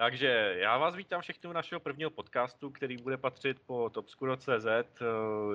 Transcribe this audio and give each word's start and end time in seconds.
Takže 0.00 0.54
já 0.58 0.78
vás 0.78 0.94
vítám 0.94 1.20
všechny 1.20 1.50
u 1.50 1.52
našeho 1.52 1.80
prvního 1.80 2.10
podcastu, 2.10 2.70
který 2.70 2.96
bude 2.96 3.16
patřit 3.16 3.60
po 3.66 3.90
Topskuro.cz. 3.90 4.66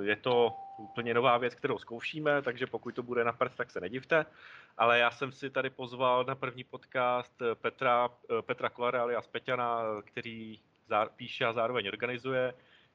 Je 0.01 0.15
to 0.15 0.55
úplně 0.77 1.13
nová 1.13 1.37
věc, 1.37 1.55
kterou 1.55 1.77
zkoušíme, 1.77 2.41
takže 2.41 2.67
pokud 2.67 2.95
to 2.95 3.03
bude 3.03 3.23
na 3.23 3.31
prst, 3.31 3.57
tak 3.57 3.71
se 3.71 3.81
nedivte. 3.81 4.25
Ale 4.77 4.99
já 4.99 5.11
jsem 5.11 5.31
si 5.31 5.49
tady 5.49 5.69
pozval 5.69 6.23
na 6.23 6.35
první 6.35 6.63
podcast 6.63 7.41
Petra, 7.53 8.09
Petra 8.41 8.69
Kolare 8.69 8.99
alias 8.99 9.27
Peťana, 9.27 9.83
který 10.05 10.59
píše 11.15 11.45
a 11.45 11.53
zároveň 11.53 11.87
organizuje. 11.87 12.53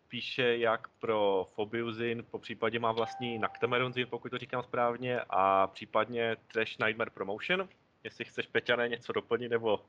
Píše 0.09 0.57
jak 0.59 0.89
pro 0.89 1.49
Fobiuzin, 1.55 2.25
po 2.31 2.39
případě 2.39 2.79
má 2.79 2.93
vlastní 2.93 3.39
Nactameronzin, 3.39 4.07
pokud 4.11 4.29
to 4.29 4.39
říkám 4.39 4.63
správně, 4.63 5.21
a 5.31 5.67
případně 5.67 6.37
Trash 6.53 6.79
Nightmare 6.79 7.11
Promotion. 7.11 7.69
Jestli 8.05 8.25
chceš, 8.25 8.47
Peťané, 8.47 8.89
něco 8.89 9.13
doplnit 9.13 9.49
nebo 9.49 9.85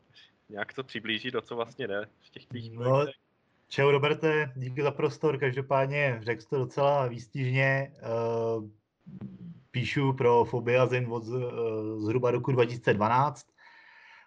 nějak 0.49 0.73
to 0.73 0.83
přiblížit, 0.83 1.33
do 1.33 1.41
co 1.41 1.55
vlastně 1.55 1.87
ne 1.87 2.05
v 2.19 2.29
těch 2.29 2.45
tvých 2.45 2.71
no, 2.71 3.05
Čau 3.67 3.91
Roberte, 3.91 4.51
díky 4.55 4.83
za 4.83 4.91
prostor, 4.91 5.37
každopádně 5.37 6.19
řekl 6.21 6.43
to 6.49 6.57
docela 6.57 7.07
výstižně. 7.07 7.93
Uh, 8.57 8.69
píšu 9.71 10.13
pro 10.13 10.45
Fobiazin 10.45 11.07
od 11.09 11.23
uh, 11.27 11.41
zhruba 11.99 12.31
roku 12.31 12.51
2012. 12.51 13.47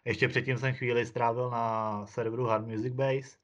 Ještě 0.05 0.29
předtím 0.29 0.59
jsem 0.59 0.75
chvíli 0.75 1.07
strávil 1.07 1.51
na 1.51 2.07
serveru 2.07 2.47
Hard 2.47 2.67
Music 2.67 2.95
Base. 2.95 3.37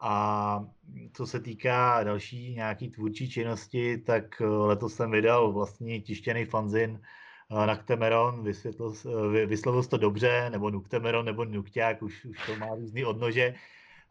A 0.00 0.66
co 1.12 1.26
se 1.26 1.40
týká 1.40 2.04
další 2.04 2.54
nějaký 2.54 2.90
tvůrčí 2.90 3.30
činnosti, 3.30 3.98
tak 3.98 4.40
eh, 4.40 4.44
letos 4.44 4.94
jsem 4.94 5.10
vydal 5.10 5.52
vlastně 5.52 6.00
tištěný 6.00 6.44
fanzin 6.44 7.00
Nactemeron, 7.52 8.44
vysvětlil, 8.44 8.94
vyslovil 9.46 9.84
to 9.84 9.96
dobře, 9.96 10.50
nebo 10.50 10.70
Nuktemeron, 10.70 11.24
nebo 11.24 11.44
Nukťák, 11.44 12.02
už, 12.02 12.24
už 12.24 12.46
to 12.46 12.56
má 12.56 12.74
různý 12.74 13.04
odnože. 13.04 13.54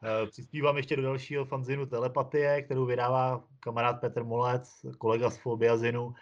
Eh, 0.04 0.28
přispívám 0.28 0.78
ještě 0.78 0.96
do 0.96 1.02
dalšího 1.02 1.46
fanzinu 1.46 1.86
Telepatie, 1.86 2.62
kterou 2.62 2.86
vydává 2.86 3.44
kamarád 3.60 4.02
Petr 4.02 4.24
Molec, 4.24 4.86
kolega 4.98 5.30
z 5.30 5.38
Fobiazinu. 5.38 6.14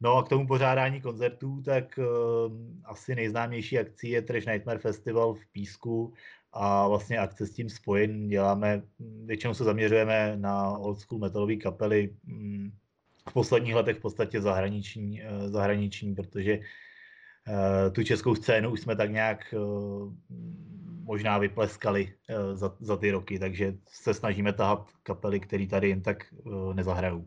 No 0.00 0.16
a 0.16 0.22
k 0.22 0.28
tomu 0.28 0.46
pořádání 0.46 1.00
koncertů, 1.00 1.62
tak 1.62 1.98
uh, 1.98 2.52
asi 2.84 3.14
nejznámější 3.14 3.78
akcí 3.78 4.10
je 4.10 4.22
Trash 4.22 4.46
Nightmare 4.46 4.78
Festival 4.78 5.34
v 5.34 5.46
Písku 5.52 6.12
a 6.52 6.88
vlastně 6.88 7.18
akce 7.18 7.46
s 7.46 7.54
tím 7.54 7.70
spojen 7.70 8.28
děláme, 8.28 8.82
většinou 9.24 9.54
se 9.54 9.64
zaměřujeme 9.64 10.36
na 10.36 10.78
old 10.78 11.00
school 11.00 11.20
metalové 11.20 11.56
kapely, 11.56 12.16
v 13.28 13.32
posledních 13.32 13.74
letech 13.74 13.96
v 13.96 14.00
podstatě 14.00 14.40
zahraniční, 14.40 15.22
uh, 15.22 15.50
zahraniční 15.50 16.14
protože 16.14 16.58
uh, 16.58 17.92
tu 17.92 18.04
českou 18.04 18.34
scénu 18.34 18.70
už 18.70 18.80
jsme 18.80 18.96
tak 18.96 19.10
nějak 19.10 19.54
možná 21.02 21.38
vypleskali 21.38 22.14
za, 22.54 22.76
za 22.80 22.96
ty 22.96 23.10
roky, 23.10 23.38
takže 23.38 23.74
se 23.88 24.14
snažíme 24.14 24.52
tahat 24.52 24.90
kapely, 25.02 25.40
které 25.40 25.66
tady 25.66 25.88
jen 25.88 26.02
tak 26.02 26.24
nezahrajou. 26.72 27.26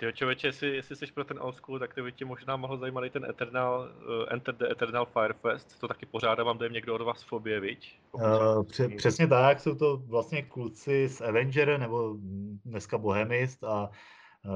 Ty 0.00 0.12
člověče, 0.12 0.46
jestli, 0.46 0.76
jestli 0.76 0.96
jsi 0.96 1.06
pro 1.06 1.24
ten 1.24 1.38
old 1.40 1.56
school, 1.56 1.78
tak 1.78 1.94
by 2.02 2.12
tě 2.12 2.24
možná 2.24 2.56
mohl 2.56 2.78
zajímat 2.78 3.04
i 3.04 3.10
ten 3.10 3.24
Eternal, 3.24 3.80
uh, 3.80 4.26
Enter 4.30 4.54
the 4.54 4.70
Eternal 4.70 5.06
Firefest, 5.06 5.80
to 5.80 5.88
taky 5.88 6.06
pořádá 6.06 6.44
vám 6.44 6.58
někdo 6.70 6.94
od 6.94 7.02
vás 7.02 7.22
fobie, 7.22 7.60
viď? 7.60 7.98
Uh, 8.12 8.22
pře- 8.64 8.88
přesně 8.88 9.26
tak, 9.26 9.60
jsou 9.60 9.74
to 9.74 9.96
vlastně 9.96 10.42
kluci 10.42 11.08
z 11.08 11.20
Avenger, 11.20 11.78
nebo 11.78 12.16
dneska 12.64 12.98
Bohemist 12.98 13.64
a 13.64 13.88
uh, 13.88 13.94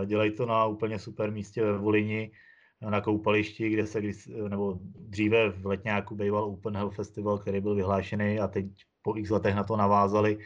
dělají 0.06 0.30
to 0.30 0.46
na 0.46 0.66
úplně 0.66 0.98
super 0.98 1.32
místě 1.32 1.62
ve 1.62 1.78
Volini, 1.78 2.30
na 2.80 3.00
koupališti, 3.00 3.70
kde 3.70 3.86
se, 3.86 4.00
nebo 4.48 4.78
dříve 4.82 5.50
v 5.50 5.66
letňáku 5.66 6.14
býval 6.14 6.44
Open 6.44 6.76
Hell 6.76 6.90
Festival, 6.90 7.38
který 7.38 7.60
byl 7.60 7.74
vyhlášený 7.74 8.40
a 8.40 8.48
teď 8.48 8.66
po 9.02 9.16
x 9.16 9.30
letech 9.30 9.54
na 9.54 9.64
to 9.64 9.76
navázali. 9.76 10.38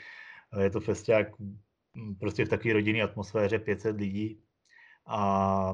Je 0.61 0.70
to 0.70 0.81
festiák 0.81 1.27
prostě 2.20 2.45
v 2.45 2.48
takové 2.48 2.73
rodinné 2.73 3.03
atmosféře 3.03 3.59
500 3.59 3.97
lidí, 3.97 4.43
a 5.07 5.73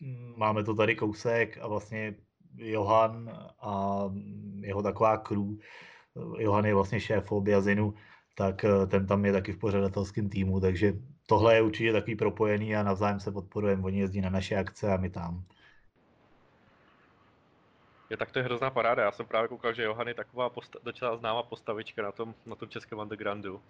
mm, 0.00 0.34
máme 0.36 0.64
to 0.64 0.74
tady 0.74 0.96
kousek 0.96 1.58
a 1.62 1.68
vlastně 1.68 2.14
Johan 2.56 3.30
a 3.60 4.04
jeho 4.60 4.82
taková 4.82 5.16
crew, 5.16 5.56
Johan 6.38 6.64
je 6.64 6.74
vlastně 6.74 7.00
šéf 7.00 7.32
Obiazinu, 7.32 7.94
tak 8.34 8.64
eh, 8.64 8.86
ten 8.86 9.06
tam 9.06 9.24
je 9.24 9.32
taky 9.32 9.52
v 9.52 9.58
pořadatelském 9.58 10.28
týmu, 10.28 10.60
takže 10.60 10.92
tohle 11.32 11.54
je 11.54 11.62
určitě 11.62 11.92
takový 11.92 12.16
propojený 12.16 12.76
a 12.76 12.82
navzájem 12.82 13.20
se 13.20 13.32
podporujeme. 13.32 13.82
Oni 13.82 14.00
jezdí 14.00 14.20
na 14.20 14.30
naše 14.30 14.56
akce 14.56 14.92
a 14.92 14.96
my 14.96 15.10
tam. 15.10 15.44
Je, 18.12 18.16
tak 18.16 18.30
to 18.30 18.38
je 18.38 18.42
hrozná 18.42 18.70
paráda. 18.70 19.02
Já 19.02 19.12
jsem 19.12 19.26
právě 19.26 19.48
koukal, 19.48 19.72
že 19.72 19.82
Johan 19.82 20.08
je 20.08 20.14
taková 20.14 20.50
posta- 20.50 20.78
docela 20.82 21.16
známá 21.16 21.42
postavička 21.42 22.02
na 22.02 22.12
tom, 22.12 22.34
na 22.46 22.56
tom 22.56 22.68
českém 22.68 22.98
undergroundu. 22.98 23.62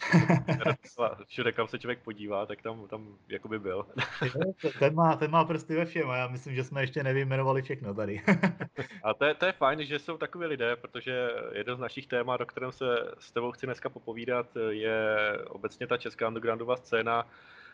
Všude, 1.27 1.53
kam 1.53 1.69
se 1.69 1.79
člověk 1.79 1.99
podívá, 1.99 2.47
tak 2.47 2.63
tam, 2.63 2.89
tam 2.89 3.17
jakoby 3.29 3.59
byl. 3.59 3.87
ten, 4.79 4.95
má, 4.95 5.17
ten 5.17 5.31
má 5.31 5.45
prsty 5.45 5.77
ve 5.77 5.85
všem 5.85 6.11
a 6.11 6.17
já 6.17 6.29
myslím, 6.29 6.55
že 6.55 6.65
jsme 6.65 6.83
ještě 6.83 7.03
nevyjmenovali 7.03 7.63
všechno 7.63 7.95
tady. 7.95 8.23
a 9.03 9.15
to 9.15 9.25
je, 9.25 9.35
to 9.35 9.47
je 9.47 9.53
fajn, 9.53 9.85
že 9.85 9.99
jsou 9.99 10.19
takový 10.19 10.47
lidé, 10.47 10.77
protože 10.77 11.31
jedno 11.53 11.77
z 11.77 11.81
našich 11.81 12.07
témat, 12.07 12.41
o 12.41 12.47
kterém 12.47 12.73
se 12.73 12.85
s 13.19 13.33
tebou 13.33 13.53
chci 13.53 13.67
dneska 13.67 13.89
popovídat, 13.89 14.47
je 14.69 15.17
obecně 15.49 15.87
ta 15.87 15.97
česká 15.97 16.29
undergroundová 16.29 16.77
scéna, 16.77 17.27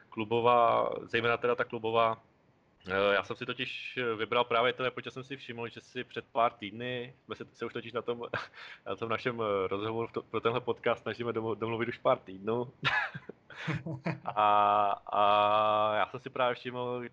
klubová, 0.09 0.91
zejména 1.03 1.37
teda 1.37 1.55
ta 1.55 1.65
klubová, 1.65 2.23
já 2.95 3.23
jsem 3.23 3.37
si 3.37 3.47
totiž 3.47 3.97
eh, 3.97 4.15
vybral 4.15 4.45
právě 4.45 4.73
tebe, 4.73 4.91
protože 4.91 5.11
jsem 5.11 5.25
si 5.25 5.37
všiml, 5.37 5.69
že 5.69 5.81
si 5.81 6.05
před 6.05 6.25
pár 6.33 6.53
týdny, 6.53 7.15
jsme 7.25 7.35
se, 7.35 7.45
se 7.53 7.67
už 7.67 7.73
totiž 7.73 7.93
na 7.93 8.03
tom, 8.03 8.23
na 8.87 8.97
tom 8.97 9.09
našem 9.09 9.41
eh, 9.41 9.69
rozhovoru 9.69 10.09
to, 10.13 10.23
pro 10.23 10.41
tenhle 10.41 10.61
podcast 10.61 11.03
snažíme 11.03 11.33
domluvit 11.33 11.89
už 11.89 11.99
pár 11.99 12.19
týdnů. 12.19 12.73
a, 14.25 14.91
a 15.07 15.97
já 15.97 16.07
jsem 16.07 16.21
si 16.21 16.31
právě 16.31 16.55
všiml, 16.55 17.05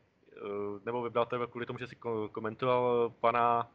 nebo 0.86 1.02
vybral 1.02 1.25
tebe 1.25 1.47
kvůli 1.47 1.66
tomu, 1.66 1.80
že 1.80 1.88
si 1.88 1.96
komentoval 2.31 3.13
pana, 3.19 3.72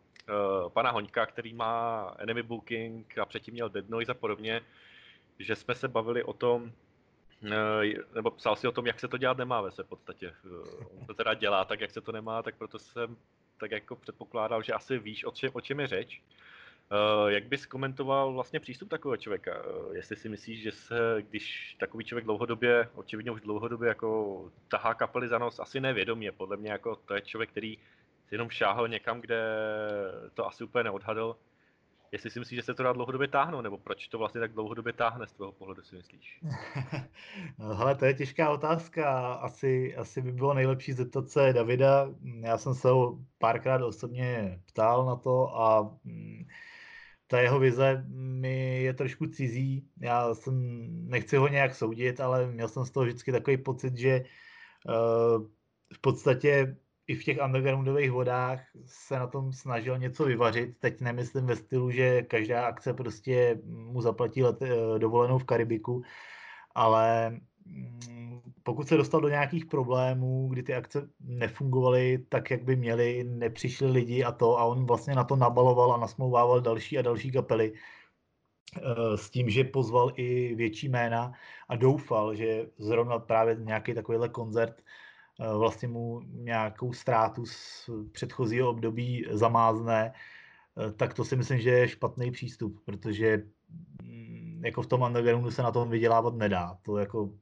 pana 0.69 0.91
Hoňka, 0.91 1.27
který 1.27 1.55
má 1.55 2.15
Enemy 2.19 2.43
Booking 2.43 3.19
a 3.19 3.25
předtím 3.25 3.55
měl 3.55 3.69
Dead 3.69 3.89
Noise 3.89 4.13
a 4.13 4.15
podobně, 4.15 4.61
že 5.39 5.57
jsme 5.57 5.75
se 5.75 5.89
bavili 5.89 6.25
o 6.25 6.33
tom, 6.33 6.73
Eh, 6.73 6.90
nebo 8.15 8.31
psal 8.31 8.57
si 8.57 8.69
o 8.69 8.73
tom, 8.73 8.87
jak 8.87 9.01
se 9.01 9.09
to 9.09 9.17
dělat 9.17 9.39
nemá 9.39 9.61
ve 9.61 9.71
se 9.71 9.85
podstatě. 9.85 10.33
Eh, 10.45 10.85
on 11.01 11.07
to 11.07 11.15
teda 11.15 11.35
dělá 11.35 11.65
tak, 11.65 11.81
jak 11.81 11.91
se 11.91 12.01
to 12.01 12.13
nemá, 12.13 12.43
tak 12.43 12.57
proto 12.57 12.79
jsem 12.79 13.17
tak 13.61 13.71
jako 13.71 13.97
předpokládal, 13.97 14.63
že 14.63 14.73
asi 14.73 14.99
víš, 14.99 15.25
o 15.25 15.31
čem, 15.31 15.51
o 15.53 15.61
čem 15.61 15.81
je 15.81 15.87
řeč. 15.87 16.23
Uh, 17.23 17.29
jak 17.29 17.45
bys 17.45 17.67
komentoval 17.67 18.33
vlastně 18.33 18.61
přístup 18.61 18.89
takového 18.89 19.17
člověka? 19.17 19.63
Jestli 19.93 20.17
si 20.17 20.29
myslíš, 20.29 20.63
že 20.63 20.73
se, 20.73 20.95
když 21.29 21.77
takový 21.81 22.05
člověk 22.05 22.25
dlouhodobě, 22.25 22.89
očividně 22.95 23.31
už 23.31 23.41
dlouhodobě 23.41 23.89
jako 23.89 24.51
tahá 24.69 24.95
kapely 24.95 25.29
za 25.29 25.39
nos, 25.39 25.59
asi 25.59 25.81
nevědomě, 25.81 26.33
podle 26.33 26.57
mě 26.57 26.71
jako 26.71 26.97
to 26.97 27.15
je 27.15 27.21
člověk, 27.21 27.51
který 27.51 27.79
si 28.29 28.35
jenom 28.35 28.51
šáhl 28.51 28.89
někam, 28.89 29.21
kde 29.21 29.43
to 30.35 30.47
asi 30.47 30.65
úplně 30.65 30.85
neodhadl, 30.85 31.37
jestli 32.13 32.31
si 32.31 32.39
myslíš, 32.39 32.57
že 32.57 32.63
se 32.63 32.75
to 32.75 32.83
dá 32.83 32.93
dlouhodobě 32.93 33.29
táhnout, 33.29 33.63
nebo 33.63 33.79
proč 33.79 34.09
to 34.09 34.19
vlastně 34.19 34.41
tak 34.41 34.53
dlouhodobě 34.53 34.93
táhne 34.93 35.27
z 35.27 35.33
tvého 35.33 35.53
pohledu, 35.53 35.83
si 35.83 35.97
myslíš? 35.97 36.41
no, 37.59 37.75
hele, 37.75 37.95
to 37.95 38.05
je 38.05 38.15
těžká 38.15 38.51
otázka. 38.51 39.33
Asi, 39.35 39.97
asi 39.97 40.23
by 40.23 40.33
bylo 40.33 40.55
nejlepší 40.55 40.93
zeptat 40.93 41.31
se 41.31 41.53
Davida. 41.53 42.09
Já 42.41 42.59
jsem 42.59 42.75
se 42.75 42.89
ho 42.89 43.19
párkrát 43.39 43.83
osobně 43.83 44.61
ptal 44.67 45.07
na 45.07 45.17
to 45.17 45.61
a 45.61 45.97
mm, 46.05 46.45
ta 47.27 47.41
jeho 47.41 47.59
vize 47.59 48.05
mi 48.09 48.83
je 48.83 48.95
trošku 48.95 49.27
cizí. 49.27 49.89
Já 50.01 50.35
jsem, 50.35 50.55
nechci 51.09 51.37
ho 51.37 51.49
nějak 51.49 51.75
soudit, 51.75 52.21
ale 52.21 52.47
měl 52.47 52.69
jsem 52.69 52.85
z 52.85 52.91
toho 52.91 53.07
vždycky 53.07 53.33
takový 53.33 53.57
pocit, 53.57 53.97
že 53.97 54.25
uh, 54.89 55.47
v 55.95 56.01
podstatě 56.01 56.77
i 57.11 57.15
v 57.15 57.25
těch 57.25 57.39
undergroundových 57.45 58.11
vodách 58.11 58.61
se 58.87 59.19
na 59.19 59.27
tom 59.27 59.53
snažil 59.53 59.99
něco 59.99 60.25
vyvařit. 60.25 60.79
Teď 60.79 61.01
nemyslím 61.01 61.47
ve 61.47 61.57
stylu, 61.57 61.91
že 61.91 62.23
každá 62.23 62.67
akce 62.67 62.95
prostě 62.95 63.59
mu 63.67 64.01
zaplatí 64.01 64.43
let, 64.43 64.63
eh, 64.63 64.99
dovolenou 64.99 65.39
v 65.39 65.45
Karibiku, 65.45 66.03
ale 66.75 67.31
mm, 67.67 68.41
pokud 68.63 68.89
se 68.89 68.97
dostal 68.97 69.21
do 69.21 69.29
nějakých 69.29 69.67
problémů, 69.67 70.49
kdy 70.49 70.63
ty 70.63 70.75
akce 70.75 71.09
nefungovaly 71.21 72.19
tak, 72.29 72.51
jak 72.51 72.63
by 72.63 72.77
měly, 72.77 73.25
nepřišli 73.25 73.91
lidi 73.91 74.25
a 74.25 74.33
to, 74.33 74.59
a 74.59 74.65
on 74.65 74.87
vlastně 74.87 75.15
na 75.15 75.25
to 75.25 75.37
nabaloval 75.37 75.93
a 75.93 75.97
nasmouvával 75.97 76.61
další 76.61 76.99
a 76.99 77.03
další 77.03 77.31
kapely 77.31 77.73
eh, 77.75 79.17
s 79.17 79.31
tím, 79.31 79.51
že 79.51 79.65
pozval 79.65 80.13
i 80.17 80.55
větší 80.55 80.89
jména 80.89 81.33
a 81.69 81.77
doufal, 81.77 82.35
že 82.35 82.67
zrovna 82.79 83.19
právě 83.19 83.57
nějaký 83.59 83.95
takovýhle 83.95 84.29
koncert 84.29 84.83
vlastně 85.59 85.89
mu 85.89 86.21
nějakou 86.21 86.93
ztrátu 86.93 87.47
z 87.47 87.91
předchozího 88.13 88.71
období 88.71 89.27
zamázne, 89.31 90.13
eh, 90.13 90.93
tak 90.93 91.15
to 91.15 91.25
si 91.25 91.37
myslím, 91.37 91.61
že 91.61 91.71
je 91.71 91.89
špatný 91.89 92.31
přístup, 92.31 92.81
protože 92.85 93.43
mm, 94.03 94.63
jako 94.65 94.83
v 94.83 94.87
tom 94.87 95.03
undergroundu 95.03 95.51
se 95.51 95.63
na 95.63 95.73
tom 95.73 95.91
vydělávat 95.91 96.35
nedá. 96.35 96.79
To 96.83 96.99
jako 96.99 97.33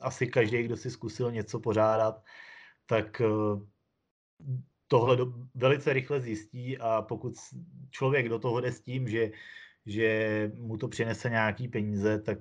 asi 0.00 0.26
každý, 0.26 0.62
kdo 0.62 0.76
si 0.76 0.90
zkusil 0.90 1.32
něco 1.32 1.60
pořádat, 1.60 2.24
tak 2.86 3.20
eh, 3.20 3.26
tohle 4.88 5.16
do, 5.16 5.32
velice 5.54 5.92
rychle 5.92 6.20
zjistí 6.20 6.78
a 6.78 7.02
pokud 7.02 7.34
člověk 7.90 8.28
do 8.28 8.38
toho 8.38 8.60
jde 8.60 8.72
s 8.72 8.80
tím, 8.80 9.08
že 9.08 9.30
že 9.86 10.50
mu 10.54 10.76
to 10.76 10.88
přinese 10.88 11.30
nějaký 11.30 11.68
peníze, 11.68 12.18
tak 12.18 12.38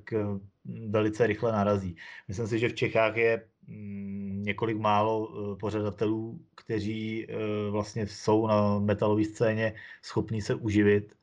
velice 0.90 1.28
rychle 1.28 1.52
narazí. 1.52 1.96
Myslím 2.28 2.48
si, 2.48 2.60
že 2.60 2.70
v 2.70 2.76
Čechách 2.76 3.18
je 3.18 3.48
několik 3.68 4.78
málo 4.78 5.30
pořadatelů, 5.60 6.40
kteří 6.56 7.28
vlastně 7.70 8.08
jsou 8.08 8.48
na 8.48 8.80
metalové 8.80 9.26
scéně 9.26 9.74
schopní 10.02 10.42
se 10.42 10.56
uživit 10.56 11.16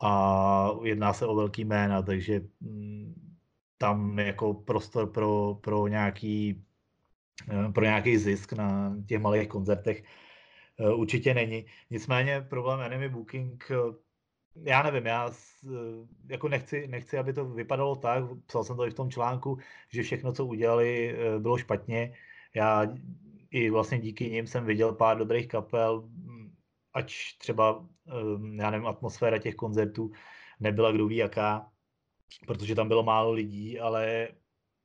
a 0.00 0.70
jedná 0.82 1.12
se 1.12 1.26
o 1.26 1.34
velký 1.34 1.64
jména, 1.64 2.02
takže 2.02 2.40
mm, 2.60 3.14
tam 3.78 4.18
jako 4.18 4.54
prostor 4.54 5.12
pro, 5.12 5.54
pro, 5.60 5.88
nějaký, 5.88 6.64
eh, 7.48 7.72
pro 7.72 7.84
nějaký 7.84 8.18
zisk 8.18 8.52
na 8.52 8.96
těch 9.06 9.20
malých 9.20 9.48
koncertech 9.48 10.04
eh, 10.78 10.92
určitě 10.92 11.34
není. 11.34 11.66
Nicméně 11.90 12.40
problém 12.40 12.80
Enemy 12.80 13.08
Booking, 13.08 13.70
eh, 13.70 13.76
já 14.56 14.82
nevím, 14.82 15.06
já 15.06 15.30
jako 16.26 16.48
nechci, 16.48 16.88
nechci, 16.88 17.18
aby 17.18 17.32
to 17.32 17.44
vypadalo 17.44 17.96
tak, 17.96 18.24
psal 18.46 18.64
jsem 18.64 18.76
to 18.76 18.86
i 18.86 18.90
v 18.90 18.94
tom 18.94 19.10
článku, 19.10 19.58
že 19.88 20.02
všechno, 20.02 20.32
co 20.32 20.46
udělali, 20.46 21.16
bylo 21.38 21.58
špatně. 21.58 22.14
Já 22.54 22.86
i 23.50 23.70
vlastně 23.70 23.98
díky 23.98 24.30
nim 24.30 24.46
jsem 24.46 24.64
viděl 24.64 24.92
pár 24.92 25.18
dobrých 25.18 25.48
kapel, 25.48 26.08
ať 26.94 27.14
třeba, 27.38 27.86
já 28.54 28.70
nevím, 28.70 28.86
atmosféra 28.86 29.38
těch 29.38 29.54
koncertů 29.54 30.12
nebyla 30.60 30.92
kdo 30.92 31.06
ví 31.06 31.16
jaká, 31.16 31.70
protože 32.46 32.74
tam 32.74 32.88
bylo 32.88 33.02
málo 33.02 33.32
lidí, 33.32 33.80
ale 33.80 34.28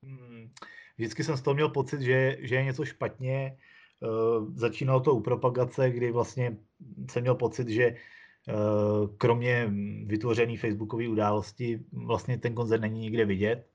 hmm, 0.06 0.54
vždycky 0.98 1.24
jsem 1.24 1.38
z 1.38 1.42
toho 1.42 1.54
měl 1.54 1.70
pocit, 1.70 2.02
že, 2.02 2.38
že 2.40 2.56
je 2.56 2.64
něco 2.64 2.86
špatně. 2.86 3.58
Začínalo 4.54 5.00
to 5.00 5.16
u 5.16 5.22
propagace, 5.22 5.90
kdy 5.90 6.12
vlastně 6.12 6.58
jsem 7.10 7.22
měl 7.22 7.36
pocit, 7.36 7.70
že 7.70 7.96
kromě 9.18 9.72
vytvořené 10.06 10.58
facebookové 10.58 11.08
události 11.08 11.80
vlastně 11.92 12.38
ten 12.38 12.54
koncert 12.54 12.82
není 12.82 13.00
nikde 13.00 13.26
vidět 13.26 13.68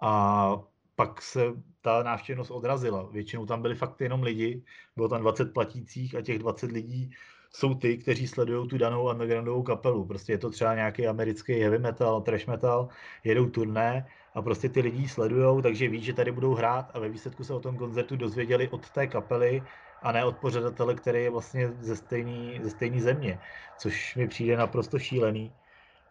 a 0.00 0.62
pak 0.96 1.22
se 1.22 1.40
ta 1.80 2.02
návštěvnost 2.02 2.50
odrazila. 2.50 3.08
Většinou 3.12 3.46
tam 3.46 3.62
byli 3.62 3.74
fakt 3.74 4.00
jenom 4.00 4.22
lidi, 4.22 4.62
bylo 4.96 5.08
tam 5.08 5.20
20 5.20 5.54
platících 5.54 6.14
a 6.14 6.22
těch 6.22 6.38
20 6.38 6.72
lidí 6.72 7.10
jsou 7.50 7.74
ty, 7.74 7.98
kteří 7.98 8.26
sledují 8.26 8.68
tu 8.68 8.78
danou 8.78 9.10
undergroundovou 9.10 9.62
kapelu. 9.62 10.04
Prostě 10.04 10.32
je 10.32 10.38
to 10.38 10.50
třeba 10.50 10.74
nějaký 10.74 11.06
americký 11.06 11.52
heavy 11.52 11.78
metal, 11.78 12.20
trash 12.20 12.46
metal, 12.46 12.88
jedou 13.24 13.46
turné 13.46 14.06
a 14.34 14.42
prostě 14.42 14.68
ty 14.68 14.80
lidi 14.80 15.08
sledují, 15.08 15.62
takže 15.62 15.88
ví, 15.88 16.02
že 16.02 16.12
tady 16.12 16.32
budou 16.32 16.54
hrát 16.54 16.90
a 16.94 16.98
ve 16.98 17.08
výsledku 17.08 17.44
se 17.44 17.54
o 17.54 17.60
tom 17.60 17.76
koncertu 17.76 18.16
dozvěděli 18.16 18.68
od 18.68 18.90
té 18.90 19.06
kapely 19.06 19.62
a 20.04 20.12
ne 20.12 20.24
od 20.24 20.38
pořadatele, 20.38 20.94
který 20.94 21.22
je 21.22 21.30
vlastně 21.30 21.68
ze 21.68 21.96
stejné 21.96 22.64
ze 22.64 22.70
stejný 22.70 23.00
země, 23.00 23.40
což 23.78 24.16
mi 24.16 24.28
přijde 24.28 24.56
naprosto 24.56 24.98
šílený. 24.98 25.52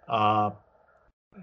A 0.08 0.52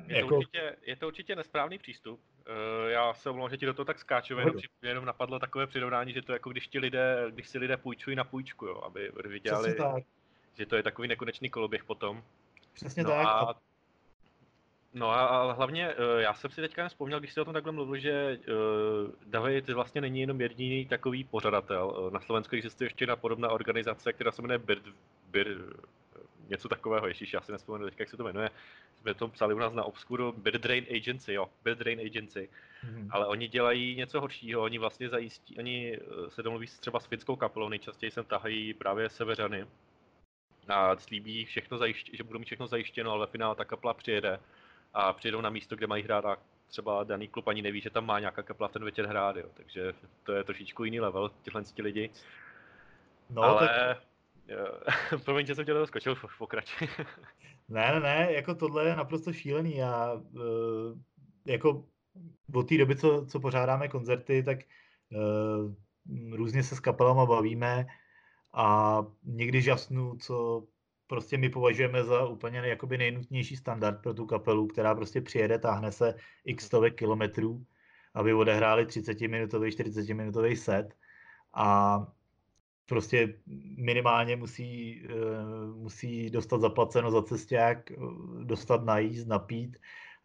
je, 0.07 0.17
jako... 0.17 0.29
to 0.29 0.37
určitě, 0.37 0.77
je 0.83 0.97
to 0.97 1.07
určitě 1.07 1.37
nesprávný 1.37 1.79
přístup. 1.79 2.21
Uh, 2.41 2.91
já 2.91 3.15
se 3.15 3.31
omlouvám, 3.31 3.51
že 3.51 3.57
ti 3.57 3.67
do 3.67 3.75
toho 3.75 3.85
tak 3.87 3.99
skáču, 3.99 4.39
jenom, 4.39 4.55
jenom 4.83 5.05
napadlo 5.05 5.39
takové 5.39 5.67
přirovnání, 5.67 6.13
že 6.13 6.23
to 6.23 6.33
je 6.33 6.35
jako 6.35 6.51
když 6.51 6.69
ti 6.69 6.79
lidé, 6.79 7.27
když 7.31 7.49
si 7.49 7.59
lidé 7.59 7.77
půjčují 7.77 8.17
na 8.17 8.25
půjčku, 8.25 8.67
jo, 8.67 8.83
aby 8.85 9.13
viděli, 9.29 9.77
že 10.55 10.67
to 10.67 10.77
je 10.77 10.83
takový 10.83 11.09
nekonečný 11.09 11.51
koloběh 11.51 11.85
potom. 11.85 12.23
Přesně 12.73 13.03
no 13.03 13.11
tak. 13.11 13.27
A, 13.27 13.55
no 14.95 15.11
a, 15.11 15.27
a 15.27 15.53
hlavně, 15.53 15.95
uh, 15.95 16.21
já 16.21 16.35
jsem 16.35 16.51
si 16.51 16.61
teďka 16.61 16.89
vzpomněl, 16.89 17.19
když 17.19 17.33
jsi 17.33 17.41
o 17.41 17.45
tom 17.45 17.55
takhle 17.55 17.73
mluvil, 17.73 18.01
že 18.01 18.39
uh, 18.39 19.13
David 19.27 19.69
vlastně 19.69 20.01
není 20.01 20.21
jenom 20.21 20.41
jediný 20.41 20.87
takový 20.87 21.25
pořadatel. 21.25 21.87
Uh, 21.89 22.11
na 22.11 22.21
Slovensku 22.21 22.57
existuje 22.57 22.87
ještě 22.87 23.03
jedna 23.03 23.17
podobná 23.17 23.51
organizace, 23.51 24.13
která 24.13 24.33
se 24.33 24.43
jmenuje 24.43 24.59
Bird, 24.59 24.83
Bird, 25.31 25.59
něco 26.51 26.69
takového, 26.69 27.07
ještě 27.09 27.27
já 27.35 27.41
si 27.41 27.53
nespomenu 27.53 27.85
teďka, 27.85 28.03
jak 28.03 28.09
se 28.09 28.17
to 28.17 28.25
jmenuje, 28.25 28.51
jsme 29.01 29.15
to 29.15 29.29
psali 29.29 29.55
u 29.55 29.59
nás 29.59 29.73
na 29.73 29.85
Obscuru, 29.85 30.33
Bid 30.33 30.55
Drain 30.55 30.87
Agency, 30.97 31.33
jo, 31.33 31.47
Bid 31.65 31.79
Drain 31.79 32.01
Agency, 32.01 32.49
mm-hmm. 32.85 33.09
ale 33.11 33.27
oni 33.27 33.49
dělají 33.49 33.97
něco 33.97 34.21
horšího, 34.21 34.63
oni 34.63 34.79
vlastně 34.79 35.09
zajistí, 35.09 35.59
oni 35.59 35.97
eh, 35.97 36.31
se 36.31 36.43
domluví 36.43 36.67
třeba 36.67 37.01
s 37.01 37.07
finskou 37.07 37.37
kapelou, 37.37 37.69
nejčastěji 37.69 38.11
sem 38.11 38.25
tahají 38.25 38.75
právě 38.75 39.09
severany 39.09 39.67
a 40.69 40.97
slíbí 40.97 41.45
všechno 41.45 41.79
zajišť, 41.79 42.11
že 42.13 42.23
budou 42.23 42.39
mít 42.39 42.45
všechno 42.45 42.67
zajištěno, 42.67 43.11
ale 43.11 43.27
ve 43.27 43.33
finále 43.33 43.57
ta 43.57 43.65
kapela 43.65 43.95
přijede 43.95 44.41
a 44.95 45.13
přijedou 45.13 45.41
na 45.41 45.51
místo, 45.51 45.77
kde 45.77 45.87
mají 45.87 46.03
hrát 46.03 46.25
a 46.25 46.37
třeba 46.69 47.05
daný 47.05 47.29
klub 47.29 47.49
ani 47.49 47.63
neví, 47.63 47.81
že 47.81 47.91
tam 47.91 48.07
má 48.07 48.21
nějaká 48.21 48.43
kapela 48.43 48.69
v 48.69 48.73
ten 48.73 48.85
večer 48.85 49.07
hrát, 49.07 49.37
jo. 49.37 49.47
takže 49.55 49.93
to 50.23 50.33
je 50.33 50.45
trošičku 50.45 50.85
jiný 50.85 51.01
level 51.01 51.31
těchhle 51.43 51.63
lidi. 51.79 52.11
No, 53.31 53.43
ale 53.43 53.69
tak 53.69 53.99
Promiň, 55.25 55.47
že 55.47 55.55
jsem 55.55 55.65
tě 55.65 55.87
skočil, 55.87 56.17
pokrač. 56.39 56.83
ne, 57.69 57.93
ne, 57.93 58.01
ne, 58.01 58.33
jako 58.33 58.55
tohle 58.55 58.85
je 58.85 58.97
naprosto 58.97 59.33
šílený. 59.33 59.77
Já 59.77 60.13
uh, 60.13 60.99
jako 61.47 61.85
od 62.55 62.69
té 62.69 62.79
doby, 62.79 62.97
co, 62.97 63.27
co 63.27 63.41
pořádáme 63.41 63.89
koncerty, 63.89 64.43
tak 64.43 64.59
uh, 65.13 66.37
různě 66.37 66.63
se 66.63 66.77
s 66.77 66.81
kapelama 66.81 67.27
bavíme 67.27 67.87
a 68.53 68.99
někdy 69.25 69.63
žasnu, 69.63 70.17
co 70.17 70.67
prostě 71.11 71.39
my 71.39 71.49
považujeme 71.49 72.05
za 72.05 72.27
úplně 72.27 72.59
jakoby 72.59 72.99
nejnutnější 72.99 73.57
standard 73.57 74.03
pro 74.03 74.15
tu 74.15 74.27
kapelu, 74.27 74.67
která 74.67 74.95
prostě 74.95 75.21
přijede, 75.21 75.59
táhne 75.59 75.93
se 75.93 76.15
x 76.45 76.67
stovek 76.67 76.95
kilometrů, 76.95 77.67
aby 78.15 78.35
odehráli 78.35 78.85
30-minutový, 78.85 79.69
40-minutový 79.69 80.55
set. 80.55 80.95
A 81.55 81.99
prostě 82.87 83.35
minimálně 83.77 84.37
musí, 84.37 85.03
eh, 85.05 85.13
musí 85.75 86.31
dostat 86.31 86.61
zaplaceno 86.61 87.11
za 87.11 87.23
cesták, 87.23 87.91
eh, 87.91 87.97
dostat 88.45 88.85
najíst, 88.85 89.27
napít 89.27 89.77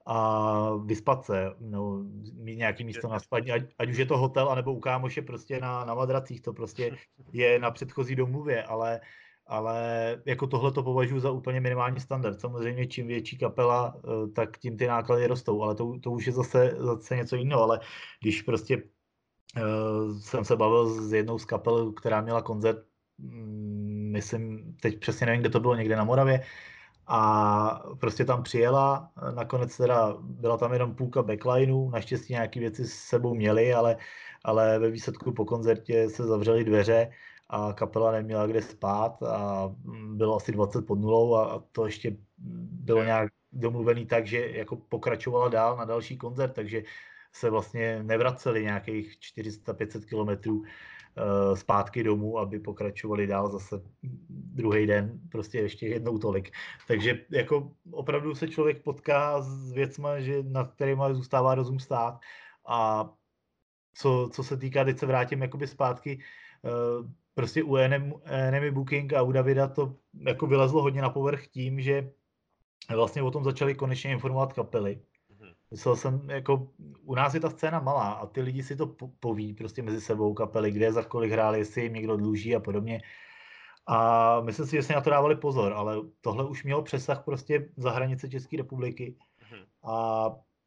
a 0.06 0.70
vyspat 0.86 1.26
se, 1.26 1.56
no, 1.60 2.06
mít 2.34 2.56
nějaký 2.56 2.84
místo 2.84 3.08
na 3.08 3.20
spaní, 3.20 3.52
ať, 3.52 3.62
ať 3.78 3.90
už 3.90 3.98
je 3.98 4.06
to 4.06 4.18
hotel, 4.18 4.50
anebo 4.50 4.74
u 4.74 4.80
kámoše 4.80 5.22
prostě 5.22 5.60
na, 5.60 5.86
na 5.86 5.94
madracích, 5.94 6.42
to 6.42 6.54
prostě 6.54 6.98
je 7.34 7.60
na 7.60 7.72
předchozí 7.72 8.16
domluvě, 8.16 8.64
ale, 8.64 9.02
ale 9.48 9.78
jako 10.26 10.48
tohle 10.48 10.72
to 10.72 10.84
považuji 10.84 11.20
za 11.20 11.32
úplně 11.32 11.62
minimální 11.62 12.00
standard. 12.00 12.42
Samozřejmě 12.42 12.88
čím 12.88 13.08
větší 13.08 13.38
kapela, 13.38 13.96
eh, 13.98 14.28
tak 14.28 14.58
tím 14.58 14.78
ty 14.78 14.88
náklady 14.88 15.28
rostou, 15.28 15.62
ale 15.62 15.76
to, 15.76 16.00
to 16.00 16.12
už 16.12 16.28
je 16.28 16.34
zase, 16.34 16.76
zase 16.80 17.16
něco 17.16 17.36
jiného, 17.36 17.64
ale 17.64 17.80
když 18.22 18.42
prostě 18.42 18.84
Uh, 19.58 20.18
jsem 20.20 20.46
se 20.46 20.56
bavil 20.56 20.90
s 20.90 21.14
jednou 21.14 21.40
z 21.40 21.46
kapel, 21.46 21.92
která 21.92 22.22
měla 22.22 22.42
koncert, 22.42 22.78
mm, 23.18 24.10
myslím, 24.12 24.76
teď 24.82 25.00
přesně 25.00 25.26
nevím, 25.26 25.42
kde 25.42 25.50
to 25.50 25.60
bylo, 25.60 25.76
někde 25.76 25.96
na 25.96 26.04
Moravě, 26.04 26.44
a 27.08 27.84
prostě 28.00 28.26
tam 28.26 28.44
přijela, 28.44 29.12
nakonec 29.36 29.78
teda 29.78 30.18
byla 30.20 30.58
tam 30.58 30.74
jenom 30.74 30.96
půlka 30.96 31.24
backlineu, 31.24 31.90
naštěstí 31.90 32.34
nějaké 32.34 32.60
věci 32.60 32.86
s 32.86 32.94
sebou 32.94 33.36
měli, 33.36 33.74
ale, 33.74 33.98
ale 34.44 34.80
ve 34.80 34.90
výsledku 34.90 35.32
po 35.32 35.46
koncertě 35.46 36.10
se 36.10 36.24
zavřely 36.24 36.64
dveře 36.64 37.12
a 37.50 37.74
kapela 37.74 38.12
neměla 38.12 38.48
kde 38.48 38.62
spát 38.62 39.24
a 39.24 39.75
bylo 40.14 40.36
asi 40.36 40.52
20 40.52 40.82
pod 40.82 41.00
nulou 41.00 41.36
a 41.36 41.64
to 41.72 41.86
ještě 41.86 42.18
bylo 42.72 43.04
nějak 43.04 43.32
domluvený 43.52 44.06
tak, 44.06 44.28
že 44.28 44.50
jako 44.50 44.75
pokračovala 44.75 45.50
dál 45.50 45.78
na 45.78 45.86
další 45.86 46.18
koncert, 46.18 46.54
takže 46.54 46.84
se 47.32 47.50
vlastně 47.50 48.04
nevraceli 48.04 48.64
nějakých 48.64 49.18
400-500 49.38 50.06
kilometrů 50.06 50.64
eh, 50.64 51.56
zpátky 51.56 52.04
domů, 52.04 52.40
aby 52.40 52.60
pokračovali 52.60 53.28
dál 53.28 53.50
zase 53.50 53.82
druhý 54.30 54.88
den, 54.88 55.20
prostě 55.32 55.60
ještě 55.60 55.88
jednou 55.88 56.18
tolik. 56.18 56.52
Takže 56.88 57.25
jako 57.30 57.72
opravdu 57.92 58.36
se 58.36 58.48
člověk 58.48 58.84
potká 58.84 59.42
s 59.42 59.72
věcma, 59.72 60.20
že 60.20 60.44
nad 60.44 60.72
kterými 60.72 61.04
zůstává 61.12 61.56
rozum 61.56 61.80
stát 61.80 62.20
a 62.68 63.10
co, 63.98 64.30
co 64.34 64.44
se 64.44 64.58
týká, 64.58 64.84
teď 64.84 65.00
se 65.00 65.06
vrátím 65.06 65.42
jakoby 65.42 65.68
zpátky, 65.68 66.20
eh, 66.66 67.25
prostě 67.36 67.63
u 67.63 67.75
Enemy 68.25 68.72
Booking 68.72 69.13
a 69.13 69.22
u 69.22 69.32
Davida 69.32 69.68
to 69.68 69.96
jako 70.27 70.48
vylezlo 70.48 70.82
hodně 70.82 71.01
na 71.01 71.10
povrch 71.10 71.48
tím, 71.48 71.82
že 71.82 72.12
vlastně 72.96 73.22
o 73.22 73.32
tom 73.32 73.44
začali 73.44 73.75
konečně 73.75 74.12
informovat 74.12 74.54
kapely 74.54 75.01
Myslel 75.72 75.96
jsem, 75.96 76.30
jako 76.30 76.68
u 77.04 77.15
nás 77.15 77.34
je 77.34 77.39
ta 77.39 77.50
scéna 77.50 77.80
malá 77.80 78.12
a 78.12 78.25
ty 78.25 78.42
lidi 78.42 78.63
si 78.63 78.75
to 78.75 78.96
poví 79.20 79.54
prostě 79.54 79.82
mezi 79.82 80.01
sebou 80.01 80.34
kapely, 80.34 80.72
kde 80.72 80.94
za 80.94 81.04
kolik 81.04 81.32
hráli, 81.32 81.60
jestli 81.60 81.82
jim 81.82 81.94
někdo 81.94 82.18
dluží 82.18 82.56
a 82.56 82.60
podobně. 82.60 83.01
A 83.88 84.42
myslím 84.42 84.65
si, 84.65 84.75
že 84.75 84.84
si 84.84 84.94
na 84.94 85.01
to 85.01 85.10
dávali 85.10 85.36
pozor, 85.36 85.74
ale 85.74 85.96
tohle 86.22 86.46
už 86.46 86.63
mělo 86.63 86.82
přesah 86.84 87.25
prostě 87.25 87.70
za 87.77 87.92
hranice 87.92 88.30
České 88.30 88.58
republiky. 88.58 89.18
Mhm. 89.51 89.65
A 89.84 90.25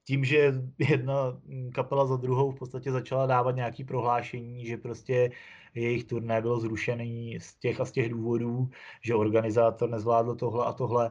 tím, 0.08 0.24
že 0.24 0.54
jedna 0.78 1.40
kapela 1.74 2.06
za 2.06 2.16
druhou 2.16 2.50
v 2.50 2.58
podstatě 2.58 2.92
začala 2.92 3.26
dávat 3.26 3.56
nějaké 3.56 3.84
prohlášení, 3.84 4.66
že 4.66 4.76
prostě 4.76 5.30
jejich 5.74 6.04
turné 6.04 6.40
bylo 6.40 6.60
zrušený 6.60 7.36
z 7.40 7.54
těch 7.58 7.80
a 7.80 7.84
z 7.84 7.92
těch 7.92 8.08
důvodů, 8.08 8.68
že 9.04 9.14
organizátor 9.14 9.90
nezvládl 9.90 10.34
tohle 10.34 10.66
a 10.66 10.72
tohle, 10.72 11.10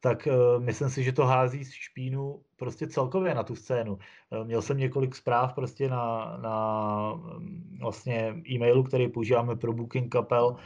tak 0.00 0.28
uh, 0.30 0.64
myslím 0.64 0.90
si, 0.90 1.04
že 1.04 1.12
to 1.12 1.26
hází 1.26 1.64
z 1.64 1.72
špínu 1.72 2.40
prostě 2.56 2.86
celkově 2.86 3.34
na 3.34 3.42
tu 3.42 3.56
scénu. 3.56 3.92
Uh, 3.92 4.46
měl 4.46 4.62
jsem 4.62 4.78
několik 4.78 5.14
zpráv 5.14 5.54
prostě 5.54 5.88
na, 5.88 6.36
na 6.40 6.56
um, 7.12 7.78
vlastně 7.80 8.34
e-mailu, 8.50 8.82
který 8.82 9.08
používáme 9.08 9.56
pro 9.56 9.72
booking 9.72 10.12
kapel 10.12 10.56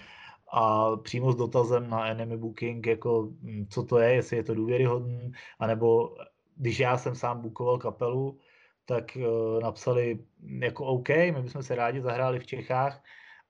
a 0.52 0.96
přímo 0.96 1.32
s 1.32 1.36
dotazem 1.36 1.90
na 1.90 2.06
enemy 2.06 2.36
booking, 2.36 2.86
jako 2.86 3.28
hm, 3.42 3.66
co 3.70 3.82
to 3.82 3.98
je, 3.98 4.14
jestli 4.14 4.36
je 4.36 4.44
to 4.44 4.54
důvěryhodný, 4.54 5.32
anebo 5.58 6.14
když 6.56 6.78
já 6.78 6.99
jsem 6.99 7.14
sám 7.14 7.40
bookoval 7.40 7.78
kapelu, 7.78 8.38
tak 8.85 9.16
uh, 9.16 9.62
napsali 9.62 10.18
jako 10.59 10.85
OK, 10.85 11.09
my 11.09 11.42
bychom 11.42 11.62
se 11.62 11.75
rádi 11.75 12.00
zahráli 12.00 12.38
v 12.38 12.47
Čechách, 12.47 13.02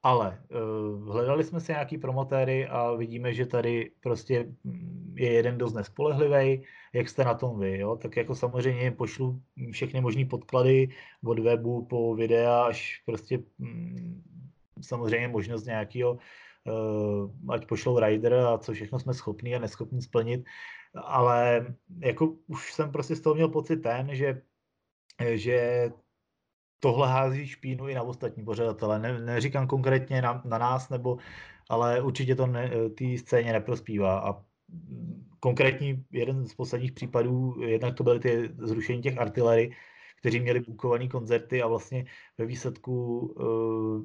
ale 0.02 0.38
uh, 0.50 1.12
hledali 1.12 1.44
jsme 1.44 1.60
si 1.60 1.72
nějaký 1.72 1.98
promotéry 1.98 2.66
a 2.66 2.92
vidíme, 2.92 3.34
že 3.34 3.46
tady 3.46 3.90
prostě 4.00 4.46
hm, 4.64 5.14
je 5.16 5.32
jeden 5.32 5.58
dost 5.58 5.74
nespolehlivý, 5.74 6.64
jak 6.92 7.08
jste 7.08 7.24
na 7.24 7.34
tom 7.34 7.60
vy, 7.60 7.78
jo? 7.78 7.96
tak 7.96 8.16
jako 8.16 8.34
samozřejmě 8.34 8.90
pošlu 8.90 9.42
všechny 9.70 10.00
možné 10.00 10.24
podklady 10.24 10.88
od 11.24 11.38
webu 11.38 11.84
po 11.84 12.14
videa 12.14 12.62
až 12.62 13.02
prostě 13.06 13.38
hm, 13.58 14.22
samozřejmě 14.80 15.28
možnost 15.28 15.64
nějakého 15.64 16.18
Eh, 16.66 17.52
ať 17.52 17.66
pošlou 17.66 17.98
rider 17.98 18.34
a 18.34 18.58
co 18.58 18.72
všechno 18.72 18.98
jsme 18.98 19.14
schopni 19.14 19.56
a 19.56 19.58
neschopni 19.58 20.02
splnit, 20.02 20.44
ale 20.94 21.66
jako 21.98 22.26
už 22.46 22.72
jsem 22.72 22.92
prostě 22.92 23.16
z 23.16 23.20
toho 23.20 23.34
měl 23.34 23.48
pocit 23.48 23.76
ten, 23.76 24.14
že, 24.14 24.42
že 25.34 25.90
tohle 26.80 27.08
hází 27.08 27.46
špínu 27.46 27.88
i 27.88 27.94
na 27.94 28.02
ostatní 28.02 28.44
pořadatele. 28.44 28.98
Ne, 28.98 29.20
neříkám 29.20 29.66
konkrétně 29.66 30.22
na, 30.22 30.42
na 30.44 30.58
nás, 30.58 30.88
nebo, 30.88 31.18
ale 31.70 32.02
určitě 32.02 32.34
to 32.34 32.48
té 32.98 33.18
scéně 33.18 33.52
neprospívá. 33.52 34.18
A 34.20 34.44
konkrétní 35.40 36.04
jeden 36.10 36.46
z 36.46 36.54
posledních 36.54 36.92
případů, 36.92 37.54
jednak 37.62 37.94
to 37.94 38.04
byly 38.04 38.20
ty 38.20 38.50
zrušení 38.58 39.02
těch 39.02 39.18
artillery, 39.18 39.72
kteří 40.18 40.40
měli 40.40 40.60
bukované 40.60 41.08
koncerty 41.08 41.62
a 41.62 41.66
vlastně 41.66 42.04
ve 42.38 42.46
výsledku 42.46 43.18
uh, 43.18 44.04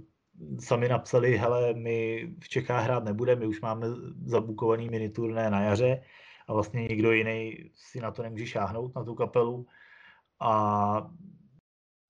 sami 0.60 0.90
napsali, 0.90 1.38
hele, 1.38 1.74
my 1.74 2.28
v 2.40 2.50
Čechách 2.50 2.84
hrát 2.84 3.04
nebudeme, 3.04 3.40
my 3.40 3.48
už 3.48 3.62
máme 3.62 3.88
zabukovaný 4.26 4.90
miniturné 4.90 5.50
na 5.50 5.62
jaře 5.62 6.02
a 6.48 6.54
vlastně 6.54 6.82
nikdo 6.82 7.12
jiný 7.12 7.72
si 7.76 8.00
na 8.00 8.12
to 8.12 8.24
nemůže 8.24 8.48
šáhnout, 8.48 8.96
na 8.96 9.04
tu 9.04 9.16
kapelu. 9.16 9.68
A 10.40 11.12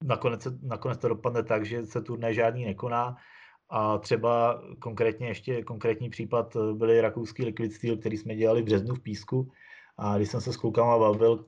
nakonec, 0.03 0.48
nakonec 0.62 0.98
to 0.98 1.08
dopadne 1.08 1.44
tak, 1.44 1.65
že 1.65 1.86
se 1.86 2.01
turné 2.01 2.34
žádný 2.34 2.65
nekoná. 2.65 3.15
A 3.70 3.98
třeba 3.98 4.62
konkrétně 4.79 5.27
ještě 5.27 5.63
konkrétní 5.63 6.10
případ 6.10 6.58
byly 6.74 7.01
rakouský 7.01 7.46
Liquid 7.46 7.74
Steel, 7.74 7.98
který 7.98 8.17
jsme 8.17 8.36
dělali 8.36 8.62
v 8.62 8.65
březnu 8.65 8.96
v 8.96 9.03
Písku. 9.03 9.51
A 9.98 10.17
když 10.17 10.29
jsem 10.29 10.41
se 10.41 10.53
s 10.53 10.58
klukama 10.58 10.98
bavil, 10.98 11.46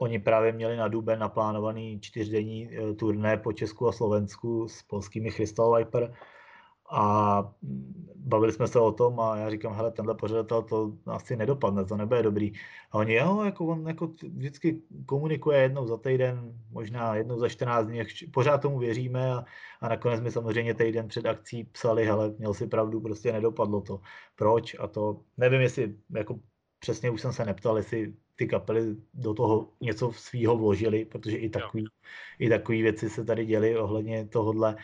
Oni 0.00 0.18
právě 0.18 0.52
měli 0.52 0.76
na 0.76 0.88
duben 0.88 1.18
naplánovaný 1.18 2.00
čtyřdenní 2.00 2.70
eh, 2.70 2.94
turné 2.94 3.36
po 3.36 3.52
Česku 3.52 3.88
a 3.88 3.92
Slovensku 3.92 4.68
s 4.68 4.82
polskými 4.82 5.32
Crystal 5.32 5.76
Viper 5.76 6.14
a 6.90 7.40
mm, 7.62 8.08
bavili 8.16 8.52
jsme 8.52 8.68
se 8.68 8.80
o 8.80 8.92
tom 8.92 9.20
a 9.20 9.36
já 9.36 9.50
říkám, 9.50 9.74
hele, 9.74 9.90
tenhle 9.90 10.14
pořadatel 10.14 10.62
to 10.62 10.92
asi 11.06 11.36
nedopadne, 11.36 11.84
to 11.84 11.96
nebude 11.96 12.22
dobrý. 12.22 12.52
A 12.90 12.94
oni, 12.94 13.14
jo, 13.14 13.42
jako 13.44 13.66
on 13.66 13.88
jako 13.88 14.06
vždycky 14.06 14.82
komunikuje 15.06 15.62
jednou 15.62 15.86
za 15.86 15.96
týden, 15.96 16.58
možná 16.70 17.14
jednou 17.14 17.38
za 17.38 17.48
14 17.48 17.86
dní, 17.86 18.00
pořád 18.30 18.58
tomu 18.58 18.78
věříme 18.78 19.32
a, 19.32 19.44
a 19.80 19.88
nakonec 19.88 20.20
mi 20.20 20.30
samozřejmě 20.30 20.74
týden 20.74 21.08
před 21.08 21.26
akcí 21.26 21.64
psali, 21.64 22.04
hele, 22.04 22.34
měl 22.38 22.54
si 22.54 22.66
pravdu, 22.66 23.00
prostě 23.00 23.32
nedopadlo 23.32 23.80
to. 23.80 24.00
Proč? 24.36 24.76
A 24.78 24.86
to 24.86 25.20
nevím, 25.36 25.60
jestli 25.60 25.94
jako 26.14 26.40
přesně 26.78 27.10
už 27.10 27.20
jsem 27.20 27.32
se 27.32 27.44
neptal, 27.44 27.76
jestli 27.76 28.14
ty 28.36 28.46
kapely 28.46 28.96
do 29.14 29.34
toho 29.34 29.70
něco 29.80 30.12
svýho 30.12 30.56
vložili, 30.56 31.04
protože 31.04 31.36
i 31.36 31.48
takový, 31.48 31.84
i 32.38 32.48
takový 32.48 32.82
věci 32.82 33.10
se 33.10 33.24
tady 33.24 33.46
děly 33.46 33.76
ohledně 33.76 34.26
tohohle, 34.26 34.76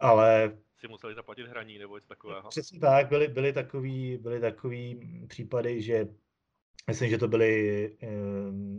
ale 0.00 0.56
si 0.86 0.90
museli 0.90 1.14
zaplatit 1.14 1.46
hraní 1.46 1.78
nebo 1.78 1.96
něco 1.96 2.08
takového. 2.08 2.48
Přesně 2.48 2.80
tak, 2.80 3.08
byly, 3.08 3.28
byly, 3.28 3.52
takový, 3.52 4.18
byly 4.18 4.40
takový 4.40 5.00
případy, 5.28 5.82
že 5.82 6.08
myslím, 6.86 7.10
že 7.10 7.18
to 7.18 7.28
byli 7.28 7.84
e, 7.86 8.08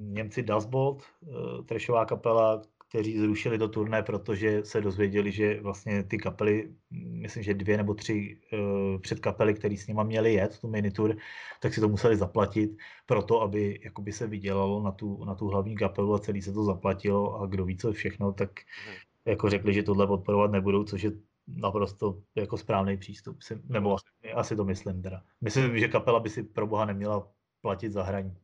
Němci 0.02 0.44
Dustbolt, 0.44 1.04
e, 1.04 1.64
trešová 1.64 2.06
kapela, 2.06 2.62
kteří 2.90 3.20
zrušili 3.20 3.58
to 3.58 3.68
turné, 3.68 4.04
protože 4.04 4.66
se 4.66 4.82
dozvěděli, 4.82 5.32
že 5.32 5.62
vlastně 5.62 6.04
ty 6.04 6.18
kapely, 6.18 6.74
myslím, 6.92 7.44
že 7.44 7.54
dvě 7.54 7.78
nebo 7.78 7.94
tři 7.94 8.40
uh, 8.54 9.02
předkapely, 9.02 9.54
které 9.54 9.78
s 9.78 9.88
nima 9.88 10.04
měli 10.04 10.34
jet, 10.34 10.60
tu 10.60 10.68
minitur, 10.68 11.18
tak 11.62 11.74
si 11.74 11.82
to 11.82 11.90
museli 11.90 12.18
zaplatit 12.18 12.78
proto, 13.06 13.42
aby 13.42 13.80
jakoby 13.84 14.12
se 14.12 14.28
vydělalo 14.28 14.84
na 14.84 14.92
tu, 14.92 15.26
na 15.26 15.36
tu 15.36 15.48
hlavní 15.48 15.76
kapelu 15.76 16.14
a 16.14 16.20
celý 16.20 16.42
se 16.42 16.54
to 16.54 16.64
zaplatilo 16.64 17.42
a 17.42 17.46
kdo 17.46 17.66
ví 17.66 17.78
co 17.78 17.92
všechno, 17.92 18.34
tak 18.34 18.50
hmm. 18.86 18.96
jako 19.26 19.50
řekli, 19.50 19.74
že 19.74 19.84
tohle 19.84 20.08
podporovat 20.08 20.52
nebudou, 20.52 20.84
což 20.84 21.04
je 21.04 21.12
naprosto 21.48 22.18
jako 22.36 22.58
správný 22.58 22.98
přístup, 22.98 23.42
si, 23.42 23.62
nebo 23.70 23.94
asi, 23.94 24.34
asi 24.34 24.56
to 24.56 24.66
myslím 24.66 25.02
teda. 25.02 25.22
Myslím, 25.42 25.80
že 25.80 25.88
kapela 25.88 26.20
by 26.20 26.30
si 26.30 26.44
pro 26.44 26.68
boha 26.68 26.86
neměla 26.86 27.28
platit 27.62 27.92
za 27.92 28.04
hraní. 28.04 28.38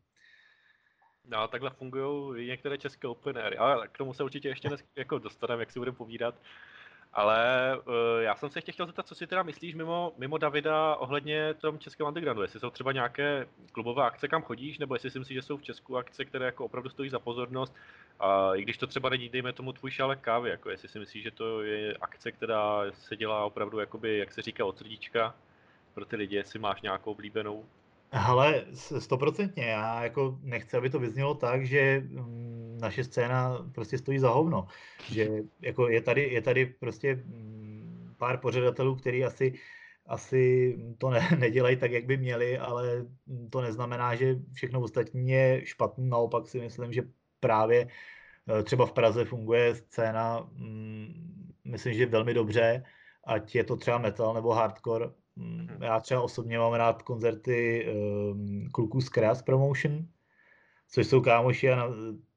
No, 1.25 1.47
takhle 1.47 1.69
fungují 1.69 2.47
některé 2.47 2.77
české 2.77 3.07
open 3.07 3.37
airy, 3.37 3.57
ale 3.57 3.87
k 3.87 3.97
tomu 3.97 4.13
se 4.13 4.23
určitě 4.23 4.49
ještě 4.49 4.67
dnes 4.67 4.83
jako 4.95 5.19
dostaneme, 5.19 5.61
jak 5.61 5.71
si 5.71 5.79
budeme 5.79 5.97
povídat. 5.97 6.35
Ale 7.13 7.37
uh, 7.77 7.93
já 8.19 8.35
jsem 8.35 8.49
se 8.49 8.57
ještě 8.57 8.71
chtěl 8.71 8.85
zeptat, 8.85 9.07
co 9.07 9.15
si 9.15 9.27
teda 9.27 9.43
myslíš 9.43 9.75
mimo, 9.75 10.13
mimo 10.17 10.37
Davida 10.37 10.95
ohledně 10.95 11.53
tom 11.53 11.79
českém 11.79 12.07
undergroundu, 12.07 12.41
jestli 12.41 12.59
jsou 12.59 12.69
třeba 12.69 12.91
nějaké 12.91 13.47
klubové 13.71 14.03
akce, 14.03 14.27
kam 14.27 14.41
chodíš, 14.41 14.79
nebo 14.79 14.95
jestli 14.95 15.11
si 15.11 15.19
myslíš, 15.19 15.35
že 15.35 15.41
jsou 15.41 15.57
v 15.57 15.63
Česku 15.63 15.97
akce, 15.97 16.25
které 16.25 16.45
jako 16.45 16.65
opravdu 16.65 16.89
stojí 16.89 17.09
za 17.09 17.19
pozornost, 17.19 17.75
a 18.19 18.55
i 18.55 18.61
když 18.61 18.77
to 18.77 18.87
třeba 18.87 19.09
není, 19.09 19.29
dejme 19.29 19.53
tomu 19.53 19.73
tvůj 19.73 19.91
šálek 19.91 20.19
kávy, 20.19 20.49
jako 20.49 20.69
jestli 20.69 20.87
si 20.89 20.99
myslíš, 20.99 21.23
že 21.23 21.31
to 21.31 21.61
je 21.61 21.93
akce, 22.01 22.31
která 22.31 22.81
se 22.91 23.15
dělá 23.15 23.45
opravdu, 23.45 23.79
jakoby, 23.79 24.17
jak 24.17 24.31
se 24.31 24.41
říká, 24.41 24.65
od 24.65 24.77
srdíčka 24.77 25.35
pro 25.93 26.05
ty 26.05 26.15
lidi, 26.15 26.35
jestli 26.35 26.59
máš 26.59 26.81
nějakou 26.81 27.11
oblíbenou 27.11 27.65
ale 28.13 28.65
stoprocentně, 28.99 29.65
já 29.65 30.03
jako 30.03 30.39
nechci, 30.43 30.77
aby 30.77 30.89
to 30.89 30.99
vyznělo 30.99 31.35
tak, 31.35 31.65
že 31.65 32.03
mm, 32.05 32.77
naše 32.81 33.03
scéna 33.03 33.69
prostě 33.71 33.97
stojí 33.97 34.19
za 34.19 34.29
hovno. 34.29 34.67
Že 35.11 35.29
jako 35.61 35.89
je 35.89 36.01
tady, 36.01 36.21
je 36.21 36.41
tady 36.41 36.65
prostě 36.65 37.15
mm, 37.15 38.13
pár 38.17 38.37
pořadatelů, 38.37 38.95
který 38.95 39.25
asi, 39.25 39.53
asi 40.05 40.75
to 40.97 41.09
ne, 41.09 41.29
nedělají 41.39 41.77
tak, 41.77 41.91
jak 41.91 42.05
by 42.05 42.17
měli, 42.17 42.57
ale 42.57 43.05
to 43.49 43.61
neznamená, 43.61 44.15
že 44.15 44.35
všechno 44.53 44.81
ostatní 44.81 45.29
je 45.29 45.61
špatné. 45.65 46.07
Naopak 46.07 46.47
si 46.47 46.59
myslím, 46.59 46.93
že 46.93 47.01
právě 47.43 47.87
eh, 47.87 48.63
třeba 48.63 48.85
v 48.85 48.91
Praze 48.91 49.25
funguje 49.25 49.75
scéna, 49.75 50.47
mm, 50.55 51.51
myslím, 51.67 51.93
že 51.93 52.05
velmi 52.05 52.33
dobře, 52.33 52.83
ať 53.27 53.55
je 53.55 53.63
to 53.63 53.75
třeba 53.75 53.97
metal 53.97 54.33
nebo 54.33 54.53
hardcore, 54.53 55.11
Mm, 55.35 55.67
mhm. 55.71 55.83
Já 55.83 55.99
třeba 55.99 56.21
osobně 56.21 56.57
mám 56.59 56.73
rád 56.73 57.03
koncerty 57.03 57.87
um, 58.31 58.67
kluků 58.71 59.01
z 59.01 59.09
Kras 59.09 59.41
Promotion, 59.41 60.07
což 60.89 61.07
jsou 61.07 61.21
kámoši 61.21 61.71
a 61.71 61.75
na, 61.75 61.87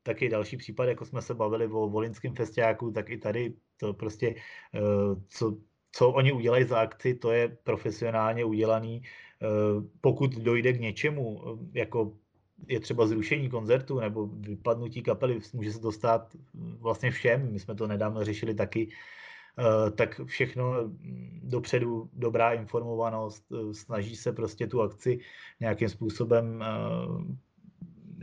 taky 0.02 0.28
další 0.28 0.56
případ, 0.56 0.84
jako 0.84 1.04
jsme 1.04 1.22
se 1.22 1.34
bavili 1.34 1.66
o 1.66 1.88
volinském 1.88 2.34
festiáku, 2.34 2.90
tak 2.90 3.10
i 3.10 3.18
tady 3.18 3.54
to 3.76 3.94
prostě, 3.94 4.34
uh, 4.74 5.22
co, 5.28 5.58
co 5.92 6.10
oni 6.10 6.32
udělají 6.32 6.64
za 6.64 6.80
akci, 6.80 7.14
to 7.14 7.32
je 7.32 7.48
profesionálně 7.48 8.44
udělaný. 8.44 9.02
Uh, 9.42 9.84
pokud 10.00 10.34
dojde 10.34 10.72
k 10.72 10.80
něčemu, 10.80 11.40
jako 11.74 12.16
je 12.68 12.80
třeba 12.80 13.06
zrušení 13.06 13.48
koncertu 13.50 14.00
nebo 14.00 14.26
vypadnutí 14.26 15.02
kapely, 15.02 15.40
může 15.52 15.72
se 15.72 15.80
to 15.80 15.92
stát 15.92 16.36
vlastně 16.54 17.10
všem. 17.10 17.52
My 17.52 17.60
jsme 17.60 17.74
to 17.74 17.86
nedávno 17.86 18.24
řešili 18.24 18.54
taky 18.54 18.88
Eh, 19.58 19.90
tak 19.90 20.20
všechno 20.24 20.72
mm, 20.82 21.40
dopředu 21.42 22.10
dobrá 22.12 22.52
informovanost, 22.52 23.44
eh, 23.52 23.74
snaží 23.74 24.16
se 24.16 24.32
prostě 24.32 24.66
tu 24.66 24.82
akci 24.82 25.18
nějakým 25.60 25.88
způsobem 25.88 26.62
eh, 26.62 26.66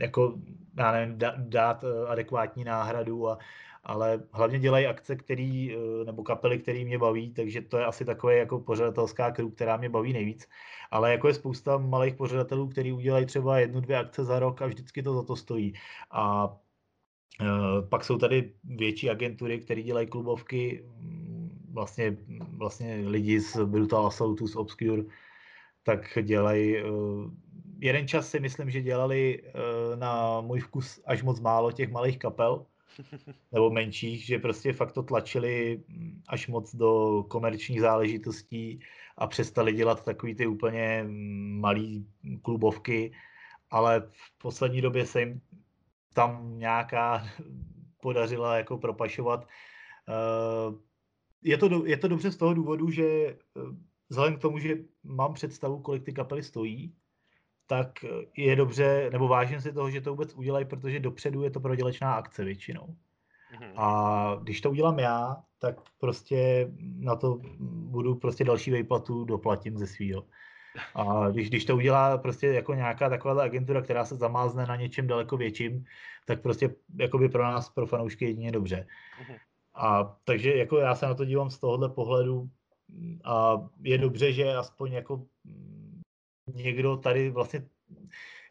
jako, 0.00 0.38
já 0.78 0.92
nevím, 0.92 1.18
dát 1.36 1.84
adekvátní 2.06 2.64
náhradu 2.64 3.28
a, 3.28 3.38
ale 3.84 4.22
hlavně 4.32 4.58
dělají 4.58 4.86
akce, 4.86 5.16
který, 5.16 5.76
nebo 6.04 6.22
kapely, 6.22 6.58
který 6.58 6.84
mě 6.84 6.98
baví, 6.98 7.30
takže 7.30 7.60
to 7.60 7.78
je 7.78 7.84
asi 7.84 8.04
takové 8.04 8.36
jako 8.36 8.58
pořadatelská 8.58 9.30
kruh, 9.30 9.54
která 9.54 9.76
mě 9.76 9.88
baví 9.88 10.12
nejvíc. 10.12 10.48
Ale 10.90 11.12
jako 11.12 11.28
je 11.28 11.34
spousta 11.34 11.78
malých 11.78 12.14
pořadatelů, 12.14 12.68
který 12.68 12.92
udělají 12.92 13.26
třeba 13.26 13.58
jednu, 13.58 13.80
dvě 13.80 13.98
akce 13.98 14.24
za 14.24 14.38
rok 14.38 14.62
a 14.62 14.66
vždycky 14.66 15.02
to 15.02 15.14
za 15.14 15.22
to 15.22 15.36
stojí. 15.36 15.74
A 16.10 16.56
pak 17.88 18.04
jsou 18.04 18.18
tady 18.18 18.52
větší 18.64 19.10
agentury, 19.10 19.58
které 19.58 19.82
dělají 19.82 20.06
klubovky, 20.06 20.84
vlastně, 21.72 22.16
vlastně 22.56 23.02
lidi 23.06 23.40
z 23.40 23.64
Brutal 23.64 24.06
Assaultu, 24.06 24.46
z 24.46 24.56
Obscure, 24.56 25.02
tak 25.82 26.18
dělají, 26.22 26.82
uh, 26.82 27.30
jeden 27.78 28.08
čas 28.08 28.28
si 28.28 28.40
myslím, 28.40 28.70
že 28.70 28.82
dělali 28.82 29.42
na 29.94 30.40
můj 30.40 30.60
vkus 30.60 31.00
až 31.06 31.22
moc 31.22 31.40
málo 31.40 31.72
těch 31.72 31.92
malých 31.92 32.18
kapel, 32.18 32.66
nebo 33.52 33.70
menších, 33.70 34.26
že 34.26 34.38
prostě 34.38 34.72
fakt 34.72 34.92
to 34.92 35.02
tlačili 35.02 35.82
mm, 35.88 36.22
až 36.28 36.48
moc 36.48 36.74
do 36.74 37.22
komerčních 37.28 37.80
záležitostí 37.80 38.80
a 39.16 39.26
přestali 39.26 39.72
dělat 39.72 40.04
takový 40.04 40.34
ty 40.34 40.46
úplně 40.46 41.04
mm, 41.06 41.60
malý 41.60 42.06
klubovky, 42.42 43.12
ale 43.70 44.00
v 44.00 44.38
poslední 44.38 44.80
době 44.80 45.06
se 45.06 45.20
jim 45.20 45.40
tam 46.14 46.58
nějaká 46.58 47.26
podařila 48.00 48.56
jako 48.56 48.78
propašovat. 48.78 49.48
Uh, 50.08 50.74
je 51.42 51.58
to, 51.58 51.86
je 51.86 51.96
to 51.96 52.08
dobře 52.08 52.30
z 52.30 52.36
toho 52.36 52.54
důvodu, 52.54 52.90
že 52.90 53.04
eh, 53.04 53.36
vzhledem 54.08 54.36
k 54.36 54.40
tomu, 54.40 54.58
že 54.58 54.76
mám 55.04 55.34
představu, 55.34 55.80
kolik 55.80 56.04
ty 56.04 56.12
kapely 56.12 56.42
stojí, 56.42 56.94
tak 57.66 58.04
je 58.36 58.56
dobře, 58.56 59.08
nebo 59.12 59.28
vážím 59.28 59.60
si 59.60 59.72
toho, 59.72 59.90
že 59.90 60.00
to 60.00 60.10
vůbec 60.10 60.34
udělají, 60.34 60.64
protože 60.64 61.00
dopředu 61.00 61.42
je 61.42 61.50
to 61.50 61.60
prodělečná 61.60 62.14
akce 62.14 62.44
většinou. 62.44 62.86
Mm-hmm. 62.86 63.72
A 63.76 64.38
když 64.42 64.60
to 64.60 64.70
udělám 64.70 64.98
já, 64.98 65.36
tak 65.58 65.76
prostě 66.00 66.70
na 66.80 67.16
to 67.16 67.40
budu 67.60 68.14
prostě 68.14 68.44
další 68.44 68.70
vejplatu 68.70 69.24
doplatím 69.24 69.78
ze 69.78 69.86
svýho. 69.86 70.24
A 70.94 71.30
když, 71.30 71.48
když 71.48 71.64
to 71.64 71.76
udělá 71.76 72.18
prostě 72.18 72.46
jako 72.46 72.74
nějaká 72.74 73.08
taková 73.08 73.42
agentura, 73.42 73.82
která 73.82 74.04
se 74.04 74.16
zamázne 74.16 74.66
na 74.66 74.76
něčem 74.76 75.06
daleko 75.06 75.36
větším, 75.36 75.84
tak 76.26 76.42
prostě 76.42 76.74
jako 76.98 77.18
by 77.18 77.28
pro 77.28 77.42
nás, 77.42 77.70
pro 77.70 77.86
fanoušky 77.86 78.24
jedině 78.24 78.52
dobře. 78.52 78.86
Mm-hmm. 79.22 79.38
A 79.74 80.16
takže 80.24 80.56
jako 80.56 80.78
já 80.78 80.94
se 80.94 81.06
na 81.06 81.14
to 81.14 81.24
dívám 81.24 81.50
z 81.50 81.58
tohohle 81.58 81.88
pohledu 81.88 82.48
a 83.24 83.66
je 83.82 83.98
dobře, 83.98 84.32
že 84.32 84.54
aspoň 84.54 84.92
jako 84.92 85.22
někdo 86.46 86.96
tady 86.96 87.30
vlastně 87.30 87.68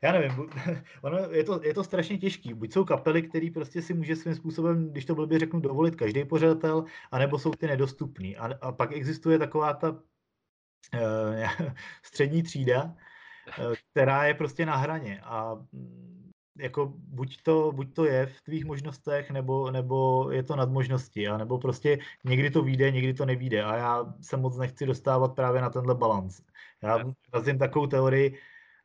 já 0.04 0.12
nevím, 0.12 0.50
ono 1.02 1.18
je 1.18 1.44
to, 1.44 1.64
je 1.64 1.74
to 1.74 1.84
strašně 1.84 2.18
těžký. 2.18 2.54
Buď 2.54 2.74
jsou 2.74 2.86
kapely, 2.86 3.24
které 3.24 3.50
prostě 3.54 3.82
si 3.82 3.94
může 3.94 4.16
svým 4.16 4.36
způsobem, 4.36 4.92
když 4.92 5.06
to 5.06 5.16
blbě 5.16 5.40
řeknu, 5.40 5.60
dovolit 5.60 5.96
každý 5.96 6.26
pořadatel, 6.26 6.86
anebo 7.12 7.40
jsou 7.40 7.52
ty 7.52 7.68
nedostupný. 7.68 8.38
A, 8.38 8.54
a 8.62 8.72
pak 8.72 8.92
existuje 8.92 9.40
taková 9.40 9.74
ta 9.74 9.92
uh, 9.92 10.00
střední 12.04 12.44
třída, 12.44 12.84
uh, 12.84 13.74
která 13.92 14.26
je 14.26 14.34
prostě 14.34 14.66
na 14.66 14.76
hraně. 14.76 15.22
A 15.24 15.56
mm, 15.72 16.32
jako 16.58 16.94
buď 16.96 17.44
to, 17.44 17.72
buď 17.72 17.94
to 17.94 18.06
je 18.06 18.26
v 18.26 18.42
tvých 18.42 18.66
možnostech, 18.66 19.32
nebo, 19.32 19.72
nebo 19.72 20.28
je 20.32 20.44
to 20.44 20.56
nad 20.56 20.70
možnosti, 20.70 21.28
a 21.28 21.38
nebo 21.38 21.58
prostě 21.58 22.00
někdy 22.24 22.52
to 22.52 22.62
vyjde, 22.62 22.92
někdy 22.92 23.14
to 23.14 23.26
nevíde. 23.26 23.64
A 23.64 23.76
já 23.76 24.14
se 24.22 24.38
moc 24.38 24.58
nechci 24.58 24.86
dostávat 24.86 25.36
právě 25.36 25.62
na 25.62 25.70
tenhle 25.70 25.96
balans. 25.96 26.42
Já 26.84 27.00
razím 27.34 27.58
takovou 27.58 27.88
teorii, 27.88 28.38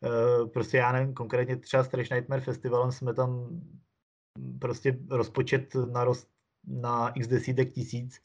Eh, 0.04 0.46
prostě 0.46 0.76
já 0.76 0.92
nevím, 0.92 1.14
konkrétně 1.14 1.56
třeba 1.56 1.84
s 1.84 1.88
Trash 1.88 2.10
Nightmare 2.10 2.42
Festivalem 2.42 2.92
jsme 2.92 3.14
tam 3.14 3.60
prostě 4.60 4.98
rozpočet 5.10 5.74
narost 5.74 6.28
na 6.66 7.08
x 7.08 7.26
desítek 7.26 7.72
tisíc 7.72 8.20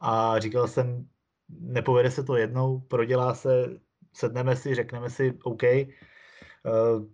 a 0.00 0.38
říkal 0.38 0.68
jsem, 0.68 1.08
nepovede 1.48 2.10
se 2.10 2.24
to 2.24 2.36
jednou, 2.36 2.80
prodělá 2.80 3.34
se, 3.34 3.80
sedneme 4.12 4.56
si, 4.56 4.74
řekneme 4.74 5.10
si, 5.10 5.38
OK, 5.42 5.62
uh, 5.62 7.06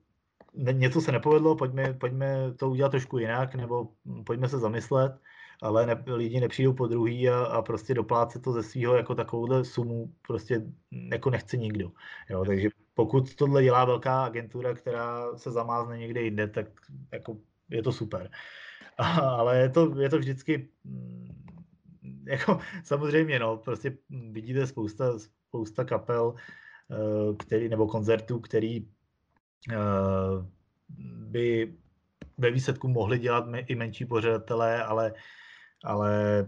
něco 0.73 1.01
se 1.01 1.13
nepovedlo, 1.13 1.57
pojďme, 1.57 1.93
pojďme 1.95 2.55
to 2.55 2.71
udělat 2.71 2.89
trošku 2.89 3.19
jinak, 3.19 3.55
nebo 3.55 3.89
pojďme 4.27 4.49
se 4.49 4.59
zamyslet, 4.59 5.21
ale 5.63 5.87
ne, 5.87 6.05
lidi 6.07 6.41
nepřijdou 6.41 6.73
po 6.73 6.87
druhý 6.87 7.29
a, 7.29 7.45
a 7.45 7.63
prostě 7.63 7.95
doplácet 7.95 8.43
to 8.43 8.53
ze 8.53 8.63
svého 8.63 8.97
jako 8.97 9.15
takovouhle 9.15 9.65
sumu 9.65 10.15
prostě 10.27 10.63
jako 11.13 11.31
nechce 11.31 11.57
nikdo. 11.57 11.93
Jo, 12.31 12.45
takže 12.45 12.69
pokud 12.95 13.35
tohle 13.35 13.63
dělá 13.63 13.85
velká 13.85 14.25
agentura, 14.25 14.75
která 14.75 15.37
se 15.37 15.51
zamázne 15.51 15.99
někde 15.99 16.23
jinde, 16.23 16.47
tak 16.47 16.67
jako 17.13 17.37
je 17.71 17.83
to 17.83 17.93
super. 17.93 18.31
Ale 19.23 19.59
je 19.59 19.69
to, 19.69 20.01
je 20.01 20.09
to 20.09 20.19
vždycky 20.19 20.69
mm, 20.85 21.29
jako 22.27 22.61
samozřejmě, 22.85 23.39
no, 23.39 23.57
prostě 23.57 23.97
vidíte 24.31 24.67
spousta, 24.67 25.19
spousta 25.19 25.85
kapel, 25.85 26.35
eh, 26.91 27.35
který, 27.39 27.69
nebo 27.69 27.87
koncertů, 27.87 28.41
který 28.41 28.89
eh, 29.73 29.77
by 31.29 31.75
ve 32.39 32.51
výsledku 32.51 32.89
mohli 32.89 33.19
dělat 33.19 33.45
i 33.67 33.75
menší 33.75 34.05
pořadatelé, 34.05 34.85
ale 34.85 35.15
ale 35.85 36.47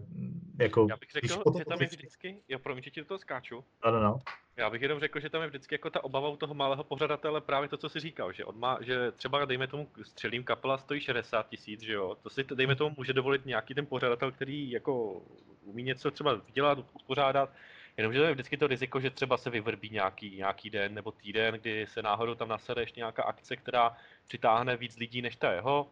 jako... 0.58 0.87
Já 0.90 0.96
bych 0.96 1.10
řekl, 1.10 1.28
že 1.58 1.64
tam 1.64 1.80
je 1.80 1.87
vždycky, 1.87 2.42
jo, 2.49 2.58
promiň, 2.58 2.84
že 2.84 2.90
ti 2.90 3.00
do 3.00 3.06
toho 3.06 3.18
skáču. 3.18 3.64
Ano, 3.82 4.00
no. 4.00 4.18
Já 4.56 4.70
bych 4.70 4.82
jenom 4.82 5.00
řekl, 5.00 5.20
že 5.20 5.30
tam 5.30 5.42
je 5.42 5.49
vždycky 5.49 5.75
jako 5.75 5.90
ta 5.90 6.04
obava 6.04 6.28
u 6.28 6.37
toho 6.37 6.54
malého 6.54 6.84
pořadatele 6.84 7.40
právě 7.40 7.68
to, 7.68 7.76
co 7.76 7.88
jsi 7.88 8.00
říkal, 8.00 8.32
že, 8.32 8.44
on 8.44 8.58
má, 8.58 8.78
že 8.80 9.12
třeba 9.12 9.44
dejme 9.44 9.66
tomu 9.66 9.88
střelím 10.02 10.44
kapela 10.44 10.78
stojí 10.78 11.00
60 11.00 11.49
tisíc, 11.49 11.80
že 11.82 11.92
jo, 11.92 12.16
to 12.22 12.30
si 12.30 12.44
dejme 12.44 12.76
tomu 12.76 12.94
může 12.99 13.12
dovolit 13.12 13.46
nějaký 13.46 13.75
ten 13.75 13.87
pořadatel, 13.87 14.32
který 14.32 14.70
jako 14.70 15.22
umí 15.64 15.82
něco 15.82 16.10
třeba 16.10 16.34
vydělat, 16.34 16.78
uspořádat, 16.93 17.50
jenomže 17.97 18.19
to 18.19 18.25
je 18.25 18.32
vždycky 18.32 18.56
to 18.56 18.66
riziko, 18.66 19.00
že 19.00 19.10
třeba 19.10 19.36
se 19.36 19.50
vyvrbí 19.50 19.90
nějaký, 19.90 20.36
nějaký 20.36 20.71
den 20.71 20.95
nebo 20.95 21.12
týden, 21.12 21.54
kdy 21.54 21.86
se 21.86 22.02
náhodou 22.02 22.34
tam 22.34 22.49
nasede 22.49 22.82
ještě 22.82 23.00
nějaká 23.00 23.23
akce, 23.23 23.56
která 23.56 23.97
přitáhne 24.26 24.76
víc 24.76 24.97
lidí 24.97 25.23
než 25.23 25.36
ta 25.36 25.52
jeho, 25.52 25.90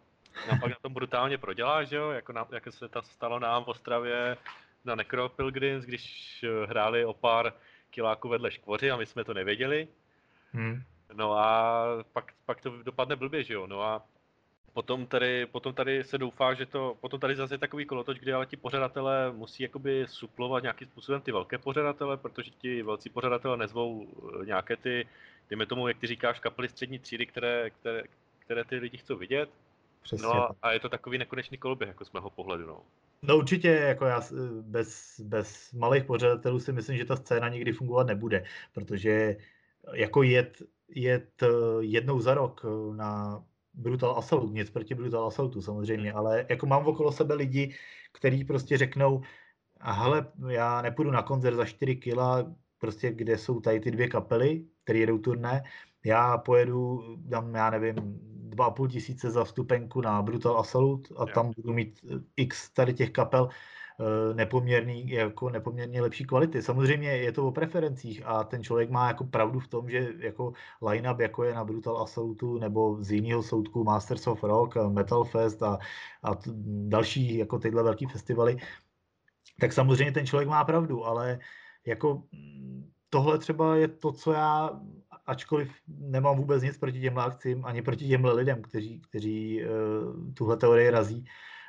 a 0.51 0.57
pak 0.61 0.71
na 0.71 0.77
tom 0.83 0.95
brutálně 0.95 1.39
prodělá, 1.39 1.85
že 1.85 1.97
jo, 1.97 2.11
jako, 2.11 2.33
na, 2.33 2.47
jako 2.53 2.73
se 2.73 2.89
to 2.89 3.03
stalo 3.03 3.39
nám 3.39 3.65
v 3.65 3.69
Ostravě 3.69 4.37
na 4.85 4.95
Necro 4.95 5.29
Pilgrims, 5.29 5.85
když 5.85 6.45
eh, 6.45 6.67
hráli 6.67 7.05
o 7.05 7.13
pár 7.13 7.53
kiláků 7.91 8.29
vedle 8.29 8.51
škvoři 8.51 8.91
a 8.91 8.97
my 8.97 9.07
jsme 9.07 9.25
to 9.25 9.35
nevěděli. 9.35 9.89
Hmm. 10.53 10.83
No 11.13 11.39
a 11.39 11.85
pak, 12.13 12.33
pak 12.47 12.61
to 12.61 12.83
dopadne 12.83 13.17
blbě, 13.17 13.45
že 13.45 13.55
jo, 13.55 13.67
no 13.67 13.83
a 13.83 14.03
potom 14.73 15.07
tady, 15.07 15.47
potom 15.47 15.75
tady 15.75 16.05
se 16.05 16.19
doufá, 16.19 16.55
že 16.55 16.67
to, 16.67 16.97
potom 17.01 17.21
tady 17.21 17.37
zase 17.37 17.55
je 17.55 17.59
takový 17.59 17.85
kolotoč, 17.85 18.19
kde 18.19 18.35
ale 18.35 18.47
ti 18.47 18.57
pořadatelé 18.57 19.33
musí 19.33 19.63
jakoby 19.63 20.07
suplovat 20.09 20.63
nějakým 20.63 20.89
způsobem 20.89 21.21
ty 21.21 21.33
velké 21.33 21.59
pořadatele, 21.59 22.17
protože 22.17 22.51
ti 22.51 22.83
velcí 22.83 23.11
pořadatelé 23.11 23.57
nezvou 23.57 24.07
eh, 24.07 24.47
nějaké 24.47 24.77
ty, 24.77 25.09
dejme 25.51 25.67
tomu, 25.67 25.89
jak 25.89 25.99
ty 25.99 26.07
říkáš, 26.07 26.41
kapely 26.41 26.69
střední 26.69 26.99
třídy, 26.99 27.27
které, 27.27 27.71
které, 27.71 28.03
které 28.39 28.65
ty 28.65 28.77
lidi 28.77 28.99
chcou 28.99 29.17
vidět. 29.17 29.51
Přesně 30.09 30.27
no 30.27 30.49
a 30.63 30.73
je 30.73 30.81
to 30.81 30.89
takový 30.89 31.19
nekonečný 31.19 31.59
koloběh, 31.59 31.89
jako 31.89 32.05
z 32.05 32.13
mého 32.13 32.31
pohledu, 32.31 32.67
no. 32.67 32.81
No 33.23 33.37
určitě, 33.37 33.69
jako 33.69 34.05
já 34.05 34.23
bez, 34.63 35.21
bez 35.21 35.73
malých 35.73 36.05
pořadatelů 36.05 36.61
si 36.61 36.73
myslím, 36.73 36.97
že 36.97 37.05
ta 37.05 37.17
scéna 37.17 37.49
nikdy 37.49 37.73
fungovat 37.73 38.07
nebude, 38.07 38.45
protože 38.75 39.37
jako 39.93 40.23
jet, 40.23 40.63
jet 40.89 41.43
jednou 41.81 42.21
za 42.21 42.35
rok 42.35 42.67
na 42.97 43.43
Brutal 43.75 44.19
Assault, 44.19 44.53
nic 44.53 44.71
proti 44.71 44.95
Brutal 44.95 45.27
Assaultu 45.27 45.63
samozřejmě, 45.63 46.13
ale 46.13 46.47
jako 46.49 46.67
mám 46.67 46.87
okolo 46.87 47.13
sebe 47.13 47.35
lidi, 47.35 47.75
kteří 48.13 48.45
prostě 48.45 48.79
řeknou, 48.79 49.23
a 49.81 49.93
hele, 49.93 50.27
já 50.49 50.83
nepůjdu 50.83 51.11
na 51.11 51.23
koncert 51.23 51.57
za 51.57 51.65
4 51.65 51.97
kila, 51.97 52.55
prostě 52.79 53.13
kde 53.13 53.39
jsou 53.39 53.61
tady 53.61 53.81
ty 53.81 53.91
dvě 53.91 54.09
kapely, 54.09 54.65
které 54.85 54.99
jedou 54.99 55.19
turné, 55.19 55.63
já 56.05 56.39
pojedu, 56.39 57.03
dám, 57.17 57.55
já 57.55 57.71
nevím, 57.71 57.95
2,5 58.59 58.89
tisíce 58.89 59.31
za 59.31 59.45
vstupenku 59.45 60.01
na 60.01 60.23
Brutal 60.23 60.59
Assault 60.59 61.09
a 61.17 61.27
tam 61.27 61.53
budu 61.57 61.73
mít 61.73 62.01
eh, 62.05 62.21
x 62.37 62.71
tady 62.71 62.95
těch 62.95 63.11
kapel 63.11 63.49
eh, 63.49 64.35
nepoměrný, 64.35 65.11
jako 65.11 65.51
nepoměrně 65.51 66.03
lepší 66.03 66.25
kvality. 66.25 66.63
Samozřejmě 66.63 67.09
je 67.09 67.33
to 67.33 67.47
o 67.47 67.53
preferencích 67.53 68.23
a 68.27 68.45
ten 68.45 68.63
člověk 68.63 68.91
má 68.91 69.09
jako 69.09 69.25
pravdu 69.25 69.61
v 69.61 69.69
tom, 69.69 69.91
že 69.91 70.09
jako 70.19 70.53
line-up, 70.83 71.21
jako 71.21 71.45
je 71.45 71.55
na 71.55 71.65
Brutal 71.65 71.99
Assaultu 72.03 72.59
nebo 72.59 72.97
z 73.01 73.13
jiného 73.13 73.43
soudku 73.43 73.85
Masters 73.85 74.27
of 74.27 74.45
Rock, 74.45 74.77
Metal 74.89 75.25
Fest 75.25 75.63
a, 75.63 75.79
a 76.23 76.31
další 76.89 77.39
jako 77.39 77.59
tyhle 77.59 77.83
velký 77.83 78.07
festivaly, 78.07 78.57
tak 79.61 79.73
samozřejmě 79.73 80.13
ten 80.13 80.27
člověk 80.27 80.49
má 80.49 80.65
pravdu, 80.65 81.05
ale 81.05 81.39
jako 81.87 82.23
mm, 82.33 82.91
tohle 83.11 83.39
třeba 83.39 83.77
je 83.77 83.89
to, 83.89 84.13
co 84.13 84.33
já 84.33 84.81
ačkoliv 85.29 85.71
nemám 85.89 86.37
vůbec 86.37 86.63
nic 86.63 86.79
proti 86.79 87.01
těmhle 87.01 87.25
akcím, 87.25 87.65
ani 87.65 87.83
proti 87.83 88.09
těmhle 88.09 88.33
lidem, 88.33 88.63
kteří, 88.63 89.01
kteří 89.01 89.65
uh, 89.65 90.35
tuhle 90.35 90.57
teorii 90.57 90.91
razí, 90.91 91.25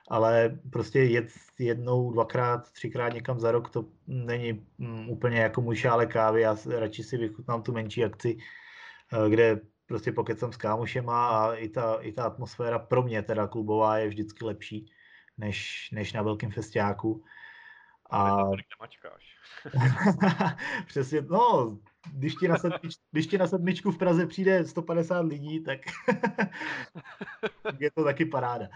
ale 0.10 0.60
prostě 0.72 1.00
jet 1.00 1.30
jednou, 1.60 2.12
dvakrát, 2.12 2.72
třikrát 2.72 3.14
někam 3.14 3.40
za 3.40 3.52
rok, 3.52 3.70
to 3.70 3.86
není 4.08 4.66
um, 4.78 5.10
úplně 5.10 5.40
jako 5.40 5.62
můj 5.62 5.76
šále 5.76 6.06
kávy, 6.06 6.42
já 6.42 6.58
radši 6.78 7.04
si 7.04 7.18
vychutnám 7.18 7.62
tu 7.64 7.74
menší 7.74 8.06
akci, 8.06 8.38
uh, 8.38 9.30
kde 9.30 9.60
prostě 9.86 10.12
pokecám 10.12 10.54
s 10.54 10.58
kámošema 10.58 11.30
a 11.30 11.54
i 11.54 11.70
ta, 11.70 11.96
i 12.02 12.12
ta 12.12 12.24
atmosféra 12.24 12.80
pro 12.80 13.04
mě 13.04 13.22
teda 13.22 13.48
klubová 13.48 13.98
je 13.98 14.08
vždycky 14.08 14.46
lepší, 14.46 14.92
než, 15.38 15.90
než 15.92 16.14
na 16.14 16.22
velkém 16.22 16.52
festiáku. 16.52 17.24
A... 18.10 18.50
Přesně, 20.88 21.22
no, 21.22 21.78
když 22.14 22.36
ti, 22.36 22.48
na 22.48 22.58
sedmič, 22.58 22.96
když 23.12 23.28
ti 23.28 23.38
na 23.38 23.48
sedmičku 23.48 23.92
v 23.92 23.98
Praze 23.98 24.28
přijde 24.28 24.66
150 24.66 25.20
lidí, 25.20 25.64
tak 25.64 25.80
je 27.80 27.92
to 27.92 28.04
taky 28.04 28.26
paráda. 28.26 28.68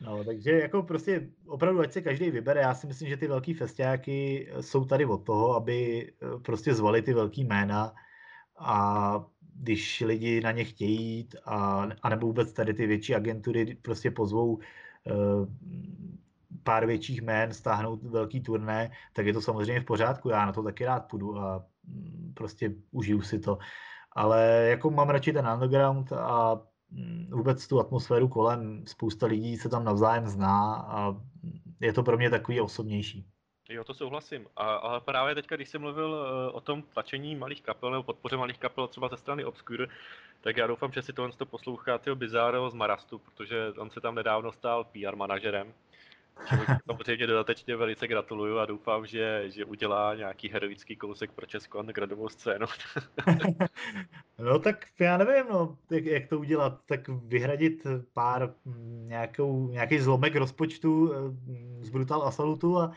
No, 0.00 0.24
takže 0.24 0.50
jako 0.50 0.82
prostě 0.82 1.30
opravdu, 1.46 1.80
ať 1.80 1.92
se 1.92 2.02
každý 2.02 2.30
vybere, 2.30 2.60
já 2.60 2.74
si 2.74 2.86
myslím, 2.86 3.08
že 3.08 3.16
ty 3.16 3.26
velký 3.26 3.54
festiáky 3.54 4.48
jsou 4.60 4.84
tady 4.84 5.06
od 5.06 5.18
toho, 5.18 5.54
aby 5.54 6.08
eh, 6.12 6.38
prostě 6.38 6.74
zvali 6.74 7.02
ty 7.02 7.14
velký 7.14 7.44
jména 7.44 7.94
a 8.58 9.24
když 9.54 10.00
lidi 10.00 10.40
na 10.40 10.52
ně 10.52 10.64
chtějí 10.64 11.16
jít 11.16 11.36
a, 11.44 11.88
a 12.02 12.08
nebo 12.08 12.26
vůbec 12.26 12.52
tady 12.52 12.74
ty 12.74 12.86
větší 12.86 13.14
agentury 13.14 13.76
prostě 13.82 14.10
pozvou 14.10 14.54
uh, 14.54 15.46
pár 16.64 16.86
větších 16.86 17.22
jmén, 17.22 17.52
stáhnout 17.52 18.02
velký 18.02 18.40
turné, 18.40 18.90
tak 19.12 19.26
je 19.26 19.32
to 19.32 19.40
samozřejmě 19.40 19.80
v 19.80 19.84
pořádku, 19.84 20.28
já 20.28 20.46
na 20.46 20.52
to 20.52 20.62
taky 20.62 20.84
rád 20.84 21.00
půjdu 21.00 21.38
a 21.38 21.64
mm, 21.84 22.32
prostě 22.36 22.72
užiju 22.90 23.22
si 23.22 23.38
to. 23.38 23.58
Ale 24.12 24.66
jako 24.70 24.90
mám 24.90 25.10
radši 25.10 25.32
ten 25.32 25.48
underground 25.48 26.12
a 26.12 26.60
mm, 26.90 27.26
vůbec 27.32 27.68
tu 27.68 27.80
atmosféru 27.80 28.28
kolem, 28.28 28.84
spousta 28.86 29.26
lidí 29.26 29.56
se 29.56 29.68
tam 29.68 29.84
navzájem 29.84 30.26
zná 30.26 30.74
a 30.74 31.16
je 31.80 31.92
to 31.92 32.02
pro 32.02 32.16
mě 32.16 32.30
takový 32.30 32.60
osobnější. 32.60 33.26
Jo, 33.68 33.84
to 33.84 33.94
souhlasím. 33.94 34.46
A, 34.56 34.74
ale 34.74 35.00
právě 35.00 35.34
teďka, 35.34 35.56
když 35.56 35.68
jsem 35.68 35.80
mluvil 35.80 36.10
uh, 36.10 36.56
o 36.56 36.60
tom 36.60 36.82
tlačení 36.82 37.36
malých 37.36 37.62
kapel 37.62 37.90
nebo 37.90 38.02
podpoře 38.02 38.36
malých 38.36 38.58
kapel 38.58 38.88
třeba 38.88 39.08
ze 39.08 39.16
strany 39.16 39.44
Obscure, 39.44 39.86
tak 40.40 40.56
já 40.56 40.66
doufám, 40.66 40.92
že 40.92 41.02
si 41.02 41.12
tohle 41.12 41.32
to 41.32 41.46
poslouchá 41.46 41.98
tyho 41.98 42.16
Bizarro 42.16 42.70
z 42.70 42.74
Marastu, 42.74 43.18
protože 43.18 43.72
on 43.78 43.90
se 43.90 44.00
tam 44.00 44.14
nedávno 44.14 44.52
stal 44.52 44.84
PR 44.84 45.16
manažerem. 45.16 45.72
Samozřejmě 46.86 47.26
dodatečně 47.26 47.76
velice 47.76 48.08
gratuluju 48.08 48.58
a 48.58 48.66
doufám, 48.66 49.06
že, 49.06 49.44
že 49.50 49.64
udělá 49.64 50.14
nějaký 50.14 50.48
heroický 50.48 50.96
kousek 50.96 51.32
pro 51.32 51.46
Českou 51.46 51.78
undergroundovou 51.78 52.28
scénu. 52.28 52.66
no 54.38 54.58
tak 54.58 54.86
já 55.00 55.16
nevím, 55.16 55.44
no, 55.50 55.78
jak, 55.90 56.04
jak 56.04 56.28
to 56.28 56.38
udělat, 56.38 56.80
tak 56.86 57.08
vyhradit 57.08 57.86
pár 58.12 58.54
mm, 58.64 59.08
nějakou, 59.08 59.68
nějaký 59.68 59.98
zlomek 59.98 60.36
rozpočtu 60.36 61.14
mm, 61.14 61.78
z 61.84 61.90
Brutal 61.90 62.22
Assaultu 62.22 62.78
a 62.78 62.92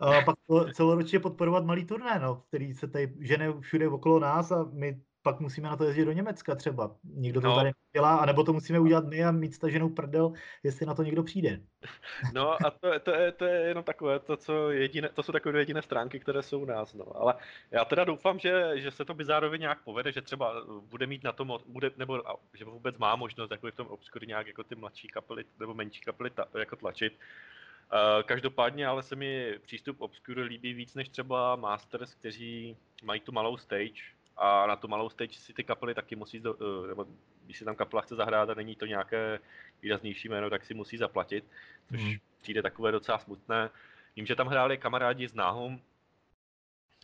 a 0.00 0.22
pak 0.22 0.36
celoročně 0.74 1.20
podporovat 1.20 1.64
malý 1.64 1.84
turné, 1.84 2.18
no, 2.18 2.42
který 2.48 2.74
se 2.74 2.88
tady 2.88 3.14
žene 3.20 3.60
všude 3.60 3.88
okolo 3.88 4.20
nás 4.20 4.52
a 4.52 4.68
my 4.72 5.00
pak 5.26 5.40
musíme 5.40 5.68
na 5.68 5.76
to 5.76 5.84
jezdit 5.84 6.04
do 6.04 6.12
Německa 6.12 6.54
třeba. 6.54 6.90
Nikdo 7.04 7.40
to 7.40 7.46
no. 7.48 7.56
tady 7.56 7.70
nedělá, 7.94 8.16
anebo 8.16 8.44
to 8.44 8.52
musíme 8.52 8.80
udělat 8.80 9.04
my 9.06 9.24
a 9.24 9.30
mít 9.30 9.54
staženou 9.54 9.88
prdel, 9.88 10.32
jestli 10.62 10.86
na 10.86 10.94
to 10.94 11.02
někdo 11.02 11.22
přijde. 11.22 11.60
No 12.34 12.66
a 12.66 12.70
to, 12.70 13.00
to, 13.00 13.10
je, 13.10 13.32
to 13.32 13.44
je 13.44 13.60
jenom 13.68 13.84
takové, 13.84 14.18
to, 14.18 14.36
co 14.36 14.70
jediné, 14.70 15.08
to 15.08 15.22
jsou 15.22 15.32
takové 15.32 15.58
jediné 15.58 15.82
stránky, 15.82 16.20
které 16.20 16.42
jsou 16.42 16.60
u 16.60 16.64
nás. 16.64 16.94
No. 16.94 17.16
Ale 17.16 17.34
já 17.70 17.84
teda 17.84 18.04
doufám, 18.04 18.38
že, 18.38 18.72
že 18.74 18.90
se 18.90 19.04
to 19.04 19.14
bizárově 19.14 19.58
nějak 19.58 19.82
povede, 19.84 20.12
že 20.12 20.22
třeba 20.22 20.54
bude 20.90 21.06
mít 21.06 21.24
na 21.24 21.32
tom, 21.32 21.58
bude, 21.66 21.90
nebo 21.96 22.22
že 22.54 22.64
vůbec 22.64 22.98
má 22.98 23.16
možnost 23.16 23.48
takový 23.48 23.72
v 23.72 23.76
tom 23.76 23.86
obskury 23.86 24.26
nějak 24.26 24.46
jako 24.46 24.64
ty 24.64 24.74
mladší 24.74 25.08
kapely 25.08 25.44
nebo 25.60 25.74
menší 25.74 26.00
kapely 26.00 26.30
ta, 26.30 26.46
jako 26.58 26.76
tlačit. 26.76 27.12
Uh, 27.12 28.22
každopádně 28.22 28.86
ale 28.86 29.02
se 29.02 29.16
mi 29.16 29.58
přístup 29.62 30.00
Obscure 30.00 30.42
líbí 30.42 30.74
víc 30.74 30.94
než 30.94 31.08
třeba 31.08 31.56
Masters, 31.56 32.14
kteří 32.14 32.76
mají 33.02 33.20
tu 33.20 33.32
malou 33.32 33.56
stage 33.56 34.15
a 34.36 34.66
na 34.66 34.76
tu 34.76 34.88
malou 34.88 35.08
stage 35.08 35.38
si 35.38 35.52
ty 35.52 35.64
kapely 35.64 35.94
taky 35.94 36.16
musí, 36.16 36.40
do, 36.40 36.54
uh, 36.54 36.86
nebo 36.86 37.06
když 37.44 37.58
si 37.58 37.64
tam 37.64 37.76
kapela 37.76 38.02
chce 38.02 38.14
zahrát 38.14 38.50
a 38.50 38.54
není 38.54 38.76
to 38.76 38.86
nějaké 38.86 39.40
výraznější 39.82 40.28
jméno, 40.28 40.50
tak 40.50 40.64
si 40.64 40.74
musí 40.74 40.96
zaplatit, 40.96 41.44
což 41.88 42.02
mm. 42.02 42.14
přijde 42.42 42.62
takové 42.62 42.92
docela 42.92 43.18
smutné. 43.18 43.70
Vím, 44.16 44.26
že 44.26 44.36
tam 44.36 44.46
hráli 44.46 44.78
kamarádi 44.78 45.28
z 45.28 45.34
Náhum, 45.34 45.80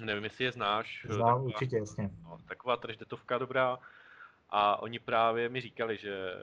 nevím, 0.00 0.24
jestli 0.24 0.44
je 0.44 0.52
znáš. 0.52 1.06
Znám, 1.08 1.18
taková, 1.18 1.42
určitě, 1.42 1.76
jasně. 1.76 2.10
No, 2.22 2.38
taková 2.48 2.76
trždetovka 2.76 3.38
dobrá. 3.38 3.78
A 4.50 4.82
oni 4.82 4.98
právě 4.98 5.48
mi 5.48 5.60
říkali, 5.60 5.96
že 5.96 6.34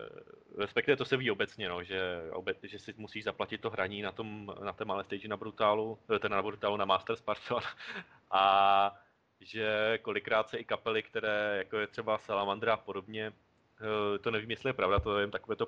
respektive 0.57 0.97
to 0.97 1.05
se 1.05 1.17
ví 1.17 1.31
obecně, 1.31 1.69
no, 1.69 1.83
že, 1.83 2.21
obec, 2.31 2.57
že 2.63 2.79
si 2.79 2.93
musíš 2.97 3.23
zaplatit 3.23 3.61
to 3.61 3.69
hraní 3.69 4.01
na, 4.01 4.11
tom, 4.11 4.55
na 4.63 4.73
té 4.73 4.85
malé 4.85 5.03
stage 5.03 5.27
na 5.27 5.37
Brutálu, 5.37 5.99
eh, 6.15 6.19
ten 6.19 6.31
na 6.31 6.41
Brutálu 6.41 6.77
na 6.77 6.85
Masters, 6.85 7.21
pardon, 7.21 7.61
a 8.31 9.01
že 9.41 9.99
kolikrát 10.01 10.49
se 10.49 10.57
i 10.57 10.63
kapely, 10.63 11.03
které 11.03 11.57
jako 11.57 11.77
je 11.77 11.87
třeba 11.87 12.17
Salamandra 12.17 12.73
a 12.73 12.77
podobně, 12.77 13.33
eh, 13.81 14.19
to 14.19 14.31
nevím, 14.31 14.51
jestli 14.51 14.69
je 14.69 14.73
pravda, 14.73 14.99
to 14.99 15.17
je 15.17 15.23
jen 15.23 15.31
takové 15.31 15.55
to, 15.55 15.67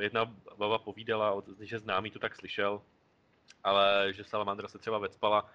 jedna 0.00 0.34
baba 0.56 0.78
povídala, 0.78 1.42
že 1.60 1.78
známý 1.78 2.10
to 2.10 2.18
tak 2.18 2.36
slyšel, 2.36 2.82
ale 3.64 4.12
že 4.12 4.24
Salamandra 4.24 4.68
se 4.68 4.78
třeba 4.78 4.98
vecpala 4.98 5.50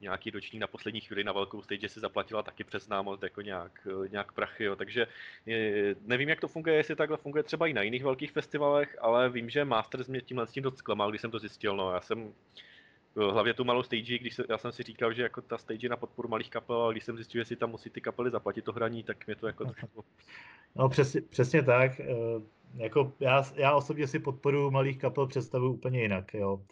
nějaký 0.00 0.30
ročník 0.30 0.60
na 0.60 0.66
poslední 0.66 1.00
chvíli 1.00 1.24
na 1.24 1.32
velkou 1.32 1.62
stage 1.62 1.88
si 1.88 2.00
zaplatila 2.00 2.42
taky 2.42 2.64
přes 2.64 2.84
známost 2.84 3.22
jako 3.22 3.40
nějak, 3.40 3.86
eh, 4.04 4.08
nějak 4.08 4.32
prachy, 4.32 4.64
jo. 4.64 4.76
takže 4.76 5.06
eh, 5.48 5.94
nevím, 6.00 6.28
jak 6.28 6.40
to 6.40 6.48
funguje, 6.48 6.76
jestli 6.76 6.96
takhle 6.96 7.16
funguje 7.16 7.42
třeba 7.42 7.66
i 7.66 7.72
na 7.72 7.82
jiných 7.82 8.04
velkých 8.04 8.32
festivalech, 8.32 8.96
ale 9.00 9.28
vím, 9.28 9.50
že 9.50 9.64
Masters 9.64 10.08
mě 10.08 10.20
tímhle 10.20 10.46
s 10.46 10.52
tím 10.52 10.62
dost 10.62 10.78
zklamal, 10.78 11.10
když 11.10 11.20
jsem 11.20 11.30
to 11.30 11.38
zjistil, 11.38 11.76
no, 11.76 11.92
já 11.92 12.00
jsem 12.00 12.34
hlavně 13.16 13.54
tu 13.54 13.64
malou 13.64 13.82
stage, 13.82 14.18
když 14.18 14.34
se, 14.34 14.44
já 14.48 14.58
jsem 14.58 14.72
si 14.72 14.82
říkal, 14.82 15.12
že 15.12 15.22
jako 15.22 15.40
ta 15.40 15.58
stage 15.58 15.88
na 15.88 15.96
podporu 15.96 16.28
malých 16.28 16.50
kapel, 16.50 16.76
ale 16.76 16.94
když 16.94 17.04
jsem 17.04 17.16
zjistil, 17.16 17.40
že 17.40 17.44
si 17.44 17.56
tam 17.56 17.70
musí 17.70 17.90
ty 17.90 18.00
kapely 18.00 18.30
zaplatit 18.30 18.64
to 18.64 18.72
hraní, 18.72 19.02
tak 19.02 19.26
mě 19.26 19.36
to 19.36 19.46
jako 19.46 19.64
trošku... 19.64 20.04
No 20.76 20.88
přesně, 20.88 21.20
přesně 21.20 21.62
tak. 21.62 22.00
Jako 22.74 23.12
já, 23.20 23.44
já 23.54 23.74
osobně 23.74 24.06
si 24.06 24.18
podporu 24.18 24.70
malých 24.70 24.98
kapel 24.98 25.26
představuji 25.26 25.72
úplně 25.72 26.02
jinak. 26.02 26.34
Jo. 26.34 26.62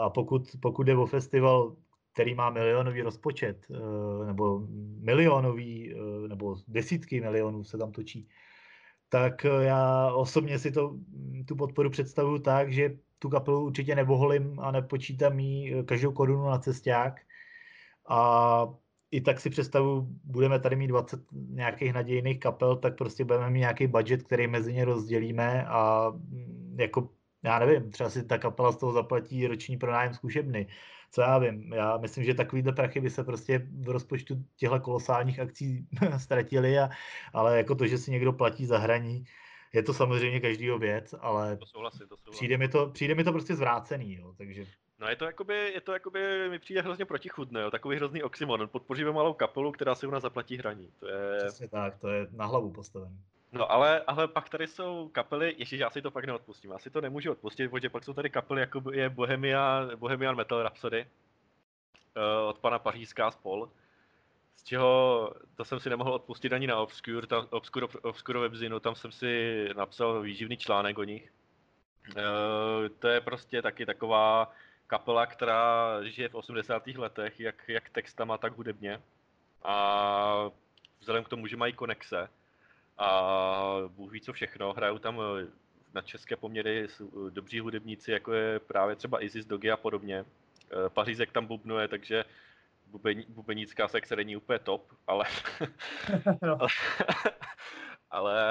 A 0.00 0.10
pokud, 0.10 0.42
pokud 0.60 0.82
jde 0.82 0.96
o 0.96 1.06
festival, 1.06 1.76
který 2.12 2.34
má 2.34 2.50
milionový 2.50 3.02
rozpočet, 3.02 3.66
eh, 3.70 4.26
nebo 4.26 4.66
milionový, 5.00 5.94
eh, 5.94 6.28
nebo 6.28 6.56
desítky 6.68 7.20
milionů 7.20 7.64
se 7.64 7.78
tam 7.78 7.92
točí, 7.92 8.28
tak 9.08 9.44
eh, 9.44 9.64
já 9.64 10.12
osobně 10.14 10.58
si 10.58 10.72
to, 10.72 10.96
tu 11.46 11.56
podporu 11.56 11.90
představuju 11.90 12.38
tak, 12.38 12.72
že 12.72 12.96
tu 13.26 13.30
kapelu 13.30 13.64
určitě 13.64 13.94
neboholím 13.94 14.60
a 14.60 14.70
nepočítám 14.70 15.38
jí 15.38 15.74
každou 15.84 16.12
korunu 16.12 16.46
na 16.46 16.58
cesták. 16.58 17.20
A 18.08 18.68
i 19.10 19.20
tak 19.20 19.40
si 19.40 19.50
představu, 19.50 20.06
budeme 20.24 20.60
tady 20.60 20.76
mít 20.76 20.88
20 20.88 21.20
nějakých 21.32 21.92
nadějných 21.92 22.40
kapel, 22.40 22.76
tak 22.76 22.96
prostě 22.96 23.24
budeme 23.24 23.50
mít 23.50 23.60
nějaký 23.60 23.86
budget, 23.86 24.22
který 24.22 24.46
mezi 24.46 24.72
ně 24.72 24.84
rozdělíme 24.84 25.66
a 25.66 26.10
mm, 26.10 26.76
jako, 26.80 27.08
já 27.42 27.58
nevím, 27.58 27.90
třeba 27.90 28.10
si 28.10 28.22
ta 28.22 28.38
kapela 28.38 28.72
z 28.72 28.76
toho 28.76 28.92
zaplatí 28.92 29.46
roční 29.46 29.76
pronájem 29.76 30.14
zkušebny 30.14 30.66
co 31.10 31.22
já 31.22 31.38
vím, 31.38 31.72
já 31.72 31.96
myslím, 31.96 32.24
že 32.24 32.34
takovýhle 32.34 32.72
prachy 32.72 33.00
by 33.00 33.10
se 33.10 33.24
prostě 33.24 33.66
v 33.80 33.88
rozpočtu 33.88 34.44
těchto 34.56 34.80
kolosálních 34.80 35.40
akcí 35.40 35.86
ztratily, 36.18 36.78
a, 36.78 36.90
ale 37.32 37.56
jako 37.56 37.74
to, 37.74 37.86
že 37.86 37.98
si 37.98 38.10
někdo 38.10 38.32
platí 38.32 38.66
za 38.66 38.78
hraní, 38.78 39.24
je 39.72 39.82
to 39.82 39.94
samozřejmě 39.94 40.40
každýho 40.40 40.78
věc, 40.78 41.14
ale 41.20 41.56
to 41.56 41.66
souhlasí, 41.66 41.98
to 41.98 42.16
souhlasí. 42.16 42.30
Přijde, 42.30 42.58
mi 42.58 42.68
to, 42.68 42.86
přijde 42.90 43.14
mi 43.14 43.24
to 43.24 43.32
prostě 43.32 43.54
zvrácený, 43.54 44.16
jo, 44.16 44.34
takže... 44.38 44.66
No 44.98 45.08
je 45.08 45.16
to 45.16 45.24
jakoby, 45.24 45.72
je 45.74 45.80
to 45.80 45.92
jakoby, 45.92 46.48
mi 46.48 46.58
přijde 46.58 46.82
hrozně 46.82 47.04
protichudné, 47.04 47.60
jo, 47.60 47.70
takový 47.70 47.96
hrozný 47.96 48.22
oxymon. 48.22 48.68
Podpoříme 48.68 49.12
malou 49.12 49.32
kapelu, 49.32 49.72
která 49.72 49.94
si 49.94 50.06
u 50.06 50.10
nás 50.10 50.22
zaplatí 50.22 50.56
hraní. 50.56 50.90
To 51.00 51.08
je... 51.08 51.38
Přesně 51.38 51.68
tak, 51.68 51.98
to 51.98 52.08
je 52.08 52.26
na 52.32 52.46
hlavu 52.46 52.70
postavený. 52.70 53.20
No 53.52 53.72
ale, 53.72 54.00
ale 54.06 54.28
pak 54.28 54.48
tady 54.48 54.66
jsou 54.66 55.08
kapely, 55.08 55.54
ještě 55.58 55.76
já 55.76 55.90
si 55.90 56.02
to 56.02 56.10
pak 56.10 56.24
neodpustím, 56.24 56.70
já 56.70 56.78
si 56.78 56.90
to 56.90 57.00
nemůžu 57.00 57.32
odpustit, 57.32 57.70
protože 57.70 57.90
pak 57.90 58.04
jsou 58.04 58.12
tady 58.12 58.30
kapely, 58.30 58.60
jako 58.60 58.82
je 58.92 59.08
Bohemia, 59.10 59.88
Bohemian 59.96 60.36
Metal 60.36 60.62
Rhapsody, 60.62 61.06
uh, 62.16 62.48
od 62.48 62.58
pana 62.58 62.78
Pařížská 62.78 63.30
spol, 63.30 63.68
čeho 64.66 65.32
to 65.56 65.64
jsem 65.64 65.80
si 65.80 65.90
nemohl 65.90 66.12
odpustit 66.12 66.52
ani 66.52 66.66
na 66.66 66.76
Obscure, 66.76 67.26
tam, 67.26 67.46
Obscure, 67.50 67.86
Obscure 68.02 68.40
Webzinu, 68.40 68.80
tam 68.80 68.94
jsem 68.94 69.12
si 69.12 69.68
napsal 69.76 70.22
výživný 70.22 70.56
článek 70.56 70.98
o 70.98 71.04
nich. 71.04 71.32
Uh, 72.08 72.88
to 72.98 73.08
je 73.08 73.20
prostě 73.20 73.62
taky 73.62 73.86
taková 73.86 74.52
kapela, 74.86 75.26
která 75.26 75.90
žije 76.04 76.28
v 76.28 76.34
80. 76.34 76.86
letech, 76.86 77.40
jak, 77.40 77.68
jak 77.68 77.88
textama, 77.88 78.38
tak 78.38 78.56
hudebně. 78.56 79.02
A 79.62 80.50
vzhledem 81.00 81.24
k 81.24 81.28
tomu, 81.28 81.46
že 81.46 81.56
mají 81.56 81.72
konexe 81.72 82.28
a 82.98 83.78
Bůh 83.88 84.12
ví 84.12 84.20
co 84.20 84.32
všechno, 84.32 84.72
hrajou 84.72 84.98
tam 84.98 85.20
eh, 85.20 85.46
na 85.94 86.02
české 86.02 86.36
poměry 86.36 86.88
dobří 87.30 87.60
hudebníci, 87.60 88.12
jako 88.12 88.32
je 88.32 88.58
právě 88.58 88.96
třeba 88.96 89.22
Isis 89.22 89.46
Dogy 89.46 89.70
a 89.70 89.76
podobně. 89.76 90.24
Eh, 90.24 90.88
Pařízek 90.88 91.32
tam 91.32 91.46
bubnuje, 91.46 91.88
takže 91.88 92.24
bubení, 92.86 93.24
bubenická 93.28 93.88
sekce 93.88 94.16
není 94.16 94.36
úplně 94.36 94.58
top, 94.58 94.92
ale, 95.06 95.24
no. 96.42 96.58
ale, 96.60 96.68
ale 98.10 98.42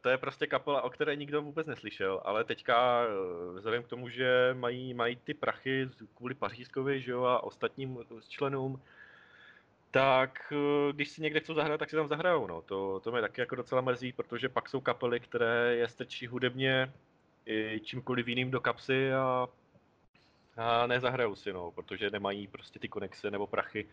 to 0.00 0.08
je 0.08 0.18
prostě 0.18 0.46
kapela, 0.46 0.82
o 0.82 0.90
které 0.90 1.16
nikdo 1.16 1.42
vůbec 1.42 1.66
neslyšel, 1.66 2.20
ale 2.24 2.44
teďka 2.44 3.04
eh, 3.04 3.58
vzhledem 3.58 3.82
k 3.82 3.88
tomu, 3.88 4.08
že 4.08 4.54
mají, 4.58 4.94
mají 4.94 5.16
ty 5.16 5.34
prachy 5.34 5.88
kvůli 6.14 6.34
Pařízkovi 6.34 7.00
že 7.00 7.12
jo, 7.12 7.24
a 7.24 7.42
ostatním 7.42 7.98
členům, 8.28 8.80
tak 9.90 10.52
eh, 10.52 10.92
když 10.92 11.08
si 11.08 11.22
někde 11.22 11.40
chcou 11.40 11.54
zahrát, 11.54 11.80
tak 11.80 11.90
si 11.90 11.96
tam 11.96 12.08
zahrajou. 12.08 12.46
No. 12.46 12.62
To, 12.62 13.00
to 13.00 13.12
mě 13.12 13.20
taky 13.20 13.40
jako 13.40 13.54
docela 13.54 13.80
mrzí, 13.80 14.12
protože 14.12 14.48
pak 14.48 14.68
jsou 14.68 14.80
kapely, 14.80 15.20
které 15.20 15.76
je 15.76 15.88
strčí 15.88 16.26
hudebně 16.26 16.92
i 17.46 17.80
čímkoliv 17.84 18.28
jiným 18.28 18.50
do 18.50 18.60
kapsy 18.60 19.12
a 19.12 19.48
a 20.56 20.86
nezahrajou 20.86 21.34
si, 21.34 21.52
no, 21.52 21.70
protože 21.70 22.10
nemají 22.10 22.46
prostě 22.46 22.78
ty 22.78 22.88
konexe 22.88 23.30
nebo 23.30 23.46
prachy. 23.46 23.86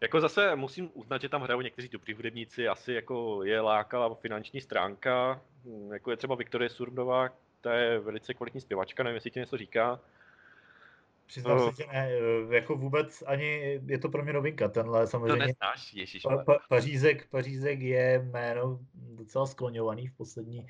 Jako 0.00 0.20
zase 0.20 0.56
musím 0.56 0.90
uznat, 0.94 1.20
že 1.20 1.28
tam 1.28 1.42
hrajou 1.42 1.60
někteří 1.60 1.88
dobrý 1.88 2.14
hudebníci, 2.14 2.68
asi 2.68 2.92
jako 2.92 3.44
je 3.44 3.60
lákala 3.60 4.14
finanční 4.14 4.60
stránka, 4.60 5.40
hm, 5.64 5.92
jako 5.92 6.10
je 6.10 6.16
třeba 6.16 6.34
Viktorie 6.34 6.68
Surmdová, 6.68 7.28
ta 7.60 7.74
je 7.74 7.98
velice 7.98 8.34
kvalitní 8.34 8.60
zpěvačka, 8.60 9.02
nevím, 9.02 9.14
jestli 9.14 9.30
ti 9.30 9.40
něco 9.40 9.56
říká. 9.56 10.00
Přiznám 11.26 11.58
uh, 11.58 11.70
se, 11.70 11.82
že 11.82 11.88
ne, 11.92 12.08
eh, 12.10 12.54
jako 12.54 12.76
vůbec 12.76 13.22
ani, 13.26 13.80
je 13.86 13.98
to 13.98 14.08
pro 14.08 14.22
mě 14.22 14.32
novinka, 14.32 14.68
tenhle 14.68 15.06
samozřejmě. 15.06 15.32
To 15.32 15.36
neznáš, 15.36 15.94
ježiš. 15.94 16.22
Pa, 16.22 16.44
pa, 16.44 16.58
Pařízek, 16.68 17.26
Pařízek 17.26 17.80
je 17.80 18.18
jméno 18.18 18.78
docela 18.94 19.46
skloňovaný 19.46 20.06
v 20.06 20.16
poslední 20.16 20.66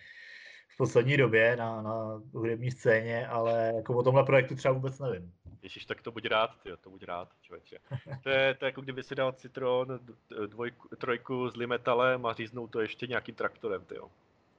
v 0.77 0.79
poslední 0.79 1.17
době 1.17 1.57
na, 1.57 1.83
na 1.83 2.23
hudební 2.33 2.71
scéně, 2.71 3.27
ale 3.27 3.73
jako 3.77 3.97
o 3.97 4.03
tomhle 4.03 4.25
projektu 4.25 4.55
třeba 4.55 4.75
vůbec 4.75 4.99
nevím. 4.99 5.33
Ježíš, 5.63 5.85
tak 5.85 6.03
to 6.03 6.13
buď 6.13 6.27
rád, 6.27 6.51
tyjo, 6.63 6.77
to 6.77 6.91
buď 6.91 7.05
rád, 7.05 7.29
člověče. 7.43 7.79
To 8.23 8.31
je, 8.31 8.55
to 8.55 8.65
je 8.65 8.69
jako 8.69 8.81
kdyby 8.81 9.03
si 9.03 9.15
dal 9.15 9.33
Citron 9.33 10.01
dvojku, 10.47 10.89
trojku 10.97 11.51
s 11.51 11.57
limetalem 11.57 12.27
a 12.27 12.33
říznou 12.33 12.67
to 12.67 12.81
ještě 12.81 13.07
nějakým 13.07 13.35
traktorem, 13.35 13.85
tyjo. 13.85 14.11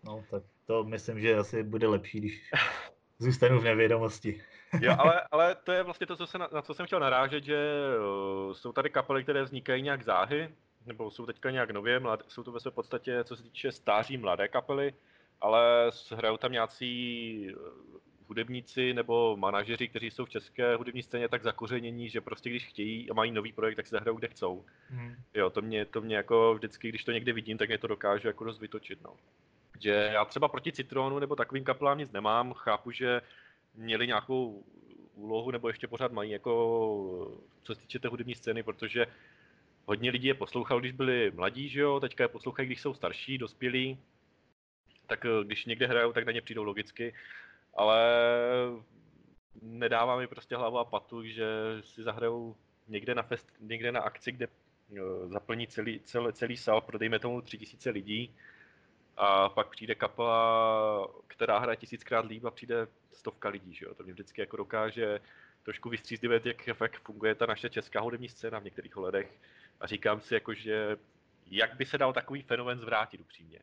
No, 0.03 0.23
tak 0.31 0.43
to 0.65 0.83
myslím, 0.83 1.19
že 1.19 1.37
asi 1.37 1.63
bude 1.63 1.87
lepší, 1.87 2.19
když 2.19 2.51
zůstanu 3.19 3.59
v 3.59 3.63
nevědomosti. 3.63 4.41
jo, 4.79 4.95
ale, 4.99 5.21
ale 5.31 5.55
to 5.55 5.71
je 5.71 5.83
vlastně 5.83 6.07
to, 6.07 6.15
co 6.15 6.27
se 6.27 6.37
na, 6.37 6.49
na 6.53 6.61
co 6.61 6.73
jsem 6.73 6.85
chtěl 6.85 6.99
narážet, 6.99 7.43
že 7.43 7.71
uh, 8.47 8.53
jsou 8.53 8.71
tady 8.71 8.89
kapely, 8.89 9.23
které 9.23 9.43
vznikají 9.43 9.81
nějak 9.81 10.03
záhy, 10.03 10.49
nebo 10.85 11.11
jsou 11.11 11.25
teďka 11.25 11.51
nějak 11.51 11.71
nově, 11.71 11.99
mlad, 11.99 12.23
jsou 12.27 12.43
to 12.43 12.51
ve 12.51 12.59
své 12.59 12.71
podstatě, 12.71 13.23
co 13.23 13.35
se 13.35 13.43
týče 13.43 13.71
stáří 13.71 14.17
mladé 14.17 14.47
kapely, 14.47 14.93
ale 15.41 15.91
hrajou 16.15 16.37
tam 16.37 16.51
nějací 16.51 17.51
hudebníci 18.27 18.93
nebo 18.93 19.37
manažeři, 19.37 19.87
kteří 19.87 20.11
jsou 20.11 20.25
v 20.25 20.29
české 20.29 20.75
hudební 20.75 21.03
scéně 21.03 21.29
tak 21.29 21.43
zakořenění, 21.43 22.09
že 22.09 22.21
prostě 22.21 22.49
když 22.49 22.65
chtějí 22.65 23.09
a 23.09 23.13
mají 23.13 23.31
nový 23.31 23.53
projekt, 23.53 23.75
tak 23.75 23.87
se 23.87 23.95
zahrajou 23.95 24.17
kde 24.17 24.27
chcou. 24.27 24.65
Hmm. 24.89 25.15
Jo, 25.33 25.49
to 25.49 25.61
mě, 25.61 25.85
to 25.85 26.01
mě 26.01 26.15
jako 26.15 26.53
vždycky, 26.55 26.89
když 26.89 27.03
to 27.03 27.11
někde 27.11 27.33
vidím, 27.33 27.57
tak 27.57 27.69
mě 27.69 27.77
to 27.77 27.87
dokáže 27.87 28.27
jako 28.27 28.43
dost 28.43 28.59
vytočit. 28.59 29.01
No. 29.03 29.13
Že 29.79 30.09
já 30.13 30.25
třeba 30.25 30.47
proti 30.47 30.71
Citronu 30.71 31.19
nebo 31.19 31.35
takovým 31.35 31.63
kapelám 31.63 31.97
nic 31.97 32.11
nemám, 32.11 32.53
chápu, 32.53 32.91
že 32.91 33.21
měli 33.75 34.07
nějakou 34.07 34.63
úlohu, 35.15 35.51
nebo 35.51 35.67
ještě 35.67 35.87
pořád 35.87 36.11
mají, 36.11 36.31
jako 36.31 37.37
co 37.63 37.75
se 37.75 37.81
týče 37.81 37.99
té 37.99 38.07
hudební 38.07 38.35
scény, 38.35 38.63
protože 38.63 39.05
hodně 39.85 40.11
lidí 40.11 40.27
je 40.27 40.33
poslouchal, 40.33 40.79
když 40.79 40.91
byli 40.91 41.31
mladí, 41.31 41.69
že 41.69 41.81
jo, 41.81 41.99
teďka 41.99 42.23
je 42.23 42.27
poslouchají, 42.27 42.65
když 42.65 42.81
jsou 42.81 42.93
starší, 42.93 43.37
dospělí, 43.37 43.97
tak 45.07 45.25
eh, 45.25 45.43
když 45.43 45.65
někde 45.65 45.87
hrajou, 45.87 46.13
tak 46.13 46.25
na 46.25 46.31
ně 46.31 46.41
přijdou 46.41 46.63
logicky 46.63 47.13
ale 47.77 48.01
nedává 49.61 50.17
mi 50.17 50.27
prostě 50.27 50.55
hlavu 50.55 50.77
a 50.77 50.85
patu, 50.85 51.23
že 51.23 51.45
si 51.81 52.03
zahrajou 52.03 52.55
někde 52.87 53.15
na, 53.15 53.23
fest, 53.23 53.53
někde 53.59 53.91
na 53.91 54.01
akci, 54.01 54.31
kde 54.31 54.47
eh, 54.47 55.27
zaplní 55.27 55.67
celý, 55.67 55.99
celý, 55.99 56.33
celý 56.33 56.57
sál, 56.57 56.81
prodejme 56.81 57.19
tomu 57.19 57.41
tři 57.41 57.57
tisíce 57.57 57.89
lidí 57.89 58.35
a 59.17 59.49
pak 59.49 59.69
přijde 59.69 59.95
kapela, 59.95 61.07
která 61.27 61.59
hraje 61.59 61.77
tisíckrát 61.77 62.25
líp 62.25 62.45
a 62.45 62.51
přijde 62.51 62.87
stovka 63.13 63.49
lidí, 63.49 63.73
že 63.73 63.85
jo? 63.85 63.95
To 63.95 64.03
mě 64.03 64.13
vždycky 64.13 64.41
jako 64.41 64.57
dokáže 64.57 65.19
trošku 65.63 65.89
vystřízlivět, 65.89 66.45
jak, 66.45 66.67
jak 66.67 66.99
funguje 66.99 67.35
ta 67.35 67.45
naše 67.45 67.69
česká 67.69 68.01
hudební 68.01 68.29
scéna 68.29 68.59
v 68.59 68.63
některých 68.63 68.97
ohledech 68.97 69.39
a 69.79 69.87
říkám 69.87 70.21
si 70.21 70.33
jako, 70.33 70.53
že 70.53 70.97
jak 71.47 71.75
by 71.75 71.85
se 71.85 71.97
dal 71.97 72.13
takový 72.13 72.41
fenomen 72.41 72.79
zvrátit 72.79 73.21
upřímně 73.21 73.59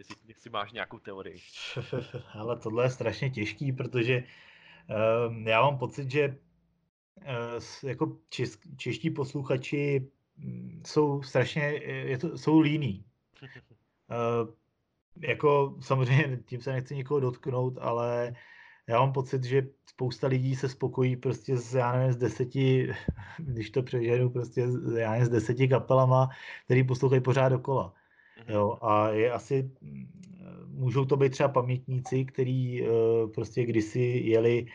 jestli, 0.00 0.16
jestli 0.28 0.50
máš 0.50 0.72
nějakou 0.72 0.98
teorii. 0.98 1.40
Ale 2.32 2.56
tohle 2.56 2.84
je 2.84 2.90
strašně 2.90 3.30
těžký, 3.30 3.72
protože 3.72 4.24
uh, 5.28 5.48
já 5.48 5.62
mám 5.62 5.78
pocit, 5.78 6.10
že 6.10 6.38
uh, 7.16 7.88
jako 7.88 8.16
čes, 8.28 8.58
čeští 8.76 9.10
posluchači 9.10 10.10
um, 10.44 10.82
jsou 10.86 11.22
strašně, 11.22 11.62
je 11.84 12.18
to, 12.18 12.38
jsou 12.38 12.60
líní. 12.60 13.04
Uh, 13.42 14.54
jako 15.28 15.76
samozřejmě 15.80 16.36
tím 16.46 16.60
se 16.60 16.72
nechci 16.72 16.96
nikoho 16.96 17.20
dotknout, 17.20 17.78
ale 17.80 18.34
já 18.86 19.00
mám 19.00 19.12
pocit, 19.12 19.44
že 19.44 19.68
spousta 19.86 20.26
lidí 20.26 20.56
se 20.56 20.68
spokojí 20.68 21.16
prostě 21.16 21.56
s, 21.56 21.74
já 21.74 21.92
nevím, 21.92 22.12
z 22.12 22.16
deseti, 22.16 22.92
když 23.38 23.70
to 23.70 23.82
přeženu, 23.82 24.30
prostě 24.30 24.66
já 24.98 25.10
nevím, 25.10 25.26
s 25.26 25.28
deseti 25.28 25.68
kapelama, 25.68 26.28
který 26.64 26.84
poslouchají 26.84 27.20
pořád 27.20 27.48
dokola. 27.48 27.94
Mhm. 28.40 28.54
Jo, 28.54 28.78
a 28.82 29.08
je 29.08 29.32
asi, 29.32 29.70
můžou 30.66 31.04
to 31.04 31.16
být 31.16 31.30
třeba 31.30 31.48
pamětníci, 31.48 32.24
který 32.24 32.82
uh, 32.82 32.88
prostě 33.34 33.64
kdysi 33.64 34.22
jeli 34.24 34.66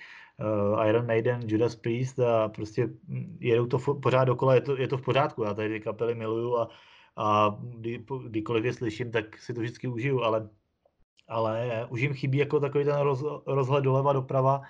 uh, 0.71 0.87
Iron 0.87 1.05
Maiden, 1.05 1.41
Judas 1.45 1.75
Priest 1.75 2.19
a 2.19 2.49
prostě 2.49 2.89
hm, 3.07 3.37
jedou 3.39 3.65
to 3.65 3.79
pořád 3.79 4.23
dokola, 4.25 4.55
je 4.55 4.61
to, 4.61 4.77
je 4.77 4.87
to 4.87 4.97
v 4.97 5.01
pořádku, 5.01 5.43
já 5.43 5.53
tady 5.53 5.69
ty 5.69 5.79
kapely 5.79 6.15
miluju 6.15 6.57
a, 6.57 6.69
a 7.15 7.57
kdy, 7.61 8.05
kdykoliv 8.27 8.65
je 8.65 8.73
slyším, 8.73 9.11
tak 9.11 9.37
si 9.37 9.53
to 9.53 9.61
vždycky 9.61 9.87
užiju, 9.87 10.21
ale, 10.21 10.49
ale 11.27 11.87
už 11.89 12.01
jim 12.01 12.13
chybí 12.13 12.37
jako 12.37 12.59
takový 12.59 12.83
ten 12.85 12.97
roz, 12.97 13.23
rozhled 13.45 13.83
doleva 13.83 14.13
doprava 14.13 14.61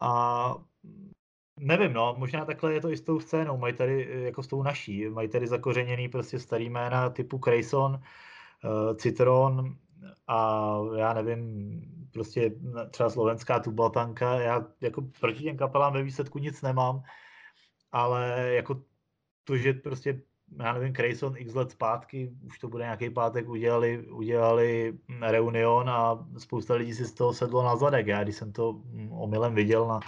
a 0.00 0.54
Nevím, 1.62 1.92
no, 1.92 2.14
možná 2.18 2.44
takhle 2.44 2.72
je 2.72 2.80
to 2.80 2.90
i 2.90 2.96
s 2.96 3.00
tou 3.00 3.20
scénou, 3.20 3.56
mají 3.56 3.74
tady, 3.74 4.08
jako 4.24 4.42
s 4.42 4.46
tou 4.46 4.62
naší, 4.62 5.08
mají 5.08 5.28
tady 5.28 5.46
zakořeněný 5.46 6.08
prostě 6.08 6.38
starý 6.38 6.70
jména 6.70 7.10
typu 7.10 7.38
Crayson, 7.38 7.92
uh, 8.64 8.96
Citron 8.96 9.76
a 10.26 10.70
já 10.96 11.14
nevím, 11.14 11.80
prostě 12.12 12.52
třeba 12.90 13.10
slovenská 13.10 13.60
tubaltanka, 13.60 14.40
já 14.40 14.66
jako 14.80 15.02
proti 15.20 15.42
těm 15.42 15.56
kapelám 15.56 15.92
ve 15.92 16.02
výsledku 16.02 16.38
nic 16.38 16.62
nemám, 16.62 17.02
ale 17.92 18.50
jako 18.54 18.82
to, 19.44 19.56
že 19.56 19.72
prostě 19.72 20.22
já 20.58 20.72
nevím, 20.72 20.94
Crayson 20.94 21.36
x 21.36 21.54
let 21.54 21.70
zpátky, 21.70 22.30
už 22.46 22.58
to 22.58 22.68
bude 22.68 22.84
nějaký 22.84 23.10
pátek, 23.10 23.48
udělali, 23.48 24.06
udělali 24.08 24.98
reunion 25.20 25.90
a 25.90 26.28
spousta 26.38 26.74
lidí 26.74 26.94
si 26.94 27.04
z 27.04 27.14
toho 27.14 27.32
sedlo 27.32 27.62
na 27.62 27.76
zadek. 27.76 28.06
Já 28.06 28.22
když 28.22 28.36
jsem 28.36 28.52
to 28.52 28.82
omylem 29.10 29.54
viděl 29.54 29.86
na, 29.86 30.00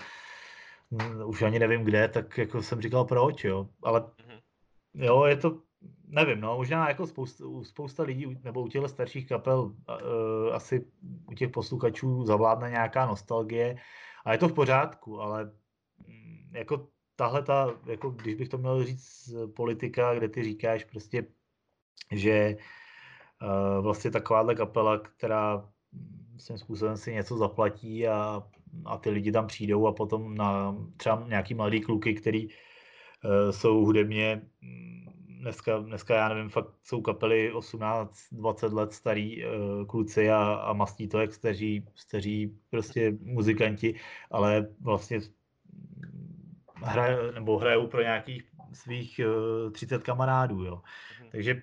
už 1.24 1.42
ani 1.42 1.58
nevím 1.58 1.84
kde, 1.84 2.08
tak 2.08 2.38
jako 2.38 2.62
jsem 2.62 2.80
říkal 2.80 3.04
proč, 3.04 3.44
jo, 3.44 3.68
ale 3.82 4.00
mhm. 4.00 4.38
jo, 4.94 5.24
je 5.24 5.36
to, 5.36 5.58
nevím, 6.06 6.40
no, 6.40 6.56
možná 6.56 6.88
jako 6.88 7.06
spousta, 7.06 7.44
spousta 7.62 8.02
lidí, 8.02 8.38
nebo 8.44 8.62
u 8.62 8.68
těch 8.68 8.90
starších 8.90 9.28
kapel 9.28 9.60
uh, 9.62 9.74
asi 10.54 10.86
u 11.30 11.34
těch 11.34 11.50
posluchačů 11.50 12.24
zavládne 12.24 12.70
nějaká 12.70 13.06
nostalgie 13.06 13.76
a 14.24 14.32
je 14.32 14.38
to 14.38 14.48
v 14.48 14.52
pořádku, 14.52 15.20
ale 15.20 15.44
um, 15.44 16.56
jako 16.56 16.88
tahle 17.16 17.42
ta, 17.42 17.74
jako 17.86 18.10
když 18.10 18.34
bych 18.34 18.48
to 18.48 18.58
měl 18.58 18.84
říct 18.84 19.34
politika, 19.56 20.14
kde 20.14 20.28
ty 20.28 20.42
říkáš 20.42 20.84
prostě, 20.84 21.26
že 22.10 22.56
uh, 23.42 23.82
vlastně 23.84 24.10
takováhle 24.10 24.54
kapela, 24.54 24.98
která 24.98 25.68
svým 26.38 26.58
způsobem 26.58 26.96
si 26.96 27.12
něco 27.12 27.36
zaplatí 27.36 28.08
a 28.08 28.42
a 28.84 28.98
ty 28.98 29.10
lidi 29.10 29.32
tam 29.32 29.46
přijdou 29.46 29.86
a 29.86 29.92
potom 29.92 30.34
na 30.34 30.76
třeba 30.96 31.24
nějaký 31.28 31.54
mladý 31.54 31.80
kluky, 31.80 32.14
který 32.14 32.46
uh, 32.46 32.52
jsou 33.50 33.84
hudebně 33.84 34.42
mm, 34.60 35.02
dneska, 35.40 35.78
dneska 35.78 36.14
já 36.16 36.28
nevím, 36.28 36.50
fakt 36.50 36.68
jsou 36.84 37.00
kapely 37.00 37.52
18-20 37.54 38.72
let 38.72 38.92
starý 38.92 39.44
uh, 39.44 39.86
kluci 39.86 40.30
a, 40.30 40.54
a 40.54 40.72
mastí 40.72 41.08
to 41.08 41.20
jak 41.20 41.34
staří, 41.34 41.86
staří 41.94 42.58
prostě 42.70 43.12
muzikanti, 43.20 43.94
ale 44.30 44.68
vlastně 44.80 45.20
hraje, 46.74 47.32
nebo 47.32 47.58
hrajou 47.58 47.86
pro 47.86 48.02
nějakých 48.02 48.42
svých 48.72 49.20
uh, 49.66 49.72
30 49.72 50.02
kamarádů, 50.02 50.64
jo. 50.64 50.82
Mhm. 51.20 51.30
Takže 51.30 51.62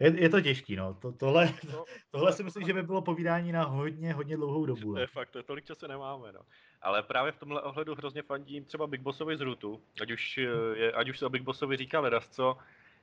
je, 0.00 0.22
je 0.22 0.28
to 0.28 0.40
těžký, 0.40 0.76
no. 0.76 0.94
To, 0.94 1.12
tohle, 1.12 1.54
no, 1.72 1.84
tohle 2.10 2.32
si 2.32 2.42
myslím, 2.42 2.66
že 2.66 2.72
by 2.72 2.82
bylo 2.82 3.02
povídání 3.02 3.52
na 3.52 3.64
hodně, 3.64 4.12
hodně 4.12 4.36
dlouhou 4.36 4.66
dobu. 4.66 4.94
To 4.94 5.00
je 5.00 5.06
fakt, 5.06 5.30
to 5.30 5.42
tolik 5.42 5.64
času 5.64 5.86
nemáme, 5.86 6.32
no. 6.32 6.40
Ale 6.82 7.02
právě 7.02 7.32
v 7.32 7.38
tomhle 7.38 7.62
ohledu 7.62 7.94
hrozně 7.94 8.22
fandím 8.22 8.64
třeba 8.64 8.86
Big 8.86 9.00
Bossovi 9.00 9.36
z 9.36 9.40
Rutu, 9.40 9.82
ať 10.00 10.10
už, 10.10 10.38
je, 10.74 10.92
ať 10.92 11.08
už 11.08 11.18
se 11.18 11.26
o 11.26 11.30
Big 11.30 11.42
Bossovi 11.42 11.76
říká 11.76 12.00
ledasco, 12.00 12.58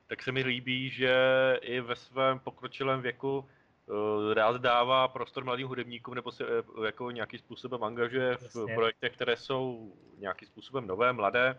tak 0.06 0.22
se 0.22 0.32
mi 0.32 0.42
líbí, 0.42 0.90
že 0.90 1.14
i 1.62 1.80
ve 1.80 1.96
svém 1.96 2.38
pokročilém 2.38 3.02
věku 3.02 3.38
uh, 3.38 4.32
rád 4.32 4.56
dává 4.60 5.08
prostor 5.08 5.44
mladým 5.44 5.68
hudebníkům 5.68 6.14
nebo 6.14 6.32
se 6.32 6.44
uh, 6.44 6.84
jako 6.84 7.10
nějakým 7.10 7.38
způsobem 7.38 7.84
angažuje 7.84 8.36
v 8.36 8.42
Jasně. 8.42 8.74
projektech, 8.74 9.12
které 9.12 9.36
jsou 9.36 9.92
nějakým 10.18 10.48
způsobem 10.48 10.86
nové, 10.86 11.12
mladé 11.12 11.58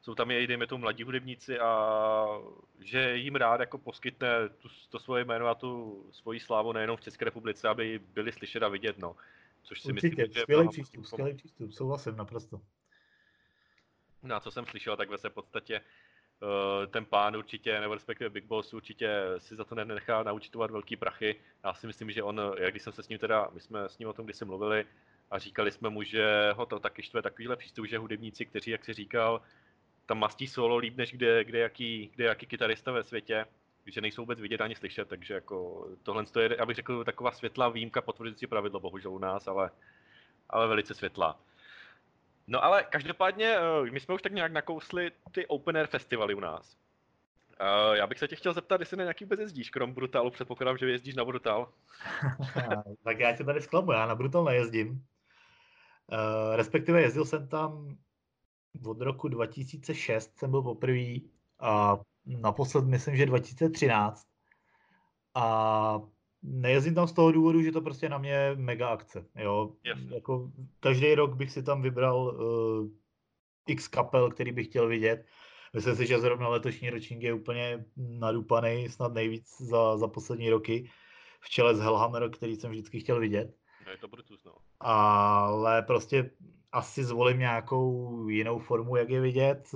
jsou 0.00 0.14
tam 0.14 0.30
i, 0.30 0.46
dejme 0.46 0.66
tomu, 0.66 0.80
mladí 0.80 1.04
hudebníci 1.04 1.58
a 1.58 2.26
že 2.78 3.16
jim 3.16 3.34
rád 3.34 3.60
jako 3.60 3.78
poskytne 3.78 4.48
tu, 4.48 4.68
to 4.88 4.98
svoje 4.98 5.24
jméno 5.24 5.46
a 5.46 5.54
tu 5.54 6.02
svoji 6.10 6.40
slávu 6.40 6.72
nejenom 6.72 6.96
v 6.96 7.00
České 7.00 7.24
republice, 7.24 7.68
aby 7.68 8.00
byli 8.14 8.32
slyšet 8.32 8.62
a 8.62 8.68
vidět, 8.68 8.98
no. 8.98 9.16
Což 9.62 9.80
si 9.80 9.88
Určitě, 9.88 10.08
myslím, 10.08 10.32
že 10.32 10.40
skvělý 10.40 10.68
přístup, 10.68 11.06
skvělý 11.06 11.34
přístup, 11.34 11.72
souhlasím 11.72 12.16
naprosto. 12.16 12.60
No 14.22 14.34
a 14.34 14.40
co 14.40 14.50
jsem 14.50 14.66
slyšel, 14.66 14.96
tak 14.96 15.10
ve 15.10 15.16
v 15.16 15.34
podstatě 15.34 15.80
uh, 15.80 16.86
ten 16.86 17.04
pán 17.04 17.36
určitě, 17.36 17.80
nebo 17.80 17.94
respektive 17.94 18.30
Big 18.30 18.44
Boss 18.44 18.74
určitě 18.74 19.22
si 19.38 19.56
za 19.56 19.64
to 19.64 19.74
nenechá 19.74 20.22
naučitovat 20.22 20.70
velký 20.70 20.96
prachy. 20.96 21.36
Já 21.64 21.74
si 21.74 21.86
myslím, 21.86 22.10
že 22.10 22.22
on, 22.22 22.40
jak 22.58 22.70
když 22.70 22.82
jsem 22.82 22.92
se 22.92 23.02
s 23.02 23.08
ním 23.08 23.18
teda, 23.18 23.48
my 23.52 23.60
jsme 23.60 23.88
s 23.88 23.98
ním 23.98 24.08
o 24.08 24.12
tom 24.12 24.24
když 24.24 24.36
jsme 24.36 24.46
mluvili 24.46 24.86
a 25.30 25.38
říkali 25.38 25.72
jsme 25.72 25.90
mu, 25.90 26.02
že 26.02 26.52
ho 26.52 26.66
to 26.66 26.78
taky 26.78 27.02
štve 27.02 27.22
takovýhle 27.22 27.56
přístup, 27.56 27.86
že 27.86 27.98
hudebníci, 27.98 28.46
kteří, 28.46 28.70
jak 28.70 28.84
si 28.84 28.92
říkal, 28.92 29.42
tam 30.10 30.18
mastí 30.18 30.46
solo 30.46 30.76
líp, 30.76 30.96
než 30.96 31.12
kde, 31.12 31.44
kde, 31.44 31.58
jaký, 31.58 32.10
kde 32.14 32.24
jaký 32.24 32.46
kytarista 32.46 32.92
ve 32.92 33.02
světě, 33.02 33.46
že 33.86 34.00
nejsou 34.00 34.22
vůbec 34.22 34.40
vidět 34.40 34.60
ani 34.60 34.74
slyšet, 34.74 35.08
takže 35.08 35.34
jako 35.34 35.88
tohle 36.02 36.24
je, 36.40 36.56
abych 36.56 36.76
řekl, 36.76 37.04
taková 37.04 37.32
světlá 37.32 37.68
výjimka 37.68 38.02
potvrdující 38.02 38.46
pravidlo, 38.46 38.80
bohužel 38.80 39.12
u 39.12 39.18
nás, 39.18 39.48
ale, 39.48 39.70
ale 40.48 40.68
velice 40.68 40.94
světlá. 40.94 41.40
No 42.46 42.64
ale 42.64 42.84
každopádně, 42.84 43.56
eh, 43.56 43.90
my 43.90 44.00
jsme 44.00 44.14
už 44.14 44.22
tak 44.22 44.32
nějak 44.32 44.52
nakousli 44.52 45.12
ty 45.32 45.46
open 45.46 45.76
air 45.76 45.86
festivaly 45.86 46.34
u 46.34 46.40
nás. 46.40 46.76
Uh, 47.60 47.96
já 47.96 48.06
bych 48.06 48.18
se 48.18 48.28
tě 48.28 48.36
chtěl 48.36 48.52
zeptat, 48.52 48.80
jestli 48.80 48.96
na 48.96 49.04
nějaký 49.04 49.24
vůbec 49.24 49.40
jezdíš, 49.40 49.70
krom 49.70 49.92
Brutalu, 49.92 50.30
předpokládám, 50.30 50.78
že 50.78 50.90
jezdíš 50.90 51.14
na 51.14 51.24
Brutal. 51.24 51.72
tak 53.04 53.18
já 53.18 53.36
tě 53.36 53.44
tady 53.44 53.60
zklamu, 53.60 53.92
já 53.92 54.06
na 54.06 54.14
Brutal 54.14 54.44
nejezdím. 54.44 54.90
Uh, 54.90 56.56
respektive 56.56 57.02
jezdil 57.02 57.24
jsem 57.24 57.48
tam 57.48 57.96
od 58.86 59.00
roku 59.00 59.28
2006 59.28 60.38
jsem 60.38 60.50
byl 60.50 60.62
poprvé 60.62 61.14
a 61.60 62.00
naposled 62.26 62.84
myslím, 62.84 63.16
že 63.16 63.26
2013. 63.26 64.26
A 65.34 66.00
nejezdím 66.42 66.94
tam 66.94 67.08
z 67.08 67.12
toho 67.12 67.32
důvodu, 67.32 67.62
že 67.62 67.72
to 67.72 67.80
prostě 67.80 68.08
na 68.08 68.18
mě 68.18 68.52
mega 68.56 68.88
akce. 68.88 69.26
Jo? 69.36 69.72
Jasně. 69.84 70.14
Jako, 70.14 70.52
každý 70.80 71.14
rok 71.14 71.34
bych 71.34 71.52
si 71.52 71.62
tam 71.62 71.82
vybral 71.82 72.18
uh, 72.18 72.88
x 73.66 73.88
kapel, 73.88 74.30
který 74.30 74.52
bych 74.52 74.66
chtěl 74.66 74.88
vidět. 74.88 75.26
Myslím 75.74 75.96
si, 75.96 76.06
že 76.06 76.20
zrovna 76.20 76.48
letošní 76.48 76.90
ročník 76.90 77.22
je 77.22 77.32
úplně 77.32 77.84
nadupaný, 77.96 78.88
snad 78.88 79.14
nejvíc 79.14 79.60
za, 79.60 79.96
za 79.96 80.08
poslední 80.08 80.50
roky. 80.50 80.90
V 81.40 81.50
čele 81.50 81.74
s 81.74 81.80
Hellhammer, 81.80 82.30
který 82.30 82.56
jsem 82.56 82.70
vždycky 82.70 83.00
chtěl 83.00 83.20
vidět. 83.20 83.54
Je 83.90 83.96
to 83.96 84.08
Brutus, 84.08 84.44
no. 84.44 84.54
Ale 84.80 85.82
prostě 85.82 86.30
asi 86.72 87.04
zvolím 87.04 87.38
nějakou 87.38 88.28
jinou 88.28 88.58
formu, 88.58 88.96
jak 88.96 89.10
je 89.10 89.20
vidět. 89.20 89.68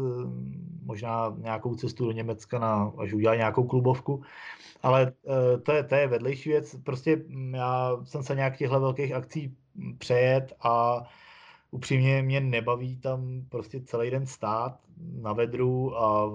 Možná 0.85 1.35
nějakou 1.38 1.74
cestu 1.74 2.04
do 2.04 2.12
Německa, 2.12 2.59
na, 2.59 2.92
až 2.98 3.12
udělá 3.12 3.35
nějakou 3.35 3.64
klubovku. 3.64 4.22
Ale 4.83 5.12
eh, 5.26 5.59
to 5.59 5.72
je, 5.72 5.83
to 5.85 5.94
je 5.94 6.07
vedlejší 6.07 6.48
věc. 6.50 6.76
Prostě 6.85 7.16
mm, 7.16 7.54
já 7.54 7.96
jsem 8.04 8.22
se 8.22 8.35
nějak 8.35 8.57
těchto 8.57 8.80
velkých 8.80 9.12
akcí 9.12 9.57
přejet 9.98 10.52
a 10.61 11.02
upřímně 11.70 12.22
mě 12.22 12.40
nebaví 12.40 12.96
tam 12.96 13.42
prostě 13.48 13.80
celý 13.80 14.11
den 14.11 14.26
stát 14.26 14.80
na 14.96 15.33
vedru 15.33 15.98
a 15.98 16.30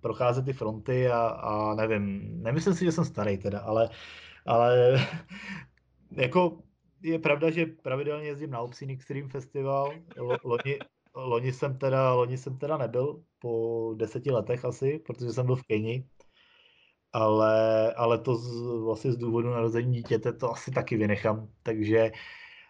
procházet 0.00 0.44
ty 0.44 0.52
fronty 0.52 1.08
a, 1.08 1.20
a 1.26 1.74
nevím, 1.74 2.22
nemyslím 2.42 2.74
si, 2.74 2.84
že 2.84 2.92
jsem 2.92 3.04
starý 3.04 3.38
teda, 3.38 3.60
ale, 3.60 3.90
ale 4.46 5.00
jako 6.10 6.58
je 7.04 7.18
pravda, 7.18 7.50
že 7.50 7.66
pravidelně 7.66 8.26
jezdím 8.26 8.50
na 8.50 8.60
Obscene 8.60 8.92
Extreme 8.92 9.28
Festival. 9.28 9.92
Loni, 10.44 10.78
loni, 11.14 11.52
jsem 11.52 11.78
teda, 11.78 12.12
loni 12.12 12.38
jsem 12.38 12.58
teda 12.58 12.76
nebyl 12.76 13.22
po 13.38 13.94
deseti 13.96 14.30
letech 14.30 14.64
asi, 14.64 14.98
protože 15.06 15.32
jsem 15.32 15.46
byl 15.46 15.56
v 15.56 15.62
Keni. 15.62 16.08
Ale, 17.12 17.92
ale 17.94 18.18
to 18.18 18.34
z, 18.34 18.66
vlastně 18.84 19.12
z 19.12 19.16
důvodu 19.16 19.50
narození 19.50 19.92
dítěte 19.92 20.32
to 20.32 20.50
asi 20.50 20.70
taky 20.70 20.96
vynechám. 20.96 21.48
Takže 21.62 22.12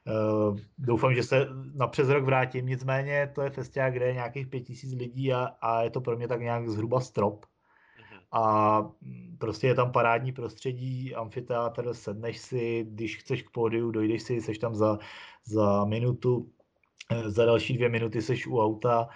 uh, 0.06 0.58
doufám, 0.78 1.14
že 1.14 1.22
se 1.22 1.46
na 1.74 1.86
přes 1.86 2.08
rok 2.08 2.24
vrátím. 2.24 2.66
Nicméně 2.66 3.32
to 3.34 3.42
je 3.42 3.50
festival, 3.50 3.92
kde 3.92 4.06
je 4.06 4.14
nějakých 4.14 4.46
pět 4.46 4.60
tisíc 4.60 4.94
lidí 4.94 5.32
a, 5.32 5.44
a 5.60 5.82
je 5.82 5.90
to 5.90 6.00
pro 6.00 6.16
mě 6.16 6.28
tak 6.28 6.40
nějak 6.40 6.68
zhruba 6.68 7.00
strop 7.00 7.46
a 8.34 8.80
mm, 9.00 9.36
prostě 9.40 9.66
je 9.66 9.74
tam 9.74 9.92
parádní 9.92 10.32
prostředí, 10.32 11.14
amfiteátr, 11.14 11.94
sedneš 11.94 12.38
si, 12.38 12.86
když 12.88 13.16
chceš 13.16 13.42
k 13.42 13.50
pódiu, 13.50 13.90
dojdeš 13.90 14.22
si, 14.22 14.40
seš 14.40 14.58
tam 14.58 14.74
za, 14.74 14.98
za 15.44 15.84
minutu, 15.84 16.50
eh, 17.10 17.30
za 17.30 17.44
další 17.44 17.74
dvě 17.74 17.88
minuty 17.88 18.22
seš 18.22 18.46
u 18.46 18.60
auta. 18.60 19.08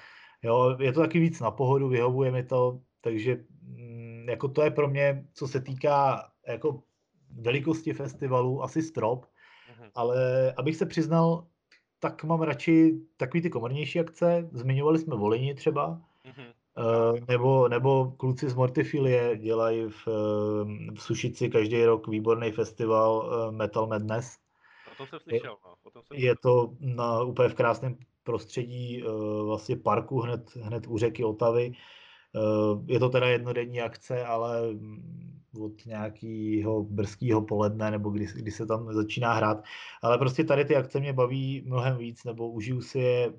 Jo, 0.43 0.77
je 0.81 0.93
to 0.93 1.01
taky 1.01 1.19
víc 1.19 1.41
na 1.41 1.51
pohodu, 1.51 1.89
vyhovuje 1.89 2.31
mi 2.31 2.43
to, 2.43 2.81
takže 3.01 3.45
mm, 3.63 4.27
jako 4.29 4.49
to 4.49 4.63
je 4.63 4.71
pro 4.71 4.89
mě, 4.89 5.27
co 5.33 5.49
se 5.49 5.61
týká 5.61 6.31
jako 6.49 6.83
velikosti 7.31 7.93
festivalu, 7.93 8.63
asi 8.63 8.83
strop, 8.83 9.25
mm-hmm. 9.25 9.91
ale 9.95 10.53
abych 10.53 10.77
se 10.77 10.87
přiznal, 10.87 11.47
tak 11.99 12.25
mám 12.25 12.43
radši 12.43 13.01
takový 13.17 13.43
ty 13.43 13.51
komornější 13.51 14.01
akce, 14.01 14.49
zmiňovali 14.53 14.99
jsme 14.99 15.17
Volini 15.17 15.55
třeba, 15.55 16.01
mm-hmm. 16.25 16.53
Eh, 16.79 17.21
nebo, 17.29 17.69
nebo 17.69 18.11
kluci 18.17 18.51
z 18.51 18.55
Mortifilie 18.55 19.37
dělají 19.37 19.85
v, 19.89 20.09
eh, 20.09 20.95
v 20.95 21.03
Sušici 21.03 21.49
každý 21.49 21.85
rok 21.85 22.09
výborný 22.09 22.53
festival 22.53 23.31
eh, 23.31 23.53
Metal 23.53 23.87
Madness. 23.87 24.37
O 24.93 24.97
tom 24.97 25.07
jsem 25.07 25.21
slyšel. 25.21 25.57
No. 25.65 25.75
O 25.83 25.91
tom 25.91 26.03
jsem 26.03 26.17
je 26.17 26.37
to 26.37 26.73
na, 26.81 27.23
úplně 27.23 27.49
v 27.49 27.55
krásném 27.55 27.97
prostředí 28.25 29.05
vlastně 29.45 29.77
parku 29.77 30.21
hned, 30.21 30.57
hned 30.57 30.87
u 30.87 30.99
řeky 30.99 31.25
Otavy. 31.25 31.73
Je 32.87 32.99
to 32.99 33.09
teda 33.09 33.29
jednodenní 33.29 33.81
akce, 33.81 34.25
ale 34.25 34.73
mm, 34.73 35.41
od 35.61 35.87
nějakého 35.87 36.83
brzkého 36.83 37.43
poledne, 37.43 37.91
nebo 37.91 38.11
kdy, 38.11 38.27
kdy 38.35 38.51
se 38.51 38.67
tam 38.67 38.93
začíná 38.93 39.33
hrát. 39.33 39.65
Ale 40.03 40.19
prostě 40.19 40.45
tady 40.45 40.65
ty 40.65 40.77
akce 40.77 41.01
mě 41.01 41.13
baví 41.13 41.63
mnohem 41.67 41.97
víc, 41.97 42.25
nebo 42.25 42.51
užiju 42.51 42.81
si 42.83 42.99
je 42.99 43.33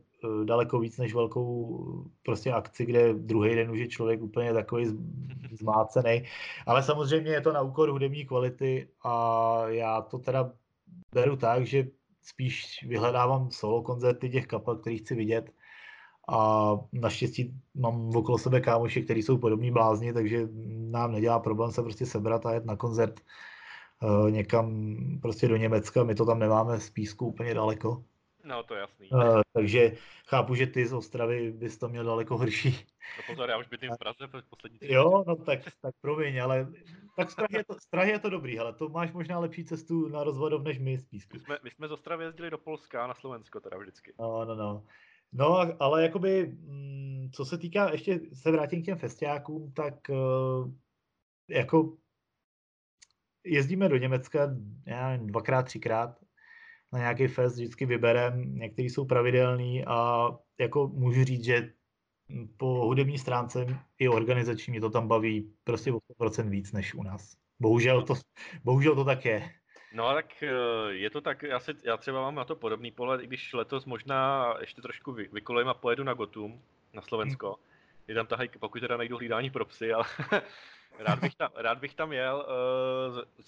daleko 0.44 0.80
víc 0.80 0.98
než 0.98 1.14
velkou 1.14 1.80
prostě 2.24 2.52
akci, 2.52 2.86
kde 2.86 3.14
druhý 3.14 3.56
den 3.56 3.72
už 3.72 3.80
je 3.80 3.88
člověk 3.88 4.22
úplně 4.22 4.54
takový 4.54 4.86
zmácený. 5.52 6.24
Ale 6.66 6.84
samozřejmě 6.84 7.32
je 7.32 7.42
to 7.42 7.54
na 7.54 7.62
úkor 7.62 7.90
hudební 7.90 8.26
kvality 8.26 8.88
a 9.04 9.64
já 9.68 10.02
to 10.02 10.18
teda 10.20 10.52
beru 11.14 11.36
tak, 11.36 11.66
že 11.66 11.88
spíš 12.22 12.86
vyhledávám 12.88 13.52
solo 13.52 13.82
koncerty 13.82 14.30
těch 14.30 14.48
kapel, 14.48 14.76
který 14.76 14.98
chci 14.98 15.16
vidět 15.16 15.52
a 16.30 16.72
naštěstí 16.94 17.54
mám 17.76 18.16
okolo 18.16 18.38
sebe 18.38 18.62
kámoši, 18.62 19.02
kteří 19.02 19.24
jsou 19.24 19.38
podobní 19.38 19.72
blázni, 19.72 20.14
takže 20.14 20.48
nám 20.92 21.12
nedělá 21.12 21.40
problém 21.40 21.72
se 21.72 21.82
prostě 21.82 22.06
sebrat 22.06 22.46
a 22.46 22.54
jet 22.54 22.66
na 22.66 22.76
koncert 22.76 23.22
uh, 24.04 24.32
někam 24.32 24.96
prostě 25.22 25.48
do 25.48 25.56
Německa, 25.56 26.04
my 26.04 26.16
to 26.16 26.26
tam 26.26 26.40
nemáme 26.40 26.80
z 26.80 26.90
písku 26.90 27.26
úplně 27.26 27.54
daleko. 27.54 28.04
No, 28.44 28.64
to 28.64 28.74
je 28.76 28.80
jasný. 28.80 29.10
Uh, 29.12 29.42
takže 29.54 29.92
chápu, 30.28 30.56
že 30.56 30.68
ty 30.68 30.86
z 30.86 30.94
Ostravy 30.94 31.52
bys 31.52 31.78
to 31.78 31.90
měl 31.90 32.04
daleko 32.04 32.38
horší. 32.38 32.70
No 33.18 33.24
pozor, 33.28 33.50
já 33.50 33.58
už 33.58 33.68
bydlím 33.68 33.92
v 33.92 33.98
Praze 33.98 34.28
poslední 34.50 34.80
tři 34.80 34.94
Jo, 34.94 35.24
no 35.28 35.36
tak, 35.36 35.60
tak 35.82 35.96
promiň, 36.02 36.42
ale 36.42 36.68
tak 37.18 37.32
z 37.32 37.36
Prahy, 37.36 37.58
je 37.58 37.64
to, 37.66 37.74
z 37.74 37.86
Prahy 37.86 38.12
je 38.12 38.20
to 38.20 38.30
dobrý, 38.30 38.60
ale 38.60 38.74
to 38.74 38.90
máš 38.90 39.12
možná 39.12 39.40
lepší 39.40 39.66
cestu 39.66 40.08
na 40.08 40.24
rozvodov 40.24 40.64
než 40.64 40.80
my 40.80 40.98
z 40.98 41.06
Písku. 41.06 41.38
My 41.38 41.40
jsme, 41.40 41.58
my 41.64 41.72
jsme 41.72 41.88
z 41.88 41.92
Ostravy 41.92 42.24
jezdili 42.24 42.50
do 42.50 42.58
Polska 42.58 43.04
a 43.04 43.08
na 43.08 43.14
Slovensko 43.14 43.60
teda 43.60 43.78
vždycky. 43.78 44.14
No, 44.20 44.46
no, 44.46 44.56
no. 44.56 44.86
No, 45.32 45.58
ale 45.80 46.04
jakoby, 46.04 46.46
mm, 46.46 47.30
co 47.34 47.46
se 47.46 47.58
týká, 47.58 47.92
ještě 47.92 48.20
se 48.34 48.52
vrátím 48.52 48.82
k 48.82 48.86
těm 48.86 48.98
festiákům, 48.98 49.74
tak 49.74 49.94
uh, 50.10 50.72
jako 51.50 51.98
jezdíme 53.44 53.90
do 53.90 53.98
Německa, 53.98 54.56
já 54.86 55.10
nevím, 55.10 55.28
dvakrát, 55.28 55.64
třikrát 55.64 56.20
na 56.94 57.00
nějaký 57.00 57.28
fest 57.28 57.56
vždycky 57.56 57.86
vyberem, 57.86 58.56
některý 58.56 58.90
jsou 58.90 59.06
pravidelný 59.06 59.86
a 59.86 60.30
jako 60.60 60.88
můžu 60.88 61.24
říct, 61.24 61.44
že 61.44 61.74
po 62.58 62.86
hudební 62.86 63.18
stránce 63.18 63.66
i 64.00 64.08
organizační 64.08 64.72
mě 64.72 64.82
to 64.82 64.90
tam 64.90 65.08
baví 65.08 65.54
prostě 65.64 65.92
o 65.92 66.00
100% 66.20 66.50
víc 66.50 66.72
než 66.72 66.94
u 66.94 67.04
nás. 67.04 67.38
Bohužel 67.60 68.02
to, 68.02 68.14
bohužel 68.64 68.96
to 68.96 69.06
tak 69.06 69.26
je. 69.26 69.50
No 69.94 70.14
tak 70.14 70.44
eh, 70.44 70.48
je 70.90 71.10
to 71.10 71.22
tak, 71.22 71.44
já, 71.44 71.60
si, 71.60 71.72
já 71.84 71.98
třeba 71.98 72.22
mám 72.22 72.36
na 72.36 72.46
to 72.46 72.56
podobný 72.56 72.92
pohled, 72.92 73.22
i 73.22 73.28
když 73.28 73.54
letos 73.54 73.86
možná 73.86 74.54
ještě 74.60 74.82
trošku 74.82 75.12
vy, 75.12 75.30
vykolejím 75.34 75.70
a 75.70 75.74
pojedu 75.74 76.04
na 76.04 76.14
Gotum, 76.14 76.62
na 76.94 77.02
Slovensko. 77.02 77.48
Hmm. 77.48 77.66
Je 78.08 78.16
tam 78.16 78.28
tahají, 78.28 78.50
pokud 78.60 78.80
teda 78.80 78.98
najdu 78.98 79.18
hlídání 79.18 79.50
pro 79.50 79.66
psy, 79.66 79.94
ale 79.94 80.06
Rád 80.98 81.20
bych 81.20 81.36
tam, 81.36 81.52
rád 81.56 81.78
bych 81.78 81.94
tam 81.94 82.14
jel, 82.14 82.46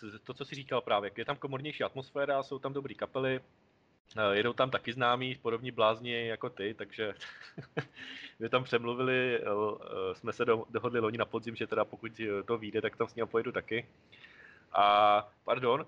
uh, 0.02 0.18
to, 0.24 0.34
co 0.34 0.46
si 0.46 0.56
říkal 0.56 0.82
právě, 0.82 1.12
je 1.18 1.26
tam 1.26 1.38
komornější 1.38 1.84
atmosféra, 1.84 2.44
jsou 2.44 2.60
tam 2.60 2.74
dobrý 2.74 2.96
kapely, 2.96 3.40
uh, 3.40 4.32
jedou 4.32 4.54
tam 4.54 4.72
taky 4.72 4.94
známí, 4.94 5.36
podobní 5.36 5.72
blázni 5.72 6.28
jako 6.28 6.50
ty, 6.50 6.74
takže 6.74 7.14
my 8.40 8.50
tam 8.50 8.64
přemluvili, 8.64 9.40
uh, 9.46 9.78
jsme 10.14 10.34
se 10.34 10.46
do, 10.46 10.66
dohodli 10.70 11.00
loni 11.00 11.18
na 11.18 11.26
podzim, 11.26 11.56
že 11.56 11.68
teda 11.68 11.86
pokud 11.86 12.22
to 12.46 12.58
vyjde, 12.58 12.82
tak 12.82 12.98
tam 12.98 13.08
s 13.08 13.16
ním 13.16 13.28
pojedu 13.28 13.52
taky. 13.52 13.88
A, 14.74 15.32
pardon, 15.44 15.86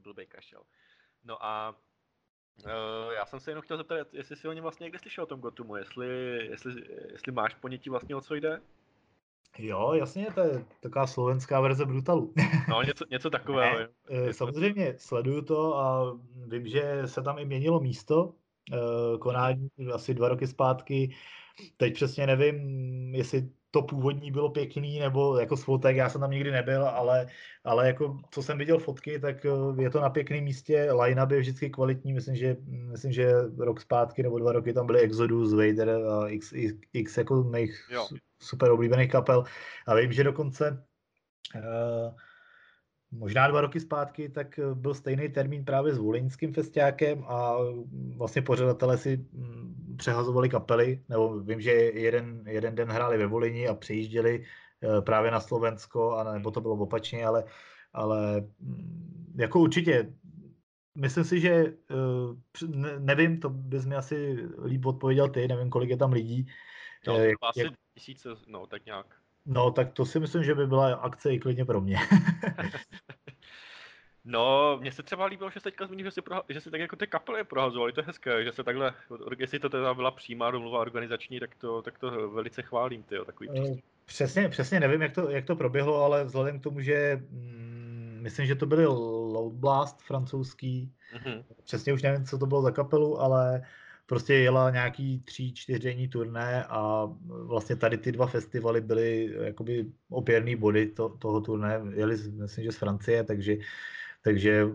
blbej 0.00 0.26
kašel. 0.26 0.62
No 1.24 1.44
a 1.44 1.74
Uh, 2.64 3.12
já 3.12 3.26
jsem 3.26 3.40
se 3.40 3.50
jenom 3.50 3.62
chtěl 3.62 3.76
zeptat, 3.76 4.14
jestli 4.14 4.36
si 4.36 4.48
o 4.48 4.52
něm 4.52 4.62
vlastně 4.62 4.84
někde 4.84 4.98
slyšel 4.98 5.24
o 5.24 5.26
tom 5.26 5.40
Gotumu, 5.40 5.76
jestli, 5.76 6.06
jestli, 6.46 6.72
jestli 7.12 7.32
máš 7.32 7.54
ponětí 7.54 7.90
vlastně 7.90 8.16
o 8.16 8.20
co 8.20 8.34
jde? 8.34 8.60
Jo, 9.58 9.92
jasně, 9.92 10.26
to 10.34 10.40
je 10.40 10.64
taková 10.80 11.06
slovenská 11.06 11.60
verze 11.60 11.86
Brutalu. 11.86 12.34
No, 12.68 12.82
něco, 12.82 13.04
něco 13.10 13.30
takového. 13.30 13.78
Ne, 13.78 13.88
eh, 14.10 14.32
samozřejmě 14.32 14.94
sleduju 14.96 15.42
to 15.42 15.76
a 15.76 16.16
vím, 16.46 16.66
že 16.66 17.02
se 17.06 17.22
tam 17.22 17.38
i 17.38 17.44
měnilo 17.44 17.80
místo 17.80 18.34
eh, 18.72 19.18
konání 19.18 19.68
asi 19.94 20.14
dva 20.14 20.28
roky 20.28 20.46
zpátky. 20.46 21.14
Teď 21.76 21.94
přesně 21.94 22.26
nevím, 22.26 22.58
jestli 23.14 23.50
to 23.70 23.82
původní 23.82 24.30
bylo 24.30 24.50
pěkný, 24.50 24.98
nebo 24.98 25.38
jako 25.38 25.56
s 25.56 25.62
fotek, 25.62 25.96
já 25.96 26.08
jsem 26.08 26.20
tam 26.20 26.30
nikdy 26.30 26.50
nebyl, 26.50 26.88
ale, 26.88 27.26
ale 27.64 27.86
jako 27.86 28.18
co 28.30 28.42
jsem 28.42 28.58
viděl 28.58 28.78
fotky, 28.78 29.18
tak 29.18 29.44
eh, 29.44 29.82
je 29.82 29.90
to 29.90 30.00
na 30.00 30.10
pěkném 30.10 30.44
místě, 30.44 30.92
line-up 30.92 31.30
je 31.30 31.40
vždycky 31.40 31.70
kvalitní, 31.70 32.12
myslím, 32.12 32.36
že, 32.36 32.56
myslím, 32.66 33.12
že 33.12 33.32
rok 33.58 33.80
zpátky 33.80 34.22
nebo 34.22 34.38
dva 34.38 34.52
roky 34.52 34.72
tam 34.72 34.86
byly 34.86 35.00
Exodus, 35.00 35.54
Vader 35.54 35.90
a 35.90 36.28
x, 36.28 36.52
x, 36.52 36.74
x 36.92 37.16
jako 37.16 37.42
mých 37.42 37.86
jo. 37.90 38.08
super 38.42 38.70
oblíbených 38.70 39.10
kapel 39.10 39.44
a 39.86 39.94
vím, 39.94 40.12
že 40.12 40.24
dokonce 40.24 40.84
uh, 41.56 42.14
možná 43.12 43.48
dva 43.48 43.60
roky 43.60 43.80
zpátky, 43.80 44.28
tak 44.28 44.60
byl 44.74 44.94
stejný 44.94 45.28
termín 45.28 45.64
právě 45.64 45.94
s 45.94 45.98
Volinským 45.98 46.54
festiákem 46.54 47.24
a 47.26 47.56
vlastně 48.16 48.42
pořadatelé 48.42 48.98
si 48.98 49.16
mm, 49.32 49.96
přehazovali 49.98 50.48
kapely, 50.48 51.02
nebo 51.08 51.40
vím, 51.40 51.60
že 51.60 51.70
jeden, 51.70 52.42
jeden 52.46 52.74
den 52.74 52.88
hráli 52.88 53.18
ve 53.18 53.26
Volini 53.26 53.68
a 53.68 53.74
přijížděli 53.74 54.44
eh, 54.44 55.02
právě 55.02 55.30
na 55.30 55.40
Slovensko, 55.40 56.12
a 56.12 56.32
nebo 56.32 56.50
to 56.50 56.60
bylo 56.60 56.74
opačně, 56.74 57.26
ale, 57.26 57.44
ale 57.92 58.40
mm, 58.60 59.34
jako 59.38 59.60
určitě 59.60 60.12
Myslím 60.94 61.24
si, 61.24 61.40
že 61.40 61.50
eh, 61.50 62.98
nevím, 62.98 63.40
to 63.40 63.50
bys 63.50 63.84
mi 63.84 63.96
asi 63.96 64.48
líp 64.64 64.86
odpověděl 64.86 65.28
ty, 65.28 65.48
nevím, 65.48 65.70
kolik 65.70 65.90
je 65.90 65.96
tam 65.96 66.12
lidí. 66.12 66.46
No, 67.06 67.16
jak, 67.16 67.38
asi 67.42 67.60
jak... 67.60 67.72
tisíce, 67.94 68.28
no, 68.46 68.66
tak 68.66 68.86
nějak. 68.86 69.19
No, 69.46 69.70
tak 69.70 69.92
to 69.92 70.04
si 70.04 70.20
myslím, 70.20 70.44
že 70.44 70.54
by 70.54 70.66
byla 70.66 70.94
akce 70.94 71.32
i 71.32 71.38
klidně 71.38 71.64
pro 71.64 71.80
mě. 71.80 71.96
No, 74.24 74.78
mně 74.80 74.92
se 74.92 75.02
třeba 75.02 75.24
líbilo, 75.26 75.50
že 75.50 75.60
se 75.60 75.64
teďka 75.64 75.86
zmíní, 75.86 76.02
že 76.02 76.10
si, 76.10 76.20
proha- 76.20 76.42
že 76.48 76.60
si 76.60 76.70
tak 76.70 76.80
jako 76.80 76.96
ty 76.96 77.06
kapely 77.06 77.44
prohazovali, 77.44 77.92
to 77.92 78.00
je 78.00 78.04
hezké, 78.06 78.44
že 78.44 78.52
se 78.52 78.64
takhle, 78.64 78.94
jestli 79.38 79.58
to 79.58 79.68
teda 79.68 79.94
byla 79.94 80.10
přímá 80.10 80.50
domluva 80.50 80.80
organizační, 80.80 81.40
tak 81.40 81.54
to, 81.54 81.82
tak 81.82 81.98
to 81.98 82.30
velice 82.30 82.62
chválím, 82.62 83.02
ty 83.02 83.16
takový 83.26 83.48
Eh, 83.50 83.52
přístup. 83.52 83.84
Přesně, 84.06 84.48
přesně 84.48 84.80
nevím, 84.80 85.02
jak 85.02 85.12
to, 85.14 85.30
jak 85.30 85.44
to 85.44 85.56
proběhlo, 85.56 86.04
ale 86.04 86.24
vzhledem 86.24 86.60
k 86.60 86.62
tomu, 86.62 86.80
že 86.80 87.22
mm, 87.30 88.18
myslím, 88.22 88.46
že 88.46 88.54
to 88.54 88.66
byly 88.66 88.86
Loud 88.86 89.52
Blast 89.52 90.02
francouzský, 90.02 90.92
Mhm. 91.14 91.44
přesně 91.64 91.92
už 91.92 92.02
nevím, 92.02 92.24
co 92.24 92.38
to 92.38 92.46
bylo 92.46 92.62
za 92.62 92.70
kapelu, 92.70 93.20
ale 93.20 93.62
prostě 94.10 94.34
jela 94.34 94.70
nějaký 94.70 95.22
tři, 95.24 95.52
čtyřdenní 95.52 96.08
turné 96.08 96.64
a 96.64 97.08
vlastně 97.26 97.76
tady 97.76 97.98
ty 97.98 98.12
dva 98.12 98.26
festivaly 98.26 98.80
byly 98.80 99.34
jakoby 99.40 99.86
opěrný 100.10 100.56
body 100.56 100.86
to, 100.86 101.08
toho 101.08 101.40
turné, 101.40 101.80
jeli 101.94 102.16
myslím, 102.32 102.64
že 102.64 102.72
z 102.72 102.76
Francie, 102.76 103.24
takže, 103.24 103.56
takže 104.22 104.66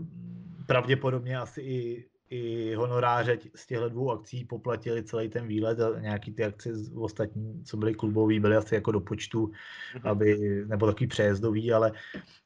pravděpodobně 0.66 1.38
asi 1.38 1.62
i, 1.62 2.06
i 2.30 2.74
honoráře 2.76 3.38
z 3.56 3.68
těchto 3.68 3.90
dvou 3.90 4.12
akcí 4.12 4.46
poplatili 4.46 5.04
celý 5.04 5.30
ten 5.30 5.48
výlet 5.48 5.80
a 5.80 6.00
nějaký 6.00 6.32
ty 6.32 6.44
akce 6.44 6.76
z 6.76 6.96
ostatní, 6.96 7.64
co 7.64 7.78
byly 7.78 7.94
klubový, 7.94 8.40
byly 8.40 8.56
asi 8.56 8.76
jako 8.76 8.92
do 8.92 9.00
počtu, 9.00 9.52
Mhm. 9.96 10.08
aby, 10.08 10.64
nebo 10.68 10.88
takový 10.88 11.08
přejezdový, 11.08 11.74
ale, 11.74 11.92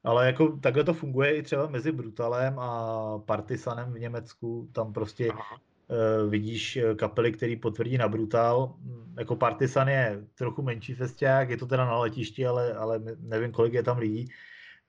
ale 0.03 0.25
jako 0.25 0.57
takhle 0.57 0.83
to 0.83 0.93
funguje 0.93 1.35
i 1.37 1.43
třeba 1.43 1.69
mezi 1.69 1.91
Brutalem 1.91 2.59
a 2.59 3.19
Partisanem 3.19 3.93
v 3.93 3.99
Německu, 3.99 4.69
tam 4.73 4.93
prostě 4.93 5.29
Aha. 5.29 5.68
Uh, 5.89 6.29
vidíš 6.29 6.77
eh, 6.77 6.95
kapely, 6.95 7.31
který 7.31 7.55
potvrdí 7.55 7.97
na 7.97 8.07
Brutal. 8.07 8.75
Mm, 8.81 9.15
Jako 9.19 9.35
Partisan 9.35 9.87
je 9.87 10.25
trochu 10.35 10.61
menší 10.61 10.93
festiák, 10.95 11.49
je 11.49 11.57
to 11.57 11.65
teda 11.67 11.85
na 11.85 11.97
letišti, 11.97 12.45
ale, 12.47 12.73
ale 12.73 13.01
nevím, 13.19 13.51
kolik 13.51 13.73
je 13.73 13.83
tam 13.83 13.97
lidí, 13.97 14.29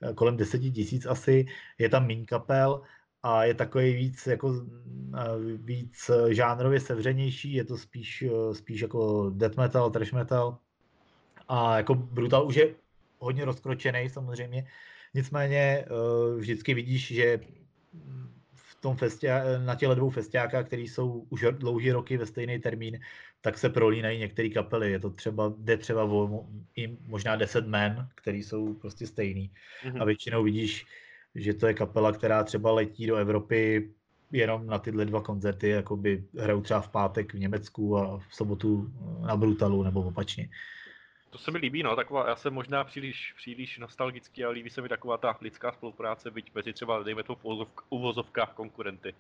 eh, 0.03 0.15
kolem 0.15 0.37
10 0.37 0.59
tisíc 0.59 1.07
asi, 1.07 1.47
je 1.79 1.89
tam 1.89 2.07
míň 2.07 2.25
kapel 2.27 2.83
a 3.23 3.45
je 3.45 3.55
takový 3.55 3.95
víc, 3.95 4.27
jako, 4.27 4.67
eh, 5.19 5.57
víc 5.57 6.11
eh, 6.11 6.35
žánrově 6.35 6.81
sevřenější, 6.81 7.53
je 7.53 7.65
to 7.65 7.79
spíš, 7.79 8.23
eh, 8.23 8.55
spíš 8.55 8.81
jako 8.81 9.31
death 9.35 9.57
metal, 9.57 9.91
thrash 9.91 10.13
metal. 10.13 10.59
A 11.49 11.77
jako 11.77 11.95
Brutal 11.95 12.47
už 12.47 12.55
je 12.57 12.75
hodně 13.19 13.45
rozkročený 13.45 14.09
samozřejmě, 14.11 14.67
nicméně 15.15 15.59
eh, 15.59 16.37
vždycky 16.39 16.75
vidíš, 16.75 17.07
že 17.15 17.41
v 17.93 18.30
tom 18.81 18.97
festia, 18.97 19.43
na 19.65 19.75
těchto 19.75 19.95
dvou 19.95 20.11
festiákách, 20.11 20.67
které 20.67 20.83
jsou 20.83 21.27
už 21.29 21.45
dlouhý 21.51 21.93
roky 21.93 22.17
ve 22.17 22.27
stejný 22.27 22.59
termín, 22.59 23.01
tak 23.41 23.59
se 23.59 23.69
prolínají 23.69 24.19
některé 24.19 24.49
kapely. 24.49 24.93
Je 24.93 24.99
to 24.99 25.11
třeba, 25.11 25.55
jde 25.59 25.77
třeba 25.77 26.05
o 26.05 26.47
i 26.77 26.97
možná 27.07 27.37
10 27.37 27.67
men, 27.67 28.09
který 28.15 28.43
jsou 28.43 28.75
prostě 28.75 29.07
stejný. 29.07 29.51
Mhm. 29.85 30.03
A 30.03 30.05
většinou 30.05 30.43
vidíš, 30.43 30.87
že 31.35 31.55
to 31.55 31.67
je 31.67 31.75
kapela, 31.75 32.13
která 32.13 32.45
třeba 32.45 32.73
letí 32.73 33.07
do 33.07 33.17
Evropy 33.17 33.91
jenom 34.33 34.67
na 34.67 34.79
tyhle 34.79 35.05
dva 35.05 35.21
koncerty, 35.21 35.69
jakoby 35.69 36.25
hrajou 36.39 36.61
třeba 36.61 36.81
v 36.81 36.89
pátek 36.89 37.35
v 37.35 37.39
Německu 37.39 37.97
a 37.97 38.19
v 38.19 38.35
sobotu 38.35 38.93
na 39.27 39.37
Brutalu 39.37 39.83
nebo 39.83 40.03
opačně. 40.03 40.49
To 41.31 41.39
se 41.39 41.51
mi 41.51 41.59
líbí, 41.59 41.83
no, 41.83 41.97
taková, 41.97 42.29
já 42.29 42.37
jsem 42.37 42.55
možná 42.55 42.85
příliš, 42.85 43.33
příliš 43.37 43.79
nostalgický, 43.79 44.45
ale 44.45 44.55
líbí 44.55 44.71
se 44.71 44.83
mi 44.83 44.89
taková 44.89 45.19
ta 45.19 45.39
lidská 45.41 45.73
spolupráce, 45.73 46.31
byť 46.31 46.55
mezi 46.55 46.73
třeba, 46.73 47.03
dejme 47.03 47.23
to 47.23 47.35
v 47.35 47.45
uvozovk- 47.45 47.83
uvozovkách 47.89 48.53
konkurenty. 48.53 49.15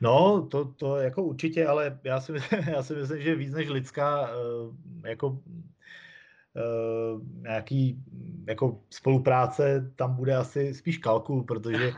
No, 0.00 0.46
to, 0.50 0.64
to 0.64 0.96
jako 0.96 1.22
určitě, 1.22 1.66
ale 1.66 1.98
já 2.04 2.20
si, 2.20 2.32
myslím- 2.32 2.68
já 2.68 2.82
si 2.82 2.94
myslím, 2.94 3.22
že 3.22 3.34
víc 3.34 3.54
než 3.54 3.68
lidská 3.68 4.30
eh, 4.30 5.08
jako 5.08 5.38
nějaký 7.42 8.02
mm, 8.12 8.44
jako 8.48 8.80
spolupráce 8.90 9.92
tam 9.96 10.16
bude 10.16 10.36
asi 10.36 10.74
spíš 10.74 10.98
kalkul, 10.98 11.44
protože 11.44 11.92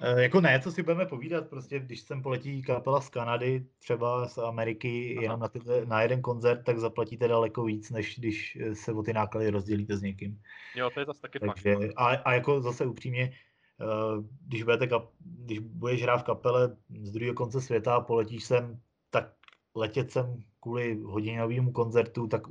eh, 0.00 0.22
jako 0.22 0.40
ne, 0.40 0.60
co 0.60 0.72
si 0.72 0.82
budeme 0.82 1.06
povídat, 1.06 1.48
prostě 1.48 1.80
když 1.80 2.00
sem 2.00 2.22
poletí 2.22 2.62
kapela 2.62 3.00
z 3.00 3.08
Kanady, 3.08 3.66
třeba 3.78 4.28
z 4.28 4.38
Ameriky, 4.38 5.14
Aha. 5.16 5.22
jenom 5.22 5.40
na, 5.40 5.48
tyhle, 5.48 5.86
na 5.86 6.02
jeden 6.02 6.22
koncert, 6.22 6.64
tak 6.64 6.78
zaplatíte 6.78 7.28
daleko 7.28 7.64
víc, 7.64 7.90
než 7.90 8.18
když 8.18 8.58
eh, 8.60 8.74
se 8.74 8.92
o 8.92 9.02
ty 9.02 9.12
náklady 9.12 9.50
rozdělíte 9.50 9.96
s 9.96 10.02
někým. 10.02 10.40
Jo, 10.74 10.90
to 10.90 11.00
je 11.00 11.06
zase 11.06 11.20
taky 11.20 11.38
fakt. 11.38 11.62
Takže, 11.62 11.76
a, 11.96 12.06
a 12.06 12.32
jako 12.32 12.60
zase 12.60 12.86
upřímně, 12.86 13.32
eh, 13.80 14.22
když, 14.46 14.62
budete 14.62 14.86
kap, 14.86 15.10
když 15.20 15.58
budeš 15.58 16.02
hrát 16.02 16.18
v 16.18 16.24
kapele 16.24 16.76
z 17.02 17.12
druhého 17.12 17.34
konce 17.34 17.60
světa 17.60 17.94
a 17.94 18.00
poletíš 18.00 18.44
sem, 18.44 18.80
tak 19.10 19.32
letět 19.74 20.10
sem 20.10 20.42
kvůli 20.66 20.98
hodinovému 21.02 21.72
koncertu, 21.72 22.26
tak 22.26 22.42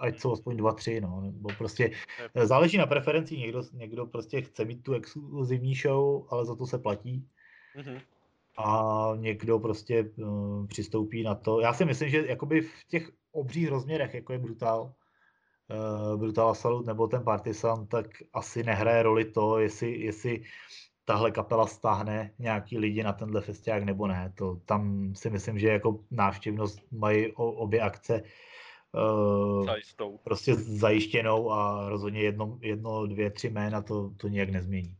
ať 0.00 0.20
jsou 0.20 0.32
aspoň 0.32 0.56
dva, 0.56 0.72
tři, 0.72 1.00
no, 1.00 1.20
nebo 1.20 1.48
prostě 1.58 1.90
eh, 2.34 2.46
záleží 2.46 2.76
na 2.76 2.86
preferencích, 2.86 3.38
někdo, 3.38 3.62
někdo 3.72 4.06
prostě 4.06 4.42
chce 4.42 4.64
mít 4.64 4.82
tu 4.82 4.92
exkluzivní 4.94 5.74
show, 5.74 6.26
ale 6.30 6.46
za 6.46 6.54
to 6.54 6.66
se 6.66 6.78
platí 6.78 7.24
Mhm. 7.76 7.98
a 8.58 8.92
někdo 9.16 9.58
prostě 9.58 10.04
uh, 10.16 10.66
přistoupí 10.66 11.22
na 11.22 11.34
to. 11.34 11.60
Já 11.60 11.72
si 11.72 11.84
myslím, 11.84 12.08
že 12.08 12.26
jakoby 12.26 12.60
v 12.60 12.84
těch 12.88 13.10
obřích 13.32 13.68
rozměrech, 13.68 14.14
jako 14.14 14.32
je 14.32 14.38
Brutal, 14.38 14.92
uh, 15.72 16.20
Brutal 16.20 16.48
Assault 16.48 16.86
nebo 16.86 17.08
ten 17.08 17.24
Partisan, 17.24 17.86
tak 17.86 18.06
asi 18.32 18.62
nehraje 18.62 19.02
roli 19.02 19.24
to, 19.24 19.58
jestli, 19.58 20.00
jestli 20.00 20.44
tahle 21.12 21.30
kapela 21.30 21.66
stáhne 21.66 22.30
nějaký 22.38 22.78
lidi 22.78 23.02
na 23.02 23.12
tenhle 23.12 23.40
festiák 23.40 23.82
nebo 23.82 24.06
ne. 24.06 24.32
To, 24.34 24.56
tam 24.64 25.12
si 25.14 25.30
myslím, 25.30 25.58
že 25.58 25.68
jako 25.68 25.98
návštěvnost 26.10 26.92
mají 26.92 27.32
o, 27.32 27.52
obě 27.52 27.80
akce 27.80 28.22
uh, 28.92 29.66
Zajistou. 29.66 30.18
prostě 30.24 30.54
zajištěnou 30.54 31.52
a 31.52 31.88
rozhodně 31.88 32.20
jedno, 32.22 32.58
jedno 32.60 33.06
dvě, 33.06 33.30
tři 33.30 33.50
jména 33.50 33.82
to, 33.82 34.10
to 34.16 34.28
nijak 34.28 34.50
nezmění. 34.50 34.96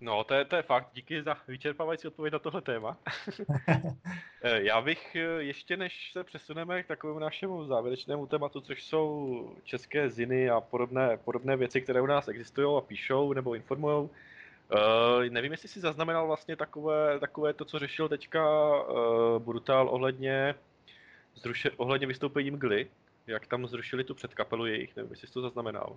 No, 0.00 0.24
to 0.24 0.34
je, 0.34 0.44
to 0.44 0.56
je 0.56 0.62
fakt. 0.62 0.88
Díky 0.94 1.22
za 1.22 1.36
vyčerpávající 1.48 2.08
odpověď 2.08 2.32
na 2.32 2.38
tohle 2.38 2.60
téma. 2.62 2.98
Eh, 4.42 4.62
Já 4.62 4.80
bych 4.80 5.16
eh, 5.16 5.20
ještě 5.20 5.76
než 5.76 6.12
se 6.12 6.24
přesuneme 6.24 6.82
k 6.82 6.86
takovému 6.86 7.18
našemu 7.18 7.64
závěrečnému 7.64 8.26
tématu, 8.26 8.60
což 8.60 8.84
jsou 8.84 9.50
české 9.64 10.10
ziny 10.10 10.50
a 10.50 10.60
podobné, 10.60 11.16
podobné 11.16 11.56
věci, 11.56 11.80
které 11.80 12.00
u 12.00 12.06
nás 12.06 12.28
existují 12.28 12.76
a 12.78 12.80
píšou 12.80 13.32
nebo 13.32 13.54
informují. 13.54 14.08
Uh, 14.72 15.24
nevím, 15.30 15.52
jestli 15.52 15.68
si 15.68 15.80
zaznamenal 15.80 16.26
vlastně 16.26 16.56
takové, 16.56 17.20
takové 17.20 17.52
to, 17.52 17.64
co 17.64 17.78
řešil 17.78 18.08
teďka 18.08 18.42
uh, 18.82 19.38
Brutal 19.38 19.88
ohledně, 19.88 20.54
zruše, 21.34 21.70
ohledně 21.76 22.06
vystoupení 22.06 22.50
Mgly, 22.50 22.86
jak 23.26 23.46
tam 23.46 23.66
zrušili 23.66 24.04
tu 24.04 24.14
předkapelu 24.14 24.66
jejich, 24.66 24.96
nevím, 24.96 25.10
jestli 25.10 25.28
jsi 25.28 25.34
to 25.34 25.40
zaznamenal. 25.40 25.96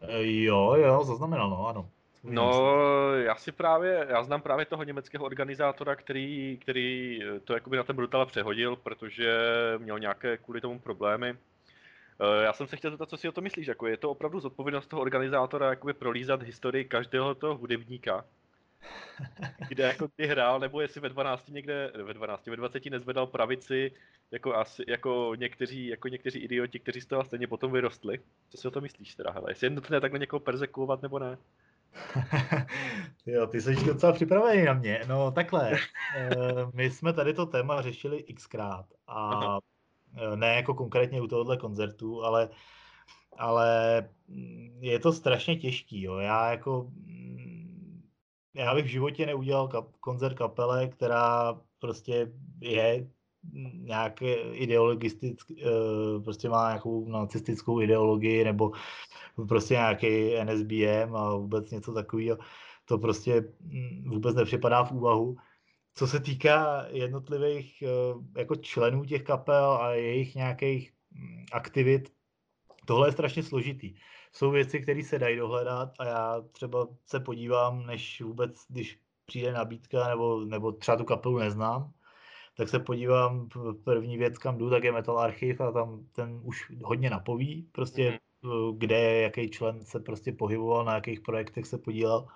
Eh, 0.00 0.22
Jo, 0.22 0.74
jo, 0.74 1.04
zaznamenal, 1.04 1.50
no, 1.50 1.66
ano. 1.66 1.88
No, 2.24 2.74
já 3.14 3.34
si 3.34 3.52
právě, 3.52 4.06
já 4.10 4.22
znám 4.22 4.42
právě 4.42 4.66
toho 4.66 4.84
německého 4.84 5.24
organizátora, 5.24 5.96
který, 5.96 6.58
který 6.62 7.20
to 7.44 7.54
jakoby 7.54 7.76
na 7.76 7.82
ten 7.82 7.96
Brutal 7.96 8.26
přehodil, 8.26 8.76
protože 8.76 9.34
měl 9.78 9.98
nějaké 9.98 10.36
kvůli 10.36 10.60
tomu 10.60 10.78
problémy. 10.78 11.36
Eh, 12.20 12.44
Já 12.44 12.52
jsem 12.52 12.66
se 12.66 12.76
chtěl 12.76 12.90
zeptat, 12.90 13.08
co 13.10 13.16
si 13.16 13.28
o 13.28 13.32
to 13.32 13.40
myslíš, 13.40 13.66
jako 13.66 13.86
je 13.86 13.96
to 13.96 14.10
opravdu 14.10 14.40
zodpovědnost 14.40 14.86
toho 14.86 15.02
organizátora 15.02 15.70
jakoby 15.70 15.94
prolízat 15.94 16.42
historii 16.42 16.84
každého 16.84 17.34
toho 17.34 17.56
hudebníka, 17.56 18.24
kde 19.68 19.84
jako 19.84 20.08
kdy 20.16 20.26
hrál, 20.26 20.60
nebo 20.60 20.80
jestli 20.80 21.00
ve 21.00 21.08
12 21.08 21.48
někde, 21.48 21.92
ve 22.04 22.14
12, 22.14 22.46
ve 22.46 22.56
20 22.56 22.86
nezvedal 22.86 23.26
pravici, 23.26 23.92
jako, 24.30 24.54
asi, 24.54 24.84
jako, 24.88 25.34
někteří, 25.34 25.86
jako 25.86 26.08
někteří 26.08 26.38
idioti, 26.38 26.80
kteří 26.80 27.00
z 27.00 27.06
toho 27.06 27.24
stejně 27.24 27.46
potom 27.46 27.72
vyrostli. 27.72 28.20
Co 28.50 28.56
si 28.58 28.68
o 28.68 28.70
to 28.70 28.80
myslíš 28.80 29.14
teda, 29.14 29.30
hele? 29.30 29.50
Jestli 29.50 29.66
je 29.66 29.70
nutné 29.70 30.00
takhle 30.00 30.18
někoho 30.18 30.40
persekuovat 30.40 31.02
nebo 31.02 31.18
ne? 31.18 31.38
jo, 33.26 33.46
ty 33.46 33.60
jsi 33.60 33.74
docela 33.84 34.12
připravený 34.12 34.64
na 34.64 34.72
mě. 34.72 35.00
No 35.08 35.30
takhle, 35.30 35.72
eh, 36.18 36.30
my 36.74 36.90
jsme 36.90 37.12
tady 37.12 37.34
to 37.34 37.46
téma 37.46 37.82
řešili 37.82 38.22
xkrát 38.22 38.86
a 39.06 39.30
Aha. 39.30 39.60
Eh, 40.16 40.36
ne 40.36 40.54
jako 40.54 40.74
konkrétně 40.74 41.20
u 41.20 41.26
tohohle 41.26 41.56
koncertu, 41.56 42.24
ale, 42.24 42.48
ale 43.38 44.00
mm, 44.28 44.78
je 44.80 44.98
to 44.98 45.12
strašně 45.12 45.56
těžký, 45.56 46.02
jo. 46.02 46.16
Já 46.16 46.50
jako, 46.50 46.90
mm, 46.94 48.02
já 48.54 48.74
bych 48.74 48.84
v 48.84 48.88
životě 48.88 49.26
neudělal 49.26 49.68
kap, 49.68 49.96
koncert 50.00 50.34
kapele, 50.34 50.88
která 50.88 51.60
prostě 51.78 52.32
je 52.60 53.10
nějaké 53.72 54.34
ideologistické, 54.34 55.54
prostě 56.24 56.48
má 56.48 56.68
nějakou 56.68 57.08
nacistickou 57.08 57.80
ideologii 57.80 58.44
nebo 58.44 58.72
prostě 59.48 59.74
nějaký 59.74 60.34
NSBM 60.44 61.16
a 61.16 61.36
vůbec 61.36 61.70
něco 61.70 61.92
takového. 61.92 62.38
To 62.84 62.98
prostě 62.98 63.44
mm, 63.60 64.04
vůbec 64.10 64.36
nepřipadá 64.36 64.84
v 64.84 64.92
úvahu. 64.92 65.36
Co 66.00 66.06
se 66.06 66.20
týká 66.20 66.86
jednotlivých 66.88 67.82
eh, 67.82 67.88
jako 68.40 68.56
členů 68.56 69.04
těch 69.04 69.22
kapel 69.22 69.72
a 69.72 69.92
jejich 69.94 70.34
nějakých 70.34 70.92
mm, 71.10 71.44
aktivit, 71.52 72.12
tohle 72.86 73.08
je 73.08 73.12
strašně 73.12 73.42
složitý. 73.42 73.94
Jsou 74.32 74.50
věci, 74.50 74.80
které 74.80 75.02
se 75.02 75.18
dají 75.18 75.36
dohledat 75.36 75.92
a 75.98 76.04
já 76.04 76.40
třeba 76.52 76.86
se 77.06 77.20
podívám, 77.20 77.86
než 77.86 78.20
vůbec, 78.20 78.64
když 78.68 79.00
přijde 79.26 79.52
nabídka 79.52 80.08
nebo, 80.08 80.44
nebo 80.44 80.72
třeba 80.72 80.96
tu 80.96 81.04
kapelu 81.04 81.38
neznám, 81.38 81.92
tak 82.56 82.68
se 82.68 82.78
podívám, 82.78 83.48
první 83.84 84.18
věc, 84.18 84.38
kam 84.38 84.58
jdu, 84.58 84.70
tak 84.70 84.84
je 84.84 84.92
Metal 84.92 85.18
Archive 85.18 85.66
a 85.66 85.72
tam 85.72 86.06
ten 86.12 86.40
už 86.42 86.72
hodně 86.82 87.10
napoví. 87.10 87.68
Prostě 87.72 88.20
Mhm. 88.42 88.78
kde 88.78 89.20
jaký 89.20 89.50
člen 89.50 89.84
se 89.84 90.00
prostě 90.00 90.32
pohyboval, 90.32 90.84
na 90.84 90.94
jakých 90.94 91.20
projektech 91.20 91.66
se 91.66 91.78
podílel. 91.78 92.26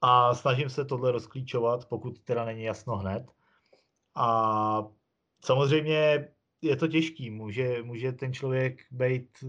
A 0.00 0.34
snažím 0.34 0.70
se 0.70 0.84
tohle 0.84 1.12
rozklíčovat, 1.12 1.88
pokud 1.88 2.18
teda 2.18 2.44
není 2.44 2.62
jasno 2.62 2.96
hned. 2.96 3.30
A 4.14 4.84
samozřejmě 5.44 6.28
je 6.62 6.76
to 6.76 6.88
těžký, 6.88 7.30
může, 7.30 7.82
může 7.82 8.12
ten 8.12 8.32
člověk 8.32 8.80
být 8.90 9.44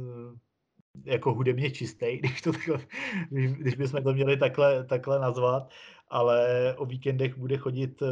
jako 1.04 1.34
hudebně 1.34 1.72
čistý, 1.72 2.18
když, 2.20 2.42
to 2.42 2.52
takhle, 2.52 2.88
když 3.30 3.76
bychom 3.76 4.04
to 4.04 4.14
měli 4.14 4.38
takhle, 4.38 4.86
takhle 4.86 5.20
nazvat, 5.20 5.72
ale 6.12 6.74
o 6.78 6.86
víkendech 6.86 7.38
bude 7.38 7.58
chodit 7.58 8.02
eh, 8.02 8.06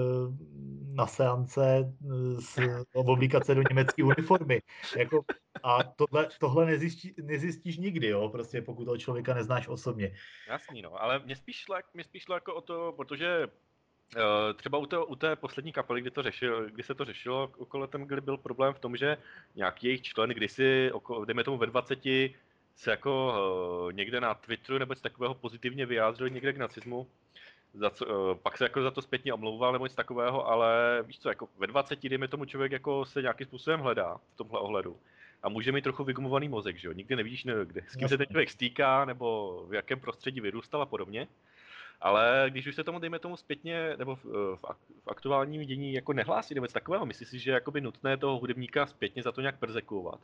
na 0.94 1.08
seance 1.08 1.64
eh, 1.66 2.42
s 2.42 2.60
oblíkat 2.94 3.48
do 3.48 3.64
německé 3.70 4.04
uniformy. 4.04 4.62
Jako, 4.98 5.26
a 5.64 5.84
tohle, 5.84 6.28
tohle 6.40 6.66
nezjistí, 6.66 7.14
nezjistíš 7.22 7.78
nikdy, 7.78 8.08
jo, 8.08 8.30
prostě 8.30 8.62
pokud 8.62 8.86
toho 8.86 8.98
člověka 8.98 9.34
neznáš 9.34 9.68
osobně. 9.68 10.16
Jasný, 10.48 10.82
no, 10.82 11.02
ale 11.02 11.20
mě 11.20 11.36
spíš 11.36 11.56
šlo, 11.56 11.76
mě 11.94 12.04
spíš 12.04 12.24
šlo 12.24 12.36
jako 12.36 12.56
o 12.56 12.62
to, 12.62 12.94
protože 12.98 13.48
třeba 14.56 14.78
u, 14.78 14.86
to, 14.86 15.06
u 15.06 15.16
té 15.16 15.36
poslední 15.36 15.72
kapely, 15.72 16.02
kdy, 16.02 16.12
to 16.12 16.24
řešil, 16.24 16.70
kdy 16.70 16.84
se 16.84 16.96
to 16.96 17.06
řešilo 17.06 17.52
okolo 17.58 17.88
ten, 17.88 18.02
kdy 18.02 18.22
byl 18.22 18.38
problém 18.38 18.74
v 18.74 18.80
tom, 18.80 18.98
že 18.98 19.18
nějaký 19.56 19.88
jejich 19.88 20.02
člen 20.02 20.30
kdysi, 20.30 20.92
okolo, 20.94 21.26
dejme 21.26 21.44
tomu 21.44 21.58
ve 21.58 21.68
20, 21.68 22.00
se 22.76 22.92
jako 22.92 23.90
někde 23.92 24.22
na 24.22 24.34
Twitteru 24.34 24.78
nebo 24.78 24.94
něco 24.94 25.02
takového 25.02 25.34
pozitivně 25.34 25.86
vyjádřil 25.86 26.30
někde 26.30 26.54
k 26.54 26.58
nacismu, 26.58 27.08
za 27.74 27.90
co, 27.90 28.06
uh, 28.06 28.38
pak 28.38 28.58
se 28.58 28.64
jako 28.64 28.82
za 28.82 28.92
to 28.92 29.02
zpětně 29.02 29.34
omlouval 29.34 29.74
nebo 29.74 29.86
něco 29.86 29.96
takového, 29.96 30.48
ale 30.48 31.04
víš 31.08 31.20
co, 31.20 31.30
jako 31.30 31.48
ve 31.58 31.68
20, 31.68 32.10
dejme 32.10 32.28
tomu 32.28 32.46
člověk 32.46 32.72
jako 32.72 33.06
se 33.06 33.22
nějakým 33.22 33.48
způsobem 33.48 33.80
hledá 33.80 34.18
v 34.34 34.38
tomhle 34.38 34.60
ohledu 34.60 34.98
a 35.44 35.50
může 35.50 35.72
mít 35.72 35.82
trochu 35.82 36.04
vygumovaný 36.04 36.50
mozek, 36.50 36.78
že 36.78 36.88
jo, 36.88 36.94
nikdy 36.94 37.16
nevíš, 37.16 37.44
ne, 37.44 37.54
kde, 37.66 37.82
s 37.88 37.96
kým 37.96 38.08
se 38.08 38.18
ten 38.18 38.28
člověk 38.28 38.50
stýká 38.50 39.06
nebo 39.06 39.60
v 39.70 39.74
jakém 39.74 40.00
prostředí 40.00 40.42
vyrůstal 40.42 40.82
a 40.82 40.86
podobně. 40.86 41.28
Ale 42.02 42.46
když 42.50 42.68
už 42.68 42.76
se 42.76 42.84
tomu, 42.84 43.00
dejme 43.00 43.20
tomu 43.20 43.38
zpětně, 43.38 43.98
nebo 43.98 44.16
v, 44.16 44.26
v, 44.26 44.60
v 45.04 45.08
aktuálním 45.08 45.62
dění 45.62 45.94
jako 45.94 46.14
nehlásí 46.14 46.54
nebo 46.54 46.66
něco 46.66 46.74
takového, 46.74 47.06
myslíš 47.06 47.30
si, 47.30 47.40
že 47.40 47.52
je 47.52 47.82
nutné 47.82 48.18
toho 48.18 48.40
hudebníka 48.40 48.86
zpětně 48.86 49.24
za 49.24 49.32
to 49.32 49.42
nějak 49.42 49.60
persekuovat? 49.60 50.20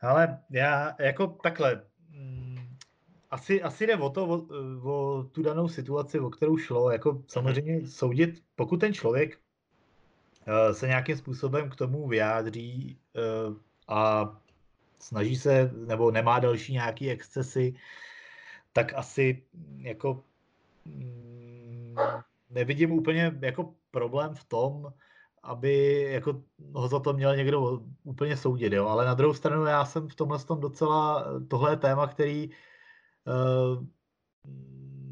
Ale 0.00 0.38
já 0.50 0.94
jako 0.98 1.26
takhle, 1.26 1.82
mm, 2.10 2.55
asi, 3.36 3.62
asi 3.62 3.86
jde 3.86 3.96
o 3.96 4.10
to, 4.10 4.26
o, 4.26 4.36
o 4.92 5.22
tu 5.22 5.42
danou 5.42 5.68
situaci, 5.68 6.20
o 6.20 6.30
kterou 6.30 6.56
šlo, 6.56 6.90
jako 6.90 7.22
samozřejmě 7.28 7.88
soudit, 7.88 8.42
pokud 8.54 8.80
ten 8.80 8.94
člověk 8.94 9.38
uh, 10.48 10.72
se 10.72 10.86
nějakým 10.86 11.16
způsobem 11.16 11.70
k 11.70 11.76
tomu 11.76 12.08
vyjádří 12.08 12.98
uh, 13.12 13.56
a 13.88 14.32
snaží 14.98 15.36
se, 15.36 15.70
nebo 15.86 16.10
nemá 16.10 16.38
další 16.38 16.72
nějaký 16.72 17.10
excesy, 17.10 17.74
tak 18.72 18.94
asi 18.94 19.42
jako 19.76 20.24
mm, 20.84 21.94
nevidím 22.50 22.92
úplně 22.92 23.38
jako 23.40 23.74
problém 23.90 24.34
v 24.34 24.44
tom, 24.44 24.92
aby 25.42 26.02
jako 26.10 26.42
ho 26.72 26.88
za 26.88 26.98
to 27.00 27.12
měl 27.12 27.36
někdo 27.36 27.80
úplně 28.04 28.36
soudit, 28.36 28.72
jo. 28.72 28.86
Ale 28.88 29.04
na 29.04 29.14
druhou 29.14 29.34
stranu 29.34 29.64
já 29.64 29.84
jsem 29.84 30.08
v 30.08 30.14
tomhle 30.14 30.38
tom 30.38 30.60
docela, 30.60 31.24
tohle 31.48 31.72
je 31.72 31.76
téma, 31.76 32.06
který 32.06 32.48
uh, 32.48 32.54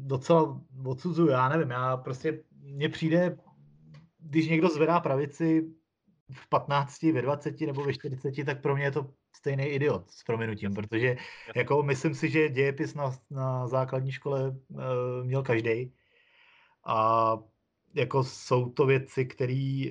docela 0.05 0.61
odsuzuju, 0.85 1.29
já 1.29 1.49
nevím, 1.49 1.69
já 1.69 1.97
prostě, 1.97 2.43
mně 2.61 2.89
přijde, 2.89 3.37
když 4.19 4.47
někdo 4.47 4.69
zvedá 4.69 4.99
pravici 4.99 5.71
v 6.31 6.49
15, 6.49 7.03
ve 7.03 7.21
20 7.21 7.61
nebo 7.61 7.83
ve 7.83 7.93
40, 7.93 8.45
tak 8.45 8.61
pro 8.61 8.75
mě 8.75 8.83
je 8.83 8.91
to 8.91 9.11
stejný 9.35 9.63
idiot 9.63 10.09
s 10.09 10.23
prominutím, 10.23 10.73
protože 10.73 11.15
jako 11.55 11.83
myslím 11.83 12.15
si, 12.15 12.29
že 12.29 12.49
dějepis 12.49 12.93
na, 12.93 13.11
na 13.29 13.67
základní 13.67 14.11
škole 14.11 14.49
uh, 14.49 14.81
měl 15.23 15.43
každý. 15.43 15.93
A 16.85 17.37
jako 17.93 18.23
jsou 18.23 18.69
to 18.69 18.85
věci, 18.85 19.25
které 19.25 19.83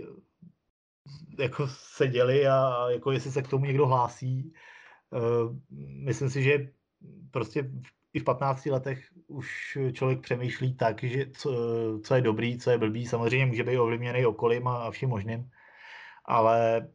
jako 1.39 1.67
se 1.69 2.09
děli 2.09 2.47
a 2.47 2.91
jako 2.91 3.13
jestli 3.13 3.31
se 3.31 3.43
k 3.43 3.49
tomu 3.49 3.65
někdo 3.65 3.87
hlásí. 3.87 4.53
Uh, 5.11 5.57
myslím 6.05 6.31
si, 6.31 6.43
že 6.43 6.73
prostě 7.31 7.71
i 8.15 8.21
v 8.21 8.25
15 8.25 8.67
letech 8.67 9.09
už 9.27 9.79
člověk 9.93 10.21
přemýšlí 10.21 10.77
tak, 10.77 11.03
že 11.05 11.27
co, 11.31 11.51
co 12.05 12.15
je 12.15 12.21
dobrý, 12.21 12.59
co 12.59 12.71
je 12.71 12.79
blbý. 12.79 13.07
Samozřejmě 13.07 13.47
může 13.47 13.65
být 13.65 13.79
ovlivněný 13.79 14.27
okolím 14.27 14.69
a, 14.69 14.77
a 14.77 14.91
vším 14.91 15.09
možným, 15.09 15.51
ale 16.25 16.89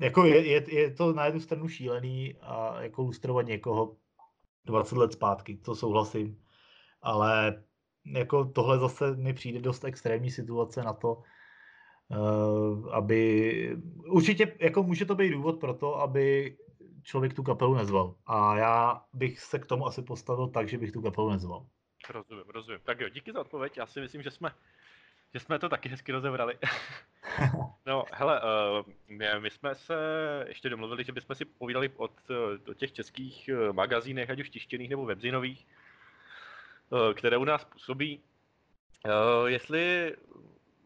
jako 0.00 0.24
je, 0.24 0.46
je, 0.46 0.74
je 0.74 0.90
to 0.90 1.12
na 1.12 1.24
jednu 1.24 1.40
stranu 1.40 1.68
šílený 1.68 2.36
a 2.40 2.82
jako 2.82 3.02
lustrovat 3.02 3.46
někoho 3.46 3.96
20 4.64 4.96
let 4.96 5.12
zpátky, 5.12 5.56
to 5.56 5.74
souhlasím, 5.74 6.42
ale 7.02 7.62
jako 8.06 8.44
tohle 8.44 8.78
zase 8.78 9.16
mi 9.16 9.32
přijde 9.32 9.60
dost 9.60 9.84
extrémní 9.84 10.30
situace 10.30 10.82
na 10.82 10.92
to, 10.92 11.22
Eh, 12.10 12.90
aby 12.90 13.76
určitě 14.06 14.56
jako 14.60 14.82
může 14.82 15.04
to 15.04 15.14
být 15.14 15.30
důvod 15.30 15.60
pro 15.60 15.74
to, 15.74 16.00
aby 16.00 16.56
člověk 17.02 17.34
tu 17.34 17.42
kapelu 17.42 17.74
nezval. 17.74 18.14
A 18.26 18.56
já 18.56 19.04
bych 19.12 19.40
se 19.40 19.58
k 19.58 19.66
tomu 19.66 19.86
asi 19.86 20.02
postavil 20.02 20.48
tak, 20.48 20.68
že 20.68 20.78
bych 20.78 20.92
tu 20.92 21.02
kapelu 21.02 21.30
nezval. 21.30 21.66
Rozumím, 22.08 22.44
rozumím. 22.48 22.80
Tak 22.84 23.00
jo, 23.00 23.08
díky 23.08 23.32
za 23.32 23.40
odpověď. 23.40 23.76
Já 23.76 23.86
si 23.86 24.00
myslím, 24.00 24.22
že 24.22 24.30
jsme, 24.30 24.50
že 25.34 25.40
jsme 25.40 25.58
to 25.58 25.68
taky 25.68 25.88
hezky 25.88 26.12
rozebrali. 26.12 26.58
no, 27.86 28.04
hele, 28.12 28.40
uh, 28.40 28.92
my, 29.38 29.50
jsme 29.50 29.74
se 29.74 29.94
ještě 30.48 30.68
domluvili, 30.68 31.04
že 31.04 31.12
bychom 31.12 31.36
si 31.36 31.44
povídali 31.44 31.90
od, 31.96 32.12
od 32.68 32.76
těch 32.76 32.92
českých 32.92 33.50
magazínech, 33.72 34.30
ať 34.30 34.40
už 34.40 34.50
tištěných 34.50 34.90
nebo 34.90 35.04
webzinových, 35.04 35.66
které 37.14 37.36
u 37.36 37.44
nás 37.44 37.64
působí. 37.64 38.20
Uh, 39.06 39.46
jestli 39.46 40.16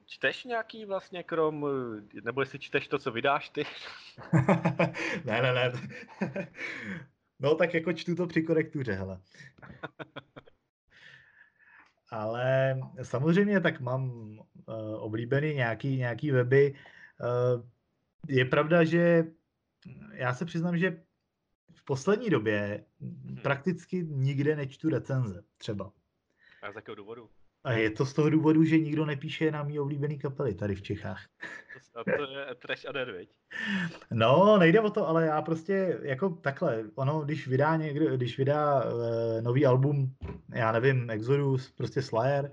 čteš 0.06 0.44
nějaký 0.44 0.84
vlastně 0.84 1.22
krom, 1.22 1.66
nebo 2.24 2.40
jestli 2.40 2.58
čteš 2.58 2.88
to, 2.88 2.98
co 2.98 3.12
vydáš 3.12 3.48
ty? 3.48 3.64
ne, 5.24 5.42
ne, 5.42 5.52
ne. 5.52 5.72
no 7.40 7.54
tak 7.54 7.74
jako 7.74 7.92
čtu 7.92 8.14
to 8.14 8.26
při 8.26 8.42
korektuře, 8.42 8.92
hele. 8.92 9.20
Ale 12.10 12.80
samozřejmě 13.02 13.60
tak 13.60 13.80
mám 13.80 14.10
uh, 14.10 14.44
oblíbený 14.98 15.54
nějaký, 15.54 15.96
nějaký 15.96 16.30
weby. 16.30 16.74
Uh, 17.20 17.62
je 18.28 18.44
pravda, 18.44 18.84
že 18.84 19.24
já 20.12 20.34
se 20.34 20.44
přiznám, 20.44 20.78
že 20.78 21.02
v 21.72 21.84
poslední 21.84 22.30
době 22.30 22.84
hmm. 23.00 23.38
prakticky 23.42 24.04
nikde 24.04 24.56
nečtu 24.56 24.88
recenze, 24.88 25.44
třeba. 25.58 25.92
A 26.62 26.72
z 26.72 26.74
jakého 26.74 26.94
důvodu? 26.94 27.30
A 27.64 27.72
je 27.72 27.90
to 27.90 28.06
z 28.06 28.12
toho 28.12 28.30
důvodu, 28.30 28.64
že 28.64 28.78
nikdo 28.78 29.06
nepíše 29.06 29.50
na 29.50 29.62
mý 29.62 29.80
oblíbený 29.80 30.18
kapely 30.18 30.54
tady 30.54 30.74
v 30.74 30.82
Čechách. 30.82 31.22
A 31.94 32.04
to 32.04 32.22
je 32.22 32.54
trash 32.54 32.84
a 32.88 32.92
dead, 32.92 33.08
viď? 33.08 33.30
No, 34.10 34.58
nejde 34.58 34.80
o 34.80 34.90
to, 34.90 35.08
ale 35.08 35.26
já 35.26 35.42
prostě 35.42 35.98
jako 36.02 36.28
takhle, 36.30 36.84
ono, 36.94 37.20
když 37.20 37.48
vydá 37.48 37.76
někdo, 37.76 38.16
když 38.16 38.38
vydá 38.38 38.84
uh, 38.84 38.90
nový 39.42 39.66
album, 39.66 40.14
já 40.54 40.72
nevím, 40.72 41.10
Exodus, 41.10 41.70
prostě 41.70 42.02
Slayer, 42.02 42.50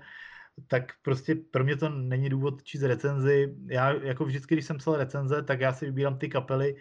tak 0.66 0.92
prostě 1.02 1.34
pro 1.34 1.64
mě 1.64 1.76
to 1.76 1.88
není 1.88 2.28
důvod 2.28 2.62
číst 2.62 2.82
recenzi. 2.82 3.56
Já 3.66 3.92
jako 3.92 4.24
vždycky, 4.24 4.54
když 4.54 4.66
jsem 4.66 4.78
psal 4.78 4.96
recenze, 4.96 5.42
tak 5.42 5.60
já 5.60 5.72
si 5.72 5.86
vybírám 5.86 6.18
ty 6.18 6.28
kapely, 6.28 6.76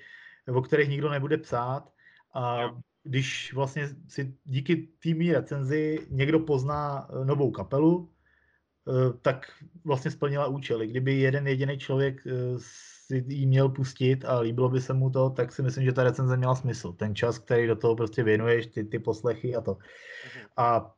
o 0.54 0.62
kterých 0.62 0.90
nikdo 0.90 1.10
nebude 1.10 1.38
psát 1.38 1.90
a 2.34 2.62
jo 2.62 2.82
když 3.04 3.54
vlastně 3.54 3.90
si 4.08 4.38
díky 4.44 4.88
týmí 5.00 5.34
recenzi 5.34 6.08
někdo 6.10 6.40
pozná 6.40 7.08
novou 7.24 7.52
kapelu, 7.52 8.14
tak 9.22 9.52
vlastně 9.84 10.12
splnila 10.12 10.48
účel. 10.48 10.80
Kdyby 10.80 11.14
jeden 11.14 11.48
jediný 11.48 11.78
člověk 11.78 12.28
eh, 12.28 12.32
si 12.58 13.26
ji 13.28 13.46
měl 13.46 13.70
pustit 13.70 14.26
a 14.26 14.40
líbilo 14.40 14.70
by 14.70 14.82
se 14.82 14.94
mu 14.94 15.10
to, 15.10 15.30
tak 15.30 15.52
si 15.52 15.62
myslím, 15.62 15.86
že 15.86 15.92
ta 15.92 16.04
recenze 16.04 16.38
měla 16.38 16.56
smysl. 16.56 16.94
Ten 16.94 17.16
čas, 17.16 17.40
který 17.40 17.68
do 17.68 17.76
toho 17.76 17.96
prostě 17.96 18.24
věnuješ, 18.24 18.68
ty, 18.68 18.84
ty 18.84 19.00
poslechy 19.00 19.56
a 19.56 19.62
to. 19.62 19.72
Mhm. 19.72 20.46
A 20.58 20.96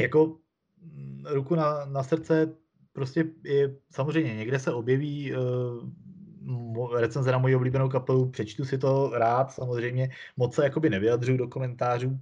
jako 0.00 0.36
mm, 0.82 1.24
ruku 1.26 1.54
na, 1.54 1.84
na 1.84 2.02
srdce 2.02 2.54
prostě 2.92 3.24
je, 3.44 3.76
samozřejmě 3.90 4.34
někde 4.34 4.58
se 4.58 4.72
objeví 4.72 5.32
uh, 5.36 6.98
recenze 6.98 7.32
na 7.32 7.38
moji 7.38 7.56
oblíbenou 7.56 7.88
kapelu, 7.88 8.30
přečtu 8.30 8.64
si 8.64 8.78
to 8.78 9.10
rád, 9.14 9.52
samozřejmě 9.52 10.10
moc 10.36 10.54
se 10.54 10.64
jakoby 10.64 10.90
nevyjadřuju 10.90 11.38
do 11.38 11.48
komentářů, 11.48 12.18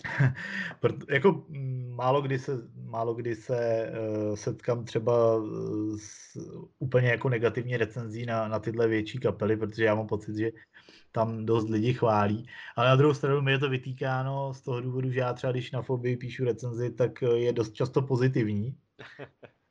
jako 1.10 1.44
málo 1.88 2.22
kdy 2.22 2.38
se, 2.38 2.52
málo 2.74 3.14
kdy 3.14 3.36
se 3.36 3.90
uh, 3.90 4.34
setkám 4.34 4.84
třeba 4.84 5.12
s 5.96 6.38
úplně 6.78 7.08
jako 7.08 7.28
negativní 7.28 7.76
recenzí 7.76 8.26
na, 8.26 8.48
na 8.48 8.58
tyhle 8.58 8.88
větší 8.88 9.18
kapely, 9.18 9.56
protože 9.56 9.84
já 9.84 9.94
mám 9.94 10.06
pocit, 10.06 10.36
že 10.36 10.50
tam 11.12 11.46
dost 11.46 11.68
lidí 11.68 11.92
chválí. 11.92 12.46
Ale 12.76 12.88
na 12.88 12.96
druhou 12.96 13.14
stranu 13.14 13.40
mi 13.42 13.52
je 13.52 13.58
to 13.58 13.70
vytýkáno 13.70 14.54
z 14.54 14.60
toho 14.60 14.80
důvodu, 14.80 15.10
že 15.10 15.20
já 15.20 15.32
třeba 15.32 15.52
když 15.52 15.70
na 15.70 15.82
Fobii 15.82 16.16
píšu 16.16 16.44
recenzi, 16.44 16.90
tak 16.90 17.22
je 17.22 17.52
dost 17.52 17.72
často 17.72 18.02
pozitivní. 18.02 18.76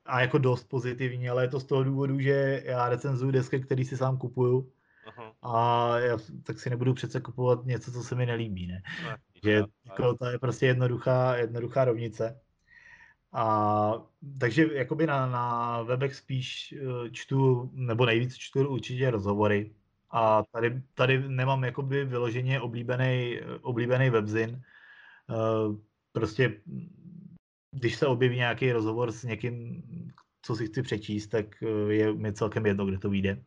A 0.05 0.21
jako 0.21 0.37
dost 0.37 0.63
pozitivní, 0.63 1.29
ale 1.29 1.43
je 1.43 1.47
to 1.47 1.59
z 1.59 1.65
toho 1.65 1.83
důvodu, 1.83 2.19
že 2.19 2.63
já 2.65 2.89
recenzuju 2.89 3.31
desky, 3.31 3.59
který 3.59 3.85
si 3.85 3.97
sám 3.97 4.17
kupuju 4.17 4.71
Aha. 5.17 5.33
a 5.41 5.99
já, 5.99 6.17
tak 6.43 6.59
si 6.59 6.69
nebudu 6.69 6.93
přece 6.93 7.21
kupovat 7.21 7.65
něco, 7.65 7.91
co 7.91 8.03
se 8.03 8.15
mi 8.15 8.25
nelíbí, 8.25 8.67
ne? 8.67 8.81
No, 9.03 9.15
Že 9.43 9.63
jako, 9.85 10.17
to 10.17 10.25
je 10.25 10.39
prostě 10.39 10.65
jednoduchá, 10.65 11.35
jednoduchá 11.35 11.85
rovnice. 11.85 12.41
A 13.33 13.93
takže 14.39 14.67
jakoby 14.73 15.07
na, 15.07 15.27
na 15.27 15.81
webech 15.81 16.15
spíš 16.15 16.73
eh, 16.77 17.09
čtu, 17.11 17.69
nebo 17.73 18.05
nejvíc 18.05 18.35
čtu 18.35 18.69
určitě 18.69 19.11
rozhovory. 19.11 19.71
A 20.11 20.43
tady, 20.51 20.81
tady 20.93 21.29
nemám 21.29 21.63
jakoby 21.63 22.05
vyloženě 22.05 22.61
oblíbený, 22.61 23.39
oblíbený 23.61 24.09
webzin. 24.09 24.61
Eh, 25.29 25.91
Prostě 26.13 26.61
když 27.71 27.95
se 27.95 28.07
objeví 28.07 28.35
nějaký 28.35 28.71
rozhovor 28.71 29.11
s 29.11 29.23
někým, 29.23 29.83
co 30.41 30.55
si 30.55 30.65
chci 30.65 30.81
přečíst, 30.81 31.27
tak 31.27 31.63
eh, 31.63 31.93
je 31.93 32.13
mi 32.13 32.33
celkem 32.33 32.65
jedno, 32.65 32.85
kde 32.85 32.97
to 32.97 33.09
vyjde. 33.09 33.43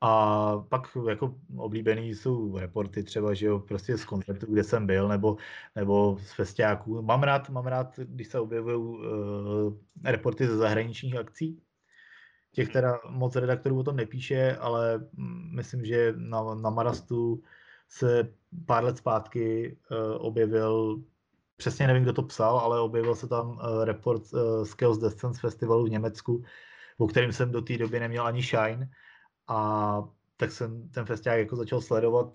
A 0.00 0.58
pak 0.68 0.96
jako 1.08 1.34
oblíbený 1.56 2.14
jsou 2.14 2.58
reporty 2.58 3.02
třeba, 3.02 3.34
že 3.34 3.46
jo, 3.46 3.58
prostě 3.58 3.98
z 3.98 4.04
koncertu, 4.04 4.46
kde 4.46 4.64
jsem 4.64 4.86
byl, 4.86 5.08
nebo, 5.08 5.36
nebo 5.76 6.18
z 6.20 6.32
festiáků. 6.32 7.02
Mám 7.02 7.22
rád, 7.22 7.50
mám 7.50 7.66
rád, 7.66 7.98
když 7.98 8.28
se 8.28 8.40
objevují 8.40 8.76
uh, 8.78 9.76
reporty 10.04 10.46
ze 10.46 10.56
zahraničních 10.56 11.16
akcí. 11.16 11.62
Těch 12.52 12.68
teda 12.68 13.00
moc 13.10 13.36
redaktorů 13.36 13.78
o 13.78 13.82
tom 13.82 13.96
nepíše, 13.96 14.56
ale 14.56 14.98
mm, 15.12 15.50
myslím, 15.56 15.84
že 15.84 16.14
na, 16.16 16.54
na 16.54 16.70
Marastu 16.70 17.42
se 17.88 18.32
pár 18.66 18.84
let 18.84 18.96
zpátky 18.96 19.76
uh, 19.90 20.26
objevil, 20.26 21.02
přesně 21.56 21.86
nevím, 21.86 22.02
kdo 22.02 22.12
to 22.12 22.22
psal, 22.22 22.58
ale 22.58 22.80
objevil 22.80 23.14
se 23.14 23.28
tam 23.28 23.48
uh, 23.48 23.84
report 23.84 24.22
uh, 24.32 24.64
z 24.64 24.72
Chaos 24.72 24.98
Distance 24.98 25.40
Festivalu 25.40 25.84
v 25.84 25.90
Německu, 25.90 26.44
o 26.98 27.06
kterém 27.06 27.32
jsem 27.32 27.52
do 27.52 27.62
té 27.62 27.78
doby 27.78 28.00
neměl 28.00 28.26
ani 28.26 28.42
shine. 28.42 28.90
A 29.48 30.08
tak 30.36 30.52
jsem 30.52 30.88
ten 30.88 31.04
festiák 31.04 31.38
jako 31.38 31.56
začal 31.56 31.80
sledovat 31.80 32.32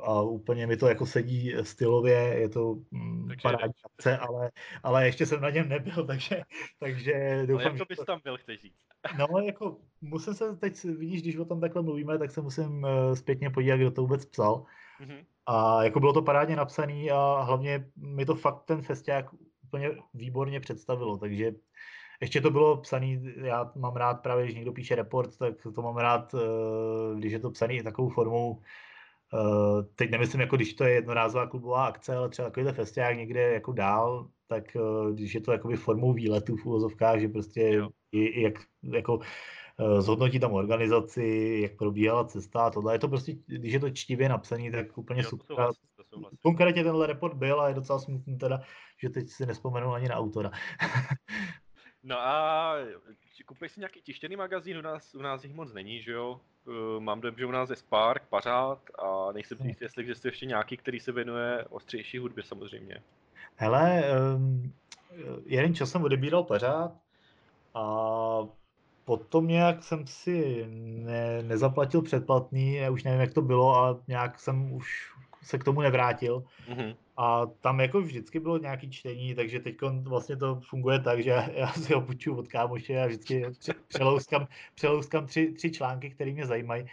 a 0.00 0.20
úplně 0.22 0.66
mi 0.66 0.76
to 0.76 0.88
jako 0.88 1.06
sedí 1.06 1.54
stylově, 1.62 2.18
je 2.18 2.48
to 2.48 2.76
mm, 2.90 3.28
parádní 3.42 3.82
akce, 3.84 4.18
ale, 4.18 4.50
ale 4.82 5.06
ještě 5.06 5.26
jsem 5.26 5.40
na 5.40 5.50
něm 5.50 5.68
nebyl, 5.68 6.04
takže, 6.06 6.42
takže 6.78 7.14
Ale 7.14 7.46
doufám, 7.46 7.66
jak 7.66 7.78
to 7.78 7.84
bys 7.88 7.98
to, 7.98 8.04
tam 8.04 8.20
byl, 8.24 8.36
chceš 8.36 8.60
říct? 8.60 8.80
no 9.18 9.38
jako 9.38 9.76
musím 10.00 10.34
se 10.34 10.56
teď, 10.56 10.84
vidíš, 10.84 11.22
když 11.22 11.36
o 11.36 11.44
tom 11.44 11.60
takhle 11.60 11.82
mluvíme, 11.82 12.18
tak 12.18 12.30
se 12.30 12.40
musím 12.40 12.82
uh, 12.82 13.14
zpětně 13.14 13.50
podívat, 13.50 13.76
kdo 13.76 13.90
to 13.90 14.02
vůbec 14.02 14.26
psal. 14.26 14.64
Mhm. 15.00 15.24
A 15.46 15.84
jako 15.84 16.00
bylo 16.00 16.12
to 16.12 16.22
parádně 16.22 16.56
napsaný 16.56 17.10
a 17.10 17.40
hlavně 17.40 17.90
mi 17.96 18.26
to 18.26 18.34
fakt 18.34 18.64
ten 18.64 18.82
festiák 18.82 19.26
úplně 19.64 19.90
výborně 20.14 20.60
představilo, 20.60 21.18
takže 21.18 21.52
ještě 22.20 22.40
to 22.40 22.50
bylo 22.50 22.76
psaný, 22.76 23.34
já 23.36 23.72
mám 23.76 23.96
rád 23.96 24.14
právě, 24.14 24.44
když 24.44 24.54
někdo 24.56 24.72
píše 24.72 24.94
report, 24.94 25.36
tak 25.38 25.54
to 25.74 25.82
mám 25.82 25.96
rád, 25.96 26.34
eh, 26.34 27.18
když 27.18 27.32
je 27.32 27.38
to 27.38 27.50
psaný 27.50 27.76
i 27.76 27.82
takovou 27.82 28.08
formou, 28.08 28.60
eh, 29.34 29.82
teď 29.94 30.10
nemyslím 30.10 30.40
jako 30.40 30.56
když 30.56 30.74
to 30.74 30.84
je 30.84 30.92
jednorázová 30.92 31.46
klubová 31.46 31.86
akce, 31.86 32.16
ale 32.16 32.28
třeba 32.28 32.48
takovýhle 32.48 32.72
festiák 32.72 33.16
někde 33.16 33.52
jako 33.52 33.72
dál, 33.72 34.28
tak 34.46 34.76
eh, 34.76 35.12
když 35.12 35.34
je 35.34 35.40
to 35.40 35.52
jakoby 35.52 35.76
formou 35.76 36.12
výletu 36.12 36.56
v 36.56 36.66
úvozovkách, 36.66 37.20
že 37.20 37.28
prostě 37.28 37.60
Jo. 37.72 37.88
i, 38.12 38.24
i 38.24 38.42
jak 38.42 38.54
jako 38.82 39.20
zhodnotí 39.98 40.40
tam 40.40 40.52
organizaci, 40.52 41.58
jak 41.62 41.76
probíhala 41.76 42.24
cesta 42.24 42.60
a 42.60 42.70
tohle. 42.70 42.94
Je 42.94 42.98
to 42.98 43.08
prostě, 43.08 43.32
když 43.46 43.72
je 43.72 43.80
to 43.80 43.90
čtivě 43.90 44.28
napsaný, 44.28 44.70
tak 44.70 44.98
úplně 44.98 45.20
Jo, 45.20 45.24
to 45.24 45.30
super. 45.30 45.46
souhlasím, 45.46 45.88
to 45.96 46.04
souhlasím. 46.04 46.38
Konkrétně 46.42 46.84
tenhle 46.84 47.06
report 47.06 47.34
byl 47.34 47.60
a 47.60 47.68
je 47.68 47.74
docela 47.74 47.98
smutný 47.98 48.38
teda, 48.38 48.60
že 49.02 49.10
teď 49.10 49.28
si 49.28 49.46
nespomenu 49.46 49.92
ani 49.92 50.08
na 50.08 50.16
autora. 50.16 50.50
No 52.02 52.18
a 52.20 52.74
kupuješ 53.46 53.72
si 53.72 53.80
nějaký 53.80 54.02
tištěný 54.02 54.36
magazín, 54.36 54.78
u 54.78 54.80
nás, 54.80 55.14
u 55.14 55.22
nás 55.22 55.44
jich 55.44 55.54
moc 55.54 55.72
není, 55.72 56.02
že 56.02 56.12
jo? 56.12 56.40
Eh, 56.68 57.00
Mám 57.00 57.20
dojem, 57.20 57.34
že 57.38 57.46
u 57.46 57.50
nás 57.50 57.70
je 57.70 57.76
Spark, 57.76 58.22
Pařád 58.28 58.78
a 58.98 59.32
nejsem 59.32 59.56
si 59.56 59.62
Hmm. 59.62 59.68
jistý, 59.68 59.84
jestli 59.84 60.02
existuje 60.02 60.30
ještě 60.32 60.46
nějaký, 60.46 60.76
který 60.76 61.00
se 61.00 61.12
věnuje 61.12 61.64
ostřejší 61.70 62.18
hudbě 62.18 62.44
samozřejmě. 62.44 63.02
Hele, 63.56 64.02
um, 64.36 64.72
jeden 65.46 65.74
čas 65.74 65.90
jsem 65.90 66.04
odebíral 66.04 66.42
pořád 66.42 66.92
a 67.74 67.84
potom 69.04 69.48
nějak 69.48 69.82
jsem 69.82 70.06
si 70.06 70.66
ne, 70.70 71.42
nezaplatil 71.42 72.02
předplatný, 72.02 72.74
já 72.74 72.90
už 72.90 73.02
nevím, 73.04 73.20
jak 73.20 73.34
to 73.34 73.42
bylo, 73.42 73.74
ale 73.74 73.96
nějak 74.08 74.40
jsem 74.40 74.72
už 74.72 75.12
se 75.42 75.58
k 75.58 75.64
tomu 75.64 75.80
nevrátil. 75.80 76.44
Mhm. 76.68 76.94
A 77.22 77.46
tam 77.46 77.80
jako 77.80 78.00
vždycky 78.00 78.40
bylo 78.40 78.58
nějaký 78.58 78.90
čtení, 78.90 79.34
takže 79.34 79.60
teď 79.60 79.76
vlastně 80.02 80.36
to 80.36 80.60
funguje 80.68 81.00
tak, 81.00 81.22
že 81.22 81.30
já 81.54 81.72
si 81.72 81.94
ho 81.94 82.00
půjču 82.00 82.36
od 82.36 82.48
kámoše 82.48 83.02
a 83.02 83.06
vždycky 83.06 83.46
pře- 83.58 83.74
přelouskám, 83.88 84.46
přelouskám 84.74 85.26
tři, 85.26 85.52
tři 85.52 85.70
články, 85.70 86.10
které 86.10 86.32
mě 86.32 86.46
zajímají. 86.46 86.84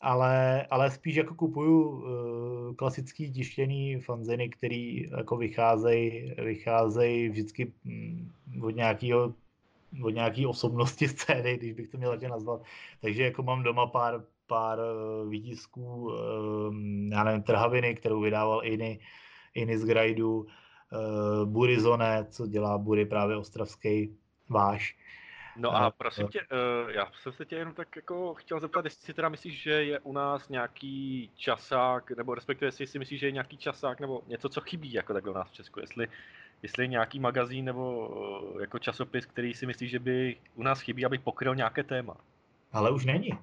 Ale, 0.00 0.66
ale 0.66 0.90
spíš 0.90 1.14
jako 1.14 1.34
kupuju 1.34 1.88
uh, 1.88 2.74
klasický 2.74 3.32
tištěný 3.32 4.00
fanziny, 4.00 4.48
který 4.48 5.10
jako 5.16 5.36
vycházejí 5.36 6.34
vycházej 6.44 7.28
vždycky 7.28 7.72
mm, 7.84 8.32
od 8.62 8.70
nějakého 8.70 9.34
od 10.02 10.10
nějaký 10.10 10.46
osobnosti 10.46 11.08
scény, 11.18 11.56
když 11.56 11.72
bych 11.72 11.88
to 11.88 11.98
měl 11.98 12.10
takhle 12.10 12.28
nazvat. 12.28 12.62
Takže 13.00 13.22
jako 13.22 13.42
mám 13.42 13.62
doma 13.62 13.86
pár, 13.86 14.24
pár 14.46 14.78
eh, 14.80 15.28
výtisků, 15.28 16.12
eh, 16.12 17.14
já 17.14 17.24
nevím, 17.24 17.42
Trhaviny, 17.42 17.94
kterou 17.94 18.20
vydával 18.20 18.64
Iny, 18.64 18.74
Iny 18.74 19.00
z 19.66 19.84
Grajdu, 19.84 20.46
eh, 20.92 20.96
Burizone, 21.44 22.26
co 22.30 22.46
dělá 22.46 22.78
Bury 22.78 23.06
právě 23.06 23.36
ostravský 23.36 24.16
váš. 24.48 24.96
No 25.56 25.74
A- 25.74 25.78
a 25.78 25.90
prosím 25.90 26.28
tě, 26.28 26.40
eh, 26.40 26.92
já 26.92 27.06
jsem 27.22 27.32
se 27.32 27.44
tě 27.44 27.56
jenom 27.56 27.74
tak 27.74 27.96
jako 27.96 28.34
chtěl 28.34 28.60
zeptat, 28.60 28.84
jestli 28.84 29.06
si 29.06 29.14
teda 29.14 29.28
myslíš, 29.28 29.62
že 29.62 29.70
je 29.70 30.00
u 30.00 30.12
nás 30.12 30.48
nějaký 30.48 31.30
časák, 31.36 32.10
nebo 32.10 32.34
respektive 32.34 32.68
jestli 32.68 32.86
si 32.86 32.98
myslíš, 32.98 33.20
že 33.20 33.26
je 33.26 33.32
nějaký 33.32 33.56
časák, 33.56 34.00
nebo 34.00 34.22
něco, 34.26 34.48
co 34.48 34.60
chybí 34.60 34.92
jako 34.92 35.12
takhle 35.12 35.32
u 35.32 35.34
nás 35.34 35.48
v 35.48 35.52
Česku, 35.52 35.80
jestli, 35.80 36.08
jestli 36.62 36.84
je 36.84 36.86
nějaký 36.86 37.20
magazín 37.20 37.64
nebo 37.64 38.10
eh, 38.56 38.60
jako 38.60 38.78
časopis, 38.78 39.26
který 39.26 39.54
si 39.54 39.66
myslíš, 39.66 39.90
že 39.90 39.98
by 39.98 40.36
u 40.54 40.62
nás 40.62 40.80
chybí, 40.80 41.04
aby 41.04 41.18
pokryl 41.18 41.54
nějaké 41.54 41.82
téma. 41.84 42.16
Ale 42.72 42.90
už 42.90 43.04
není. 43.04 43.38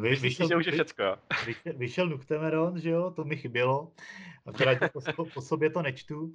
Vy, 0.00 0.10
Myslíš 0.10 0.36
si, 0.36 0.42
že 0.48 0.56
už 0.56 0.66
je 0.66 0.72
vy- 0.72 0.78
všecko, 0.78 1.02
jo? 1.02 1.16
Vyšel, 1.46 1.72
vyšel 1.76 2.08
Nuktemeron, 2.08 2.80
že 2.80 2.90
jo, 2.90 3.10
to 3.10 3.24
mi 3.24 3.36
chybělo. 3.36 3.92
Akorát 4.46 4.78
po, 5.16 5.24
po 5.24 5.40
sobě 5.40 5.70
to 5.70 5.82
nečtu. 5.82 6.32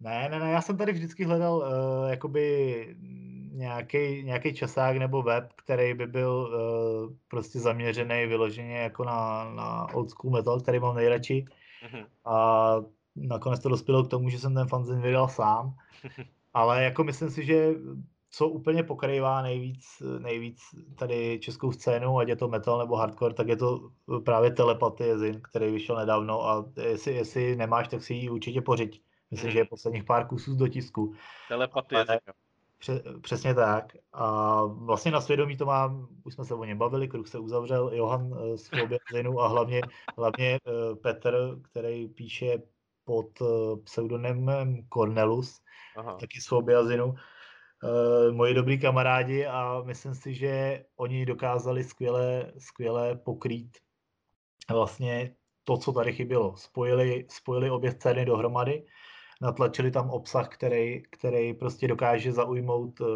Ne, 0.00 0.28
ne, 0.30 0.38
ne, 0.38 0.50
já 0.50 0.60
jsem 0.60 0.76
tady 0.76 0.92
vždycky 0.92 1.24
hledal 1.24 1.56
uh, 1.56 2.10
jakoby 2.10 2.96
nějaký, 3.52 4.22
nějaký 4.22 4.54
časák 4.54 4.96
nebo 4.96 5.22
web, 5.22 5.52
který 5.56 5.94
by 5.94 6.06
byl 6.06 6.30
uh, 6.30 7.16
prostě 7.28 7.60
zaměřený 7.60 8.26
vyloženě 8.26 8.78
jako 8.78 9.04
na, 9.04 9.50
na 9.54 9.94
old 9.94 10.10
school 10.10 10.32
metal, 10.32 10.60
který 10.60 10.78
mám 10.78 10.96
nejradši. 10.96 11.44
Mhm. 11.92 12.04
A 12.24 12.76
nakonec 13.16 13.60
to 13.60 13.68
dospělo 13.68 14.04
k 14.04 14.10
tomu, 14.10 14.28
že 14.28 14.38
jsem 14.38 14.54
ten 14.54 14.68
fanzin 14.68 15.00
vydal 15.00 15.28
sám. 15.28 15.74
Ale 16.54 16.84
jako 16.84 17.04
myslím 17.04 17.30
si, 17.30 17.44
že 17.44 17.74
co 18.36 18.48
úplně 18.48 18.82
pokrývá 18.82 19.42
nejvíc, 19.42 19.84
nejvíc 20.18 20.60
tady 20.98 21.38
českou 21.42 21.72
scénu, 21.72 22.18
ať 22.18 22.28
je 22.28 22.36
to 22.36 22.48
metal 22.48 22.78
nebo 22.78 22.96
hardcore, 22.96 23.34
tak 23.34 23.48
je 23.48 23.56
to 23.56 23.90
právě 24.24 24.50
Telepatie 24.50 25.18
Zin, 25.18 25.40
který 25.40 25.72
vyšel 25.72 25.96
nedávno 25.96 26.48
a 26.48 26.64
jestli, 26.82 27.14
jestli 27.14 27.56
nemáš, 27.56 27.88
tak 27.88 28.02
si 28.02 28.14
ji 28.14 28.30
určitě 28.30 28.60
pořiď. 28.60 29.02
Myslím, 29.30 29.48
Mhm. 29.48 29.52
že 29.52 29.58
je 29.58 29.64
posledních 29.64 30.04
pár 30.04 30.26
kusů 30.26 30.54
do 30.56 30.68
tisku. 30.68 31.14
Telepatie. 31.48 32.04
Pře- 32.78 33.02
přesně 33.20 33.54
tak. 33.54 33.96
A 34.12 34.60
vlastně 34.64 35.10
na 35.12 35.20
svědomí 35.20 35.56
to 35.56 35.66
mám, 35.66 36.08
už 36.24 36.34
jsme 36.34 36.44
se 36.44 36.54
o 36.54 36.64
něm 36.64 36.78
bavili, 36.78 37.08
kruh 37.08 37.28
se 37.28 37.38
uzavřel, 37.38 37.90
Johan 37.94 38.34
eh, 38.38 38.58
z 38.58 38.70
Zinu 39.12 39.40
a 39.40 39.48
hlavně, 39.48 39.80
hlavně 40.18 40.58
eh, 40.66 40.94
Petr, 40.96 41.58
který 41.62 42.08
píše 42.08 42.58
pod 43.04 43.26
eh, 43.42 43.76
pseudonymem 43.84 44.86
Cornelus, 44.92 45.60
Aha. 45.96 46.14
taky 46.14 46.40
z 46.40 46.46
Fobiazinu. 46.48 47.14
Uh, 47.84 48.34
moji 48.34 48.54
dobrý 48.54 48.78
kamarádi 48.78 49.46
a 49.46 49.82
myslím 49.84 50.14
si, 50.14 50.34
že 50.34 50.84
oni 50.96 51.26
dokázali 51.26 51.84
skvěle, 51.84 52.52
skvěle 52.58 53.16
pokrýt 53.16 53.78
vlastně 54.70 55.34
to, 55.64 55.76
co 55.76 55.92
tady 55.92 56.12
chybělo. 56.12 56.56
Spojili, 56.56 57.26
spojili 57.28 57.70
obě 57.70 57.92
scény 57.92 58.24
dohromady, 58.24 58.86
natlačili 59.42 59.90
tam 59.90 60.10
obsah, 60.10 60.48
který, 60.48 61.02
který 61.10 61.54
prostě 61.54 61.88
dokáže 61.88 62.32
zaujmout 62.32 63.00
uh, 63.00 63.08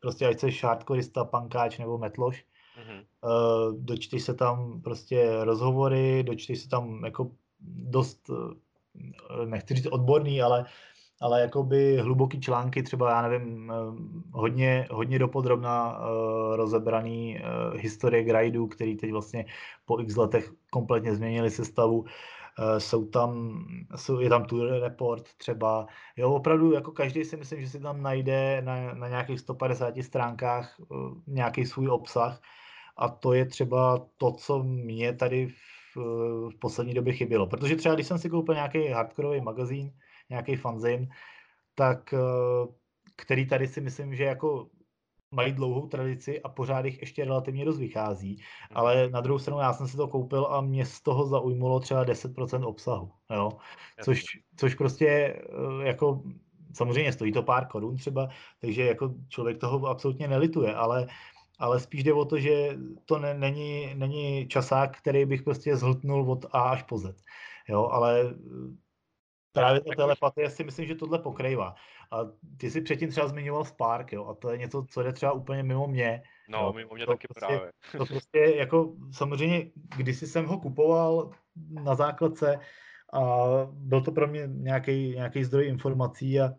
prostě 0.00 0.26
ať 0.26 0.40
jsi 0.40 0.50
hardkorista, 0.62 1.24
pankáč 1.24 1.78
nebo 1.78 1.98
metloš. 1.98 2.44
Mhm. 2.76 2.98
Uh, 2.98 3.84
dočteš 3.84 4.22
se 4.22 4.34
tam 4.34 4.80
prostě 4.82 5.44
rozhovory, 5.44 6.22
dočteš 6.22 6.60
se 6.60 6.68
tam 6.68 7.04
jako 7.04 7.30
dost, 7.60 8.30
nechci 9.44 9.74
říct 9.74 9.86
odborný, 9.86 10.42
ale, 10.42 10.64
ale 11.24 11.40
jakoby 11.40 11.96
hluboký 11.96 12.40
články, 12.40 12.82
třeba 12.82 13.10
já 13.10 13.28
nevím, 13.28 13.68
uh, 13.70 13.98
hodně, 14.32 14.86
hodně 14.90 15.18
dopodrobná 15.18 15.98
uh, 15.98 16.56
rozebraný 16.56 17.38
uh, 17.38 17.80
historie 17.80 18.24
Grajdu, 18.24 18.66
který 18.66 18.96
teď 18.96 19.12
vlastně 19.12 19.44
po 19.84 20.00
x 20.00 20.16
letech 20.16 20.52
kompletně 20.70 21.14
změnili 21.14 21.50
sestavu. 21.50 22.00
Uh, 22.00 22.06
jsou 22.78 23.04
tam, 23.04 23.58
jsou, 23.96 24.20
je 24.20 24.28
tam 24.28 24.44
tour 24.44 24.68
report 24.68 25.24
třeba, 25.36 25.86
jo, 26.16 26.32
opravdu 26.32 26.72
jako 26.72 26.92
každý 26.92 27.24
si 27.24 27.36
myslím, 27.36 27.60
že 27.60 27.68
si 27.68 27.80
tam 27.80 28.02
najde 28.02 28.62
na, 28.62 28.94
na 28.94 29.08
nějakých 29.08 29.40
150 29.40 29.94
stránkách 30.02 30.76
uh, 30.78 31.12
nějaký 31.26 31.66
svůj 31.66 31.88
obsah 31.88 32.40
a 32.96 33.08
to 33.08 33.32
je 33.32 33.44
třeba 33.44 34.06
to, 34.16 34.32
co 34.32 34.62
mě 34.62 35.12
tady 35.12 35.46
v, 35.46 35.96
v 36.50 36.58
poslední 36.58 36.94
době 36.94 37.12
chybělo. 37.12 37.46
Protože 37.46 37.76
třeba 37.76 37.94
když 37.94 38.06
jsem 38.06 38.18
si 38.18 38.30
koupil 38.30 38.54
nějaký 38.54 38.88
hardcoreový 38.88 39.40
magazín, 39.40 39.92
nějaký 40.30 40.56
fanzine, 40.56 41.06
tak 41.74 42.14
eh, 42.14 42.18
který 43.16 43.46
tady 43.46 43.68
si 43.68 43.80
myslím, 43.80 44.14
že 44.14 44.24
jako 44.24 44.68
mají 45.30 45.52
dlouhou 45.52 45.86
tradici 45.86 46.42
a 46.42 46.48
pořád 46.48 46.84
jich 46.84 47.00
ještě 47.00 47.24
relativně 47.24 47.64
dost 47.64 47.78
vychází. 47.78 48.30
Mhm. 48.30 48.78
Ale 48.78 49.10
na 49.10 49.20
druhou 49.20 49.38
stranu 49.38 49.60
já 49.60 49.72
jsem 49.72 49.88
si 49.88 49.96
to 49.96 50.08
koupil 50.08 50.46
a 50.46 50.60
mě 50.60 50.86
z 50.86 51.00
toho 51.00 51.26
zaujmulo 51.26 51.80
třeba 51.80 52.04
10% 52.04 52.66
obsahu. 52.66 53.10
Jo? 53.30 53.50
Což, 54.02 54.22
což 54.56 54.74
prostě 54.74 55.08
eh, 55.08 55.86
jako 55.86 56.22
samozřejmě 56.74 57.12
stojí 57.12 57.32
to 57.32 57.42
pár 57.42 57.66
korun 57.66 57.96
třeba, 57.96 58.28
takže 58.60 58.84
jako 58.84 59.14
člověk 59.28 59.58
toho 59.58 59.86
absolutně 59.86 60.28
nelituje, 60.28 60.74
ale 60.74 61.06
ale 61.58 61.80
spíš 61.80 62.04
jde 62.04 62.12
o 62.12 62.24
to, 62.24 62.38
že 62.38 62.78
to 63.04 63.18
ne, 63.18 63.34
není, 63.34 63.94
není 63.94 64.48
časák, 64.48 64.98
který 64.98 65.24
bych 65.24 65.42
prostě 65.42 65.76
zhltnul 65.76 66.30
od 66.30 66.46
A 66.52 66.60
až 66.60 66.82
po 66.82 66.98
Z. 66.98 67.16
Jo, 67.68 67.86
ale 67.86 68.34
právě 69.54 69.80
ta 69.80 69.94
telepatie 69.96 70.50
si 70.50 70.64
myslím, 70.64 70.86
že 70.86 70.94
tohle 70.94 71.18
pokrývá. 71.18 71.74
A 72.12 72.18
ty 72.56 72.70
si 72.70 72.80
předtím 72.80 73.10
třeba 73.10 73.28
zmiňoval 73.28 73.64
Spark, 73.64 74.12
jo, 74.12 74.26
a 74.26 74.34
to 74.34 74.50
je 74.50 74.58
něco, 74.58 74.86
co 74.88 75.02
jde 75.02 75.12
třeba 75.12 75.32
úplně 75.32 75.62
mimo 75.62 75.86
mě. 75.86 76.22
No, 76.48 76.58
jo. 76.58 76.72
mimo 76.72 76.94
mě 76.94 77.06
to 77.06 77.12
taky 77.12 77.26
prostě, 77.28 77.46
právě. 77.46 77.72
To 77.98 78.06
prostě 78.06 78.38
jako 78.38 78.94
samozřejmě, 79.12 79.70
když 79.96 80.18
jsem 80.18 80.46
ho 80.46 80.60
kupoval 80.60 81.30
na 81.70 81.94
základce 81.94 82.58
a 83.12 83.44
byl 83.70 84.00
to 84.00 84.12
pro 84.12 84.26
mě 84.26 84.46
nějaký, 84.46 85.14
nějaký 85.14 85.44
zdroj 85.44 85.66
informací 85.66 86.40
a 86.40 86.50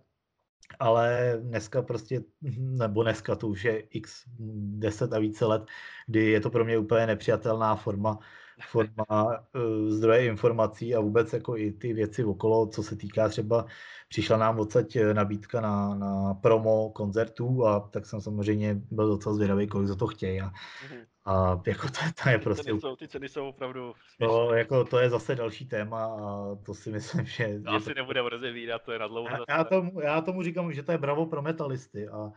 ale 0.79 1.37
dneska 1.41 1.81
prostě, 1.81 2.23
nebo 2.59 3.03
dneska 3.03 3.35
to 3.35 3.47
už 3.47 3.63
je 3.63 3.79
x 3.79 4.23
10 4.39 5.13
a 5.13 5.19
více 5.19 5.45
let, 5.45 5.63
kdy 6.07 6.25
je 6.25 6.39
to 6.39 6.49
pro 6.49 6.65
mě 6.65 6.77
úplně 6.77 7.07
nepřijatelná 7.07 7.75
forma 7.75 8.19
forma 8.61 9.05
uh, 9.09 9.89
zdroje 9.89 10.25
informací 10.25 10.95
a 10.95 10.99
vůbec 10.99 11.33
jako 11.33 11.57
i 11.57 11.71
ty 11.71 11.93
věci 11.93 12.23
okolo, 12.23 12.67
co 12.67 12.83
se 12.83 12.95
týká 12.95 13.29
třeba, 13.29 13.65
přišla 14.09 14.37
nám 14.37 14.59
odsaď 14.59 14.95
eh, 14.95 15.13
nabídka 15.13 15.61
na, 15.61 15.95
na 15.95 16.33
promo 16.33 16.89
koncertů 16.89 17.65
a 17.65 17.79
tak 17.79 18.05
jsem 18.05 18.21
samozřejmě 18.21 18.81
byl 18.91 19.07
docela 19.07 19.35
zvědavý, 19.35 19.67
kolik 19.67 19.87
za 19.87 19.95
to 19.95 20.07
chtějí 20.07 20.41
a, 20.41 20.47
mm-hmm. 20.47 21.05
A 21.25 21.61
jako 21.67 21.87
to, 21.87 21.99
to 22.23 22.29
je 22.29 22.37
prostě... 22.37 22.63
Ty 22.63 22.69
ceny 22.69 22.81
jsou, 22.81 22.95
ty 22.95 23.07
ceny 23.07 23.29
jsou 23.29 23.49
opravdu 23.49 23.93
To, 24.19 24.53
jako, 24.53 24.85
to 24.85 24.99
je 24.99 25.09
zase 25.09 25.35
další 25.35 25.65
téma 25.65 26.05
a 26.05 26.55
to 26.65 26.73
si 26.73 26.89
myslím, 26.91 27.25
že... 27.25 27.59
To 27.59 27.71
asi 27.71 27.93
nebude 27.95 28.21
rozevírat, 28.21 28.81
to 28.81 28.91
je 28.91 28.99
na 28.99 29.07
dlouho 29.07 29.29
já, 29.29 29.57
já, 29.57 29.63
tomu, 29.63 30.01
já 30.01 30.21
tomu 30.21 30.43
říkám, 30.43 30.73
že 30.73 30.83
to 30.83 30.91
je 30.91 30.97
bravo 30.97 31.25
pro 31.25 31.41
metalisty 31.41 32.07
a, 32.07 32.31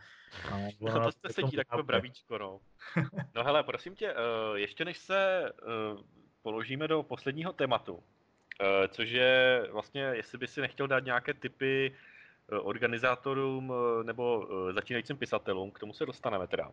a 0.51 0.57
no, 0.81 1.03
to 1.03 1.11
jste 1.11 1.33
sedí 1.33 1.55
takové 1.57 1.83
bravíčko, 1.83 2.37
no. 2.37 2.59
No 3.35 3.43
hele, 3.43 3.63
prosím 3.63 3.95
tě, 3.95 4.13
eh, 4.13 4.59
ještě 4.59 4.85
než 4.85 4.97
se 4.97 5.51
položíme 6.41 6.87
do 6.87 7.03
posledního 7.03 7.53
tématu, 7.53 8.03
eh, 8.61 8.87
což 8.87 9.09
je 9.09 9.67
vlastně, 9.71 10.01
jestli 10.01 10.37
by 10.37 10.47
si 10.47 10.61
nechtěl 10.61 10.87
dát 10.87 11.05
nějaké 11.05 11.33
typy 11.33 11.95
eh, 12.51 12.55
organizátorům 12.55 13.73
eh, 13.73 14.03
nebo 14.03 14.47
začínajícím 14.73 15.17
pisatelům, 15.17 15.71
k 15.71 15.79
tomu 15.79 15.93
se 15.93 16.05
dostaneme 16.05 16.47
teda. 16.47 16.71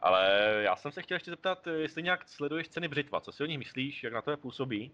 Ale 0.00 0.26
já 0.62 0.76
jsem 0.76 0.92
se 0.92 1.02
chtěl 1.02 1.14
ještě 1.14 1.30
zeptat, 1.30 1.66
jestli 1.66 2.02
nějak 2.02 2.28
sleduješ 2.28 2.68
ceny 2.68 2.88
Břitva, 2.88 3.20
co 3.20 3.32
si 3.32 3.42
o 3.42 3.46
nich 3.46 3.58
myslíš, 3.58 4.02
jak 4.02 4.12
na 4.12 4.22
to 4.22 4.30
je 4.30 4.36
působí? 4.36 4.92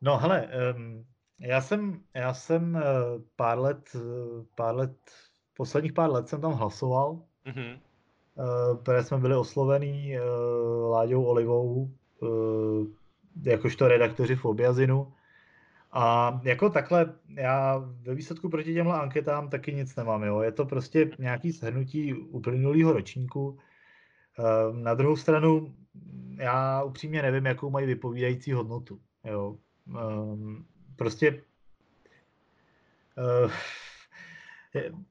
No 0.00 0.18
hele, 0.18 0.48
já 1.38 1.60
jsem, 1.60 2.04
já 2.14 2.34
jsem 2.34 2.82
pár 3.36 3.58
let, 3.58 3.96
pár 4.54 4.74
let, 4.74 4.96
posledních 5.56 5.92
pár 5.92 6.10
let 6.10 6.28
jsem 6.28 6.40
tam 6.40 6.52
hlasoval. 6.52 7.22
Mm-hmm 7.46 7.78
které 8.82 9.04
jsme 9.04 9.18
byli 9.18 9.36
oslovený 9.36 10.16
Láďou 10.90 11.24
Olivou, 11.24 11.90
jakožto 13.42 13.88
redaktoři 13.88 14.36
v 14.36 14.44
Objazinu. 14.44 15.12
A 15.92 16.40
jako 16.44 16.70
takhle, 16.70 17.14
já 17.34 17.78
ve 17.78 18.14
výsledku 18.14 18.48
proti 18.48 18.74
těmhle 18.74 19.00
anketám 19.00 19.50
taky 19.50 19.74
nic 19.74 19.96
nemám. 19.96 20.22
Jo. 20.22 20.40
Je 20.40 20.52
to 20.52 20.66
prostě 20.66 21.10
nějaký 21.18 21.52
shrnutí 21.52 22.14
uplynulého 22.14 22.92
ročníku. 22.92 23.58
Na 24.72 24.94
druhou 24.94 25.16
stranu, 25.16 25.74
já 26.36 26.82
upřímně 26.82 27.22
nevím, 27.22 27.46
jakou 27.46 27.70
mají 27.70 27.86
vypovídající 27.86 28.52
hodnotu. 28.52 29.00
Jo. 29.24 29.56
Prostě 30.96 31.42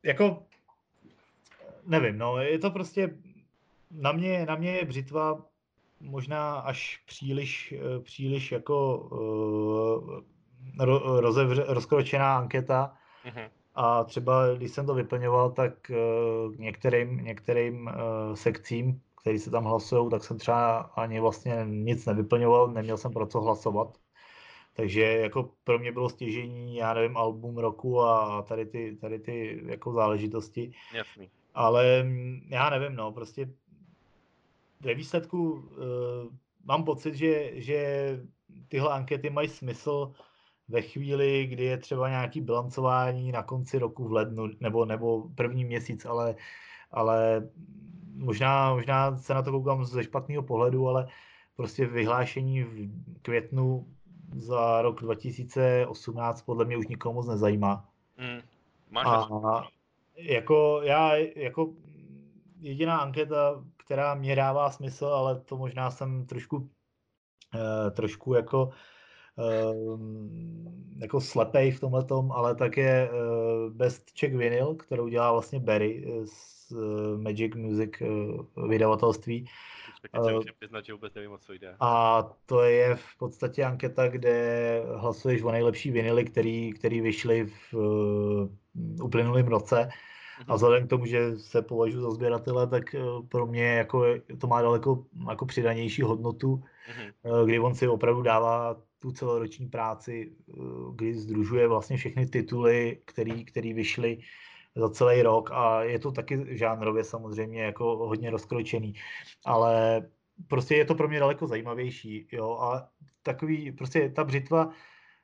jako 0.04 0.44
nevím, 1.86 2.18
no, 2.18 2.38
je 2.38 2.60
to 2.60 2.72
prostě, 2.72 3.18
na 3.92 4.12
mě, 4.12 4.46
na 4.46 4.56
mě 4.56 4.72
je 4.72 4.86
břitva 4.86 5.46
možná 6.00 6.60
až 6.60 7.04
příliš, 7.06 7.74
eh, 7.78 8.00
příliš 8.00 8.52
jako 8.52 9.10
uh, 10.80 11.20
rozevře, 11.20 11.66
rozkročená 11.68 12.38
anketa. 12.38 12.94
Mm-hmm. 13.26 13.50
A 13.76 14.04
třeba 14.04 14.56
když 14.56 14.72
jsem 14.72 14.86
to 14.86 14.94
vyplňoval, 14.94 15.52
tak 15.52 15.74
uh, 15.90 16.56
některým, 16.56 17.18
některým 17.18 17.88
uh, 17.88 18.36
sekcím, 18.36 19.02
který 19.22 19.40
se 19.40 19.52
tam 19.52 19.64
hlasují, 19.64 20.10
tak 20.10 20.24
jsem 20.24 20.38
třeba 20.38 20.78
ani 20.80 21.20
vlastně 21.20 21.64
nic 21.66 22.06
nevyplňoval, 22.06 22.68
neměl 22.68 22.98
jsem 22.98 23.14
pro 23.14 23.28
co 23.28 23.42
hlasovat. 23.42 23.98
Takže 24.74 25.02
jako 25.02 25.50
pro 25.64 25.80
mě 25.80 25.92
bylo 25.92 26.10
stěžení, 26.10 26.76
já 26.76 26.94
nevím, 26.94 27.18
album 27.18 27.58
roku 27.58 28.02
a 28.02 28.42
tady 28.42 28.66
ty, 28.66 28.98
tady 29.02 29.20
ty 29.20 29.62
jako 29.66 29.94
záležitosti. 29.94 30.72
Jasný. 30.94 31.30
Ale 31.54 32.04
mm, 32.04 32.42
já 32.50 32.70
nevím, 32.70 32.96
no, 32.96 33.12
prostě 33.12 33.50
ve 34.82 34.94
výsledku 34.94 35.52
uh, 35.52 35.62
mám 36.66 36.84
pocit, 36.84 37.16
že, 37.16 37.52
že 37.54 38.20
tyhle 38.68 38.90
ankety 38.90 39.30
mají 39.30 39.48
smysl 39.48 40.12
ve 40.70 40.82
chvíli, 40.82 41.48
kdy 41.48 41.64
je 41.64 41.78
třeba 41.78 42.10
nějaký 42.10 42.42
bilancování 42.42 43.32
na 43.32 43.44
konci 43.44 43.80
roku 43.80 44.08
v 44.08 44.12
lednu 44.12 44.50
nebo, 44.60 44.86
nebo 44.86 45.30
první 45.36 45.66
měsíc, 45.66 46.06
ale, 46.06 46.36
ale 46.92 47.50
možná, 48.16 48.74
možná 48.74 49.18
se 49.18 49.34
na 49.34 49.42
to 49.42 49.52
koukám 49.52 49.86
ze 49.86 50.04
špatného 50.04 50.44
pohledu, 50.44 50.88
ale 50.88 51.08
prostě 51.56 51.86
vyhlášení 51.86 52.64
v 52.64 52.90
květnu 53.22 53.88
za 54.36 54.82
rok 54.82 55.02
2018 55.02 56.42
podle 56.42 56.66
mě 56.66 56.78
už 56.78 56.88
nikomu 56.88 57.16
moc 57.16 57.28
nezajímá. 57.28 57.90
Mm, 58.18 58.42
máš 58.90 59.06
a, 59.08 59.68
jako 60.16 60.82
já, 60.84 61.16
jako 61.16 61.74
jediná 62.60 62.98
anketa, 62.98 63.64
která 63.78 64.16
mě 64.16 64.36
dává 64.36 64.72
smysl, 64.72 65.06
ale 65.06 65.40
to 65.40 65.58
možná 65.58 65.92
jsem 65.92 66.26
trošku, 66.26 66.58
uh, 66.58 66.70
trošku 67.92 68.34
jako 68.34 68.64
uh, 68.64 68.74
jako 70.98 71.22
slepej 71.22 71.72
v 71.72 71.80
tomhle 71.80 72.04
tom, 72.04 72.32
ale 72.32 72.56
tak 72.56 72.78
je 72.78 73.10
uh, 73.10 73.74
Best 73.74 74.14
Czech 74.14 74.36
Vinyl, 74.36 74.76
kterou 74.76 75.08
dělá 75.08 75.32
vlastně 75.32 75.60
Barry 75.60 76.06
z 76.26 76.72
uh, 76.72 77.22
Magic 77.22 77.56
Music 77.56 77.92
vydavatelství. 78.68 79.46
Přiznat, 80.60 80.86
že 80.86 80.94
vůbec 80.94 81.14
nevím, 81.14 81.32
o 81.32 81.38
co 81.38 81.54
jde. 81.54 81.76
A 81.80 82.24
to 82.46 82.62
je 82.62 82.96
v 82.96 83.18
podstatě 83.18 83.64
anketa, 83.64 84.08
kde 84.08 84.82
hlasuješ 84.96 85.42
o 85.44 85.52
nejlepší 85.52 85.92
vinily, 85.92 86.26
který, 86.26 86.74
který 86.74 87.02
vyšly 87.02 87.46
v 87.46 87.74
uplynulém 89.02 89.48
roce 89.48 89.90
a 90.48 90.56
vzhledem 90.56 90.88
k 90.88 90.90
tomu, 90.90 91.06
že 91.06 91.38
se 91.38 91.62
považuji 91.62 92.02
za 92.02 92.12
sběratele, 92.12 92.68
tak 92.68 92.96
eh, 92.96 93.00
pro 93.30 93.46
mě 93.46 93.66
jako 93.66 94.06
to 94.38 94.48
má 94.48 94.62
daleko 94.62 95.06
jako 95.30 95.46
přidanější 95.46 96.02
hodnotu, 96.02 96.56
mm-hmm. 96.56 97.46
kdy 97.46 97.60
on 97.60 97.76
si 97.76 97.88
opravdu 97.88 98.22
dává 98.22 98.82
tu 99.00 99.12
celoroční 99.12 99.68
práci, 99.68 100.32
eh, 100.50 100.54
kdy 100.96 101.14
združuje 101.14 101.68
vlastně 101.68 101.98
všechny 101.98 102.26
tituly, 102.26 103.02
který, 103.06 103.46
který 103.46 103.74
vyšly 103.74 104.20
za 104.76 104.90
celý 104.90 105.22
rok. 105.22 105.52
A 105.52 105.84
je 105.84 106.00
to 106.00 106.12
taky 106.12 106.58
žánrově 106.58 107.04
samozřejmě 107.04 107.62
jako 107.62 107.98
hodně 107.98 108.30
rozkročený, 108.30 108.94
ale 109.46 110.04
prostě 110.48 110.76
je 110.76 110.86
to 110.86 110.96
pro 110.96 111.08
mě 111.08 111.20
daleko 111.20 111.48
zajímavější, 111.48 112.28
jo, 112.32 112.52
a 112.52 112.90
takový, 113.24 113.72
prostě 113.72 114.10
ta 114.10 114.24
břitva, 114.24 114.70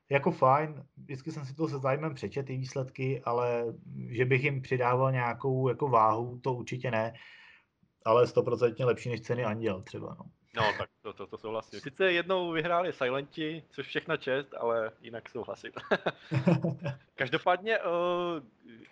jako 0.10 0.32
fajn, 0.32 0.84
vždycky 0.98 1.32
jsem 1.32 1.46
si 1.46 1.54
to 1.54 1.68
se 1.68 1.80
zájmem 1.80 2.14
přečet, 2.14 2.44
ty 2.44 2.58
výsledky, 2.58 3.22
ale 3.22 3.74
že 4.10 4.26
bych 4.26 4.44
jim 4.44 4.62
přidával 4.62 5.12
nějakou 5.12 5.68
jako 5.68 5.88
váhu, 5.88 6.40
to 6.40 6.54
určitě 6.54 6.92
ne, 6.92 7.14
ale 8.06 8.28
stoprocentně 8.28 8.86
lepší 8.86 9.10
než 9.10 9.22
ceny 9.22 9.46
Anděl 9.46 9.82
třeba, 9.82 10.16
no. 10.20 10.26
No, 10.56 10.74
tak 10.78 10.90
to, 11.02 11.14
to, 11.14 11.28
to 11.28 11.38
souhlasím. 11.38 11.80
Sice 11.80 12.12
jednou 12.12 12.52
vyhráli 12.52 12.94
Silenti, 12.94 13.64
což 13.70 13.88
všechna 13.88 14.18
čest, 14.18 14.54
ale 14.58 14.92
jinak 15.02 15.30
souhlasím. 15.30 15.72
Každopádně, 17.16 17.80
uh, 17.80 17.86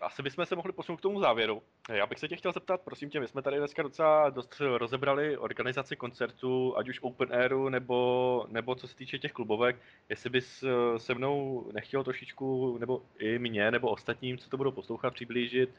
asi 0.01 0.22
bychom 0.22 0.45
se 0.45 0.55
mohli 0.55 0.72
posunout 0.72 0.97
k 0.97 1.01
tomu 1.01 1.20
závěru. 1.20 1.61
Já 1.89 2.07
bych 2.07 2.20
se 2.20 2.28
tě 2.28 2.36
chtěl 2.36 2.51
zeptat, 2.51 2.82
prosím 2.82 3.09
tě, 3.09 3.20
my 3.20 3.28
jsme 3.28 3.41
tady 3.41 3.57
dneska 3.57 3.84
docela 3.84 4.30
dost 4.30 4.61
rozebrali 4.78 5.38
organizaci 5.38 5.95
koncertu, 5.95 6.78
ať 6.78 6.89
už 6.89 6.99
Open 7.01 7.34
Airu, 7.34 7.70
nebo, 7.70 8.45
nebo 8.49 8.76
co 8.76 8.88
se 8.88 8.95
týče 8.95 9.20
těch 9.20 9.32
klubovek, 9.32 9.76
jestli 10.09 10.30
bys 10.30 10.64
uh, 10.64 10.97
se 10.97 11.14
mnou 11.14 11.66
nechtěl 11.74 12.03
trošičku, 12.03 12.78
nebo 12.78 13.01
i 13.20 13.39
mě, 13.39 13.72
nebo 13.72 13.89
ostatním, 13.89 14.38
co 14.38 14.49
to 14.49 14.57
budou 14.57 14.72
poslouchat, 14.72 15.14
přiblížit, 15.14 15.70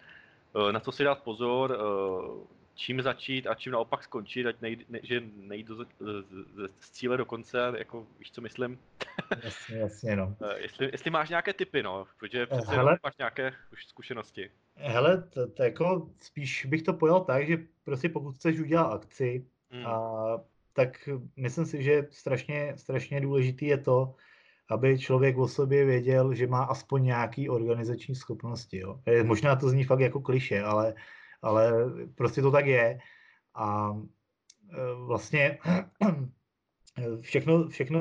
uh, 0.53 0.73
na 0.73 0.81
co 0.81 0.93
si 0.93 1.05
dát 1.05 1.23
pozor, 1.23 1.79
čím 2.75 3.03
začít 3.03 3.47
a 3.47 3.55
čím 3.55 3.73
naopak 3.73 4.03
skončit, 4.05 4.47
ať 4.47 4.61
nejde, 4.61 4.85
ne, 4.89 5.01
že 5.03 5.23
nejít 5.37 5.67
do, 5.67 5.77
z, 5.77 5.87
z, 6.01 6.71
z 6.81 6.91
cíle 6.91 7.17
do 7.17 7.25
konce, 7.25 7.73
jako 7.79 8.07
víš, 8.19 8.33
co 8.33 8.41
myslím? 8.41 8.79
Jasně, 9.45 9.79
jasně, 9.79 10.17
no. 10.17 10.37
Eh, 10.51 10.59
jestli, 10.61 10.89
jestli 10.93 11.11
máš 11.11 11.29
nějaké 11.29 11.53
typy, 11.53 11.83
no, 11.83 12.07
protože 12.19 12.47
přece 12.47 12.77
Hele. 12.77 12.99
máš 13.05 13.17
nějaké 13.19 13.53
už 13.73 13.87
zkušenosti. 13.87 14.51
Hele, 14.77 15.23
to, 15.23 15.47
to 15.47 15.63
jako 15.63 16.11
spíš 16.21 16.67
bych 16.67 16.83
to 16.83 16.93
pojal 16.93 17.25
tak, 17.25 17.47
že 17.47 17.59
prostě 17.85 18.09
pokud 18.09 18.35
chceš 18.35 18.61
udělat 18.61 18.93
akci, 18.93 19.47
Hmm. 19.71 19.87
a, 19.87 20.41
tak 20.73 21.09
myslím 21.37 21.67
si, 21.67 21.83
že 21.83 22.07
strašně, 22.11 22.73
strašně 22.77 23.21
důležitý 23.21 23.67
je 23.67 23.79
to, 23.79 24.15
aby 24.71 24.99
člověk 24.99 25.39
o 25.39 25.49
sobě 25.49 25.85
věděl, 25.85 26.35
že 26.35 26.47
má 26.47 26.65
aspoň 26.65 27.05
nějaký 27.05 27.49
organizační 27.49 28.15
schopnosti. 28.15 28.79
Jo. 28.79 29.01
Eh, 29.07 29.25
Možná 29.25 29.57
to 29.57 29.69
zní 29.69 29.85
fakt 29.85 30.01
jako 30.01 30.21
kliše, 30.21 30.63
ale, 30.63 30.95
ale 31.45 31.73
prostě 32.15 32.43
to 32.43 32.51
tak 32.51 32.67
je. 32.67 32.99
A 33.55 33.93
eh, 34.73 34.77
vlastně 35.07 35.59
všechno, 37.21 37.69
všechno 37.69 38.01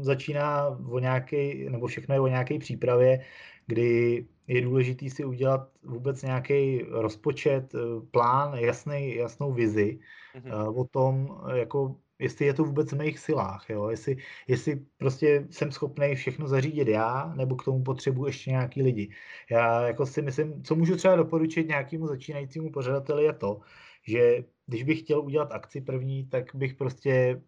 začíná 0.00 0.68
o 0.68 0.98
nějaké, 0.98 1.54
nebo 1.70 1.86
všechno 1.86 2.14
je 2.14 2.20
o 2.20 2.26
nějaké 2.26 2.58
přípravě, 2.58 3.24
kdy 3.66 4.26
je 4.46 4.60
důležité 4.62 5.10
si 5.10 5.24
udělat 5.24 5.68
vůbec 5.82 6.22
nějaký 6.22 6.82
rozpočet, 6.82 7.74
eh, 7.74 7.78
plán, 8.10 8.54
jasný, 8.58 9.14
jasnou 9.14 9.52
vizi 9.52 9.98
Mhm. 10.34 10.46
eh, 10.52 10.68
o 10.68 10.84
tom, 10.84 11.40
jako 11.54 11.96
jestli 12.18 12.46
je 12.46 12.54
to 12.54 12.64
vůbec 12.64 12.92
v 12.92 12.98
mých 12.98 13.18
silách, 13.18 13.70
jo? 13.70 13.88
Jestli, 13.88 14.16
jestli 14.48 14.86
prostě 14.96 15.46
jsem 15.50 15.72
schopný 15.72 16.14
všechno 16.14 16.48
zařídit 16.48 16.88
já, 16.88 17.32
nebo 17.36 17.56
k 17.56 17.64
tomu 17.64 17.82
potřebuji 17.82 18.26
ještě 18.26 18.50
nějaký 18.50 18.82
lidi. 18.82 19.10
Já 19.50 19.86
jako 19.86 20.06
si 20.06 20.22
myslím, 20.22 20.62
co 20.62 20.74
můžu 20.74 20.96
třeba 20.96 21.16
doporučit 21.16 21.68
nějakému 21.68 22.06
začínajícímu 22.06 22.70
pořadateli 22.70 23.24
je 23.24 23.32
to, 23.32 23.60
že 24.02 24.44
když 24.66 24.82
bych 24.82 25.00
chtěl 25.00 25.20
udělat 25.20 25.52
akci 25.52 25.80
první, 25.80 26.26
tak 26.26 26.54
bych 26.54 26.74
prostě 26.74 27.42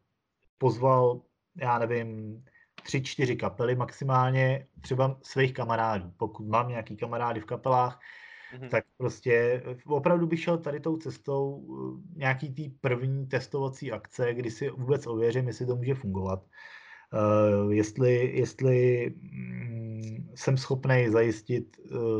pozval, 0.58 1.20
já 1.56 1.78
nevím, 1.78 2.42
tři, 2.82 3.02
čtyři 3.02 3.36
kapely 3.36 3.74
maximálně, 3.74 4.66
třeba 4.80 5.18
svých 5.22 5.52
kamarádů. 5.52 6.12
Pokud 6.16 6.48
mám 6.48 6.68
nějaký 6.68 6.96
kamarády 6.96 7.40
v 7.40 7.44
kapelách, 7.44 8.00
Mhm. 8.59 8.68
tak 8.68 8.84
prostě 8.96 9.62
opravdu 9.86 10.26
bych 10.26 10.40
šel 10.40 10.59
tady 10.59 10.80
tou 10.80 10.96
cestou 10.96 11.62
eh, 11.62 12.18
nějaký 12.18 12.55
tý 12.55 12.68
první 12.68 13.26
testovací 13.26 13.92
akce, 13.92 14.34
kdy 14.34 14.51
si 14.51 14.70
vůbec 14.70 15.07
ověřím, 15.07 15.46
jestli 15.46 15.66
to 15.66 15.76
může 15.76 15.94
fungovat. 15.94 16.44
Uh, 17.12 17.72
jestli, 17.72 18.38
jestli 18.38 19.11
mm, 19.20 20.30
jsem 20.34 20.57
schopný 20.57 21.09
zajistit 21.09 21.76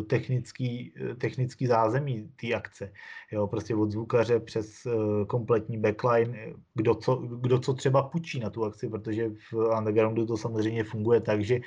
technický, 0.07 0.95
technický 1.19 1.67
zázemí 1.67 2.31
té 2.41 2.55
akce. 2.55 2.93
Jo, 3.33 3.47
prostě 3.47 3.75
od 3.75 3.91
zvukaře 3.91 4.41
přes 4.41 4.87
kompletní 5.27 5.79
backline, 5.79 6.39
eh, 6.39 6.53
kdo 6.75 6.95
co, 6.95 7.17
kdo 7.17 7.59
co 7.59 7.75
třeba 7.75 8.03
půjčí 8.03 8.41
na 8.41 8.51
tu 8.51 8.65
akci, 8.65 8.89
protože 8.89 9.31
v 9.51 9.55
undergroundu 9.79 10.27
to 10.27 10.37
samozřejmě 10.37 10.85
funguje 10.85 11.21
tak, 11.21 11.45
že, 11.45 11.61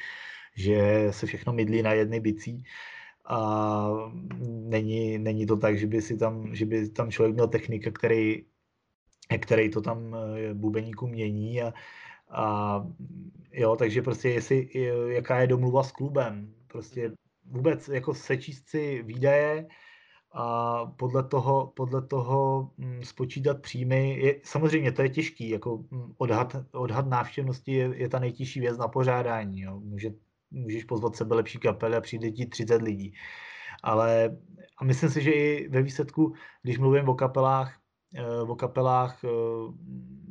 že 0.55 1.07
se 1.11 1.25
všechno 1.25 1.53
mydlí 1.53 1.81
na 1.81 1.93
jedny 1.93 2.19
bicí 2.19 2.63
a 3.25 3.89
není, 4.73 5.17
není 5.17 5.45
to 5.45 5.57
tak, 5.57 5.77
že 5.77 5.87
by, 5.87 6.01
si 6.01 6.17
tam, 6.17 6.55
že 6.55 6.65
by 6.65 6.89
tam 6.89 7.11
člověk 7.11 7.33
měl 7.33 7.47
technika, 7.47 7.91
který, 7.91 8.45
který 9.41 9.69
to 9.69 9.81
tam 9.81 10.15
eh, 10.15 10.53
bubeníku 10.53 11.07
mění 11.07 11.61
a, 11.61 11.73
a 12.29 12.43
jo, 13.51 13.75
takže 13.75 14.01
prostě 14.01 14.29
jestli, 14.29 14.69
jaká 15.07 15.39
je 15.39 15.47
domluva 15.47 15.83
s 15.83 15.91
klubem, 15.91 16.53
prostě 16.67 17.11
vůbec 17.45 17.87
jako 17.87 18.13
sečíst 18.13 18.69
si 18.69 19.03
výdaje 19.03 19.67
a 20.33 20.85
podle 20.85 21.23
toho, 21.23 21.73
podle 21.75 22.01
toho 22.01 22.71
hm, 22.77 23.03
spočítat 23.03 23.61
příjmy. 23.61 24.19
Je, 24.19 24.35
samozřejmě 24.43 24.91
to 24.91 25.01
je 25.01 25.09
těžký, 25.09 25.49
jako 25.49 25.77
hm, 25.77 26.13
odhad, 26.17 26.55
odhad 26.71 27.07
návštěvnosti 27.07 27.71
je, 27.71 27.91
je 27.95 28.09
ta 28.09 28.19
nejtěžší 28.19 28.59
věc 28.59 28.77
na 28.77 28.87
pořádání. 28.87 29.61
Jo. 29.61 29.79
Může, 29.79 30.09
můžeš 30.51 30.83
pozvat 30.83 31.15
sebe 31.15 31.35
lepší 31.35 31.59
kapely 31.59 31.95
a 31.95 32.01
přijde 32.01 32.31
ti 32.31 32.45
30 32.45 32.81
lidí. 32.81 33.13
Ale 33.83 34.37
a 34.77 34.83
myslím 34.83 35.09
si, 35.09 35.21
že 35.21 35.31
i 35.31 35.67
ve 35.67 35.81
výsledku, 35.81 36.33
když 36.61 36.77
mluvím 36.77 37.09
o 37.09 37.15
kapelách, 37.15 37.79
eh, 38.15 38.41
o 38.41 38.55
kapelách 38.55 39.23
eh, 39.23 39.27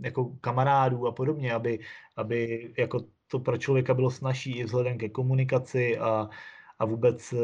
jako 0.01 0.36
kamarádů 0.40 1.07
a 1.07 1.12
podobně, 1.12 1.53
aby, 1.55 1.78
aby 2.16 2.72
jako 2.78 3.01
to 3.26 3.38
pro 3.38 3.59
člověka 3.59 3.95
bylo 3.95 4.11
snažší 4.11 4.59
i 4.59 4.64
vzhledem 4.64 4.99
ke 4.99 5.09
komunikaci 5.09 5.99
a, 5.99 6.28
a 6.78 6.84
vůbec 6.84 7.32
eh, 7.32 7.36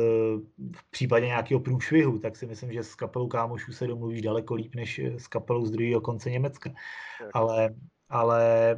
v 0.76 0.90
případě 0.90 1.26
nějakého 1.26 1.60
průšvihu, 1.60 2.18
tak 2.18 2.36
si 2.36 2.46
myslím, 2.46 2.72
že 2.72 2.82
s 2.82 2.94
kapelou 2.94 3.28
kámošů 3.28 3.72
se 3.72 3.86
domluvíš 3.86 4.22
daleko 4.22 4.54
líp, 4.54 4.74
než 4.74 4.98
s 4.98 5.26
kapelou 5.26 5.66
z 5.66 5.70
druhého 5.70 6.00
konce 6.00 6.30
Německa. 6.30 6.70
Tak. 7.18 7.30
Ale, 7.34 7.74
ale 8.08 8.76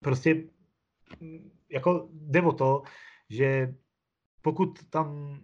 prostě 0.00 0.44
jako 1.70 2.08
jde 2.12 2.42
o 2.42 2.52
to, 2.52 2.82
že 3.30 3.74
pokud 4.42 4.84
tam, 4.90 5.38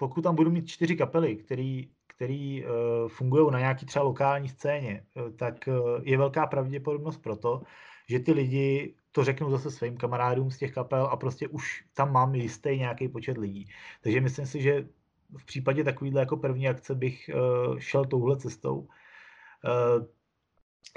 pokud 0.00 0.22
tam 0.22 0.34
budu 0.34 0.50
mít 0.50 0.66
čtyři 0.66 0.96
kapely, 0.96 1.36
který, 1.36 1.90
který 2.06 2.64
uh, 2.64 3.08
fungují 3.08 3.52
na 3.52 3.58
nějaký 3.58 3.86
třeba 3.86 4.04
lokální 4.04 4.48
scéně, 4.48 5.04
uh, 5.14 5.36
tak 5.36 5.68
uh, 5.68 6.00
je 6.02 6.18
velká 6.18 6.46
pravděpodobnost 6.46 7.16
pro 7.16 7.36
to, 7.36 7.62
že 8.08 8.18
ty 8.18 8.32
lidi 8.32 8.94
to 9.12 9.24
řeknou 9.24 9.50
zase 9.50 9.70
svým 9.70 9.96
kamarádům 9.96 10.50
z 10.50 10.58
těch 10.58 10.72
kapel 10.72 11.04
a 11.06 11.16
prostě 11.16 11.48
už 11.48 11.84
tam 11.94 12.12
mám 12.12 12.34
jistý 12.34 12.78
nějaký 12.78 13.08
počet 13.08 13.38
lidí. 13.38 13.68
Takže 14.00 14.20
myslím 14.20 14.46
si, 14.46 14.62
že 14.62 14.88
v 15.36 15.44
případě 15.44 15.84
takovýhle 15.84 16.20
jako 16.20 16.36
první 16.36 16.68
akce 16.68 16.94
bych 16.94 17.30
uh, 17.34 17.78
šel 17.78 18.04
touhle 18.04 18.36
cestou. 18.36 18.78
Uh, 18.78 20.06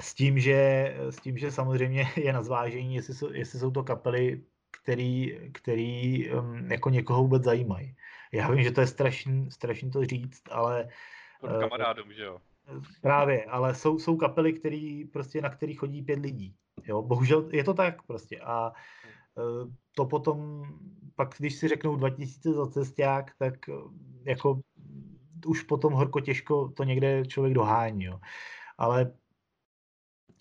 s 0.02 0.14
tím, 0.14 0.38
že, 0.38 0.94
s 0.98 1.16
tím, 1.20 1.38
že 1.38 1.52
samozřejmě 1.52 2.08
je 2.16 2.32
na 2.32 2.42
zvážení, 2.42 2.94
jestli 2.94 3.14
jsou, 3.14 3.32
jestli 3.32 3.58
jsou 3.58 3.70
to 3.70 3.82
kapely, 3.82 4.42
který, 4.82 5.38
který 5.52 6.30
um, 6.32 6.70
jako 6.70 6.90
někoho 6.90 7.22
vůbec 7.22 7.44
zajímají. 7.44 7.96
Já 8.34 8.50
vím, 8.50 8.62
že 8.62 8.70
to 8.70 8.80
je 8.80 8.86
strašný, 8.86 9.50
strašný 9.50 9.90
to 9.90 10.04
říct, 10.04 10.42
ale 10.50 10.88
Pod 11.40 11.50
eh, 11.50 11.60
kamarádům, 11.60 12.12
že 12.12 12.22
jo? 12.22 12.40
právě, 13.00 13.44
ale 13.44 13.74
jsou, 13.74 13.98
jsou 13.98 14.16
kapely, 14.16 14.52
který, 14.52 15.04
prostě, 15.04 15.40
na 15.40 15.50
který 15.50 15.74
chodí 15.74 16.02
pět 16.02 16.18
lidí. 16.18 16.54
Jo, 16.84 17.02
bohužel 17.02 17.48
je 17.52 17.64
to 17.64 17.74
tak 17.74 18.02
prostě 18.02 18.40
a 18.40 18.72
eh, 19.38 19.70
to 19.96 20.06
potom, 20.06 20.64
pak 21.14 21.34
když 21.38 21.54
si 21.54 21.68
řeknou 21.68 21.96
2000 21.96 22.52
za 22.52 22.66
cesták, 22.66 23.32
tak 23.38 23.68
eh, 23.68 23.72
jako 24.24 24.60
už 25.46 25.62
potom 25.62 25.92
horko 25.92 26.20
těžko 26.20 26.68
to 26.68 26.84
někde 26.84 27.26
člověk 27.26 27.54
dohání, 27.54 28.04
jo. 28.04 28.20
Ale 28.78 29.12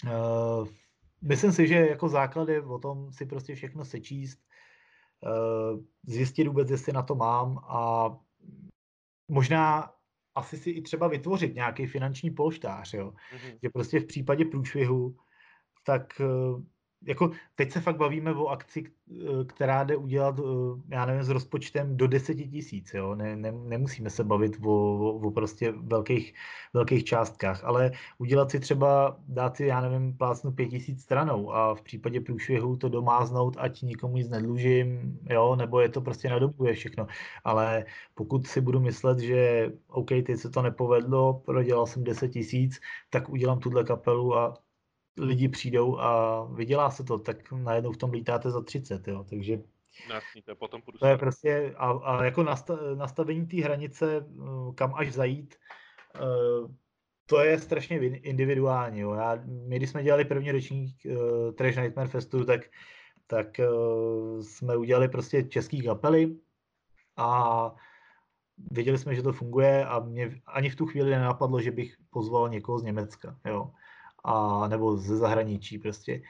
uh, 0.03 0.67
myslím 1.21 1.51
si, 1.51 1.67
že 1.67 1.75
jako 1.75 2.09
základ 2.09 2.49
je 2.49 2.61
o 2.61 2.79
tom 2.79 3.11
si 3.11 3.25
prostě 3.25 3.55
všechno 3.55 3.85
sečíst, 3.85 4.39
uh, 4.39 4.52
zjistit 6.07 6.47
vůbec, 6.47 6.69
jestli 6.69 6.93
na 6.93 7.01
to 7.01 7.15
mám 7.15 7.57
a 7.57 8.09
možná 9.27 9.93
asi 10.35 10.57
si 10.57 10.69
i 10.69 10.81
třeba 10.81 11.07
vytvořit 11.07 11.55
nějaký 11.55 11.85
finanční 11.85 12.31
polštář, 12.31 12.93
jo. 12.93 13.13
Mhm. 13.33 13.57
Že 13.63 13.69
prostě 13.69 13.99
v 13.99 14.05
případě 14.05 14.45
průšvihu, 14.45 15.17
tak 15.85 16.13
uh, 16.19 16.63
jako 17.05 17.31
teď 17.55 17.71
se 17.71 17.81
fakt 17.81 17.97
bavíme 17.97 18.33
o 18.33 18.47
akci, 18.47 18.83
k- 18.83 18.91
která 19.47 19.83
jde 19.83 19.97
udělat, 19.97 20.39
uh, 20.39 20.79
já 20.89 21.05
nevím, 21.05 21.23
s 21.23 21.29
rozpočtem 21.29 21.97
do 21.97 22.07
10 22.07 22.35
tisíc, 22.35 22.93
jo. 22.93 23.15
Ne, 23.15 23.35
ne, 23.35 23.51
nemusíme 23.51 24.09
se 24.09 24.23
bavit 24.23 24.57
o, 24.65 24.69
o, 24.69 25.27
o 25.27 25.31
prostě 25.31 25.71
velkých, 25.71 26.33
velkých 26.73 27.03
částkách, 27.03 27.63
ale 27.63 27.91
udělat 28.17 28.51
si 28.51 28.59
třeba, 28.59 29.19
dát 29.27 29.55
si, 29.57 29.65
já 29.65 29.81
nevím, 29.81 30.17
plácnu 30.17 30.51
5 30.51 30.67
tisíc 30.67 31.01
stranou 31.01 31.51
a 31.53 31.75
v 31.75 31.81
případě 31.81 32.21
průšvihu 32.21 32.77
to 32.77 32.89
domáznout, 32.89 33.55
ať 33.59 33.81
nikomu 33.81 34.17
nic 34.17 34.29
nedlužím, 34.29 35.19
jo, 35.29 35.55
nebo 35.55 35.79
je 35.81 35.89
to 35.89 36.01
prostě 36.01 36.29
na 36.29 36.39
dobu 36.39 36.65
je 36.65 36.73
všechno. 36.73 37.07
Ale 37.43 37.85
pokud 38.13 38.47
si 38.47 38.61
budu 38.61 38.79
myslet, 38.79 39.19
že 39.19 39.71
OK, 39.87 40.09
teď 40.09 40.37
se 40.37 40.49
to 40.49 40.61
nepovedlo, 40.61 41.33
prodělal 41.45 41.87
jsem 41.87 42.03
10 42.03 42.27
tisíc, 42.29 42.79
tak 43.09 43.29
udělám 43.29 43.59
tuhle 43.59 43.83
kapelu 43.83 44.35
a 44.37 44.62
lidi 45.17 45.49
přijdou 45.49 45.99
a 45.99 46.43
vydělá 46.43 46.91
se 46.91 47.03
to, 47.03 47.19
tak 47.19 47.51
najednou 47.51 47.91
v 47.91 47.97
tom 47.97 48.11
lítáte 48.11 48.51
za 48.51 48.61
30, 48.61 49.07
jo, 49.07 49.25
takže 49.29 49.59
No 50.09 50.15
je 50.47 50.55
potom 50.55 50.81
půjdu 50.81 50.99
to 50.99 51.05
je 51.07 51.17
prostě, 51.17 51.73
a, 51.77 51.91
a 51.91 52.23
jako 52.23 52.43
nasta, 52.43 52.77
nastavení 52.95 53.47
té 53.47 53.57
hranice, 53.57 54.17
eh, 54.17 54.73
kam 54.75 54.95
až 54.95 55.13
zajít, 55.13 55.55
eh, 56.15 56.73
to 57.25 57.39
je 57.39 57.59
strašně 57.59 57.97
individuální, 58.07 58.99
jo. 58.99 59.13
Já, 59.13 59.39
my 59.45 59.77
když 59.77 59.89
jsme 59.89 60.03
dělali 60.03 60.25
první 60.25 60.51
ročník 60.51 60.97
uh, 61.05 61.51
Trash 61.51 61.77
Nightmare 61.77 62.09
Festu, 62.09 62.45
tak, 62.45 62.61
tak 63.27 63.47
uh, 63.59 64.41
jsme 64.41 64.77
udělali 64.77 65.07
prostě 65.07 65.43
český 65.43 65.81
kapely 65.81 66.35
a 67.17 67.75
věděli 68.71 68.97
jsme, 68.97 69.15
že 69.15 69.23
to 69.23 69.33
funguje 69.33 69.85
a 69.85 69.99
mě 69.99 70.41
ani 70.45 70.69
v 70.69 70.75
tu 70.75 70.85
chvíli 70.85 71.11
nenapadlo, 71.11 71.61
že 71.61 71.71
bych 71.71 71.95
pozval 72.09 72.49
někoho 72.49 72.79
z 72.79 72.83
Německa, 72.83 73.39
jo. 73.45 73.71
A, 74.23 74.67
nebo 74.67 74.97
ze 74.97 75.17
zahraničí 75.17 75.79
prostě. 75.79 76.21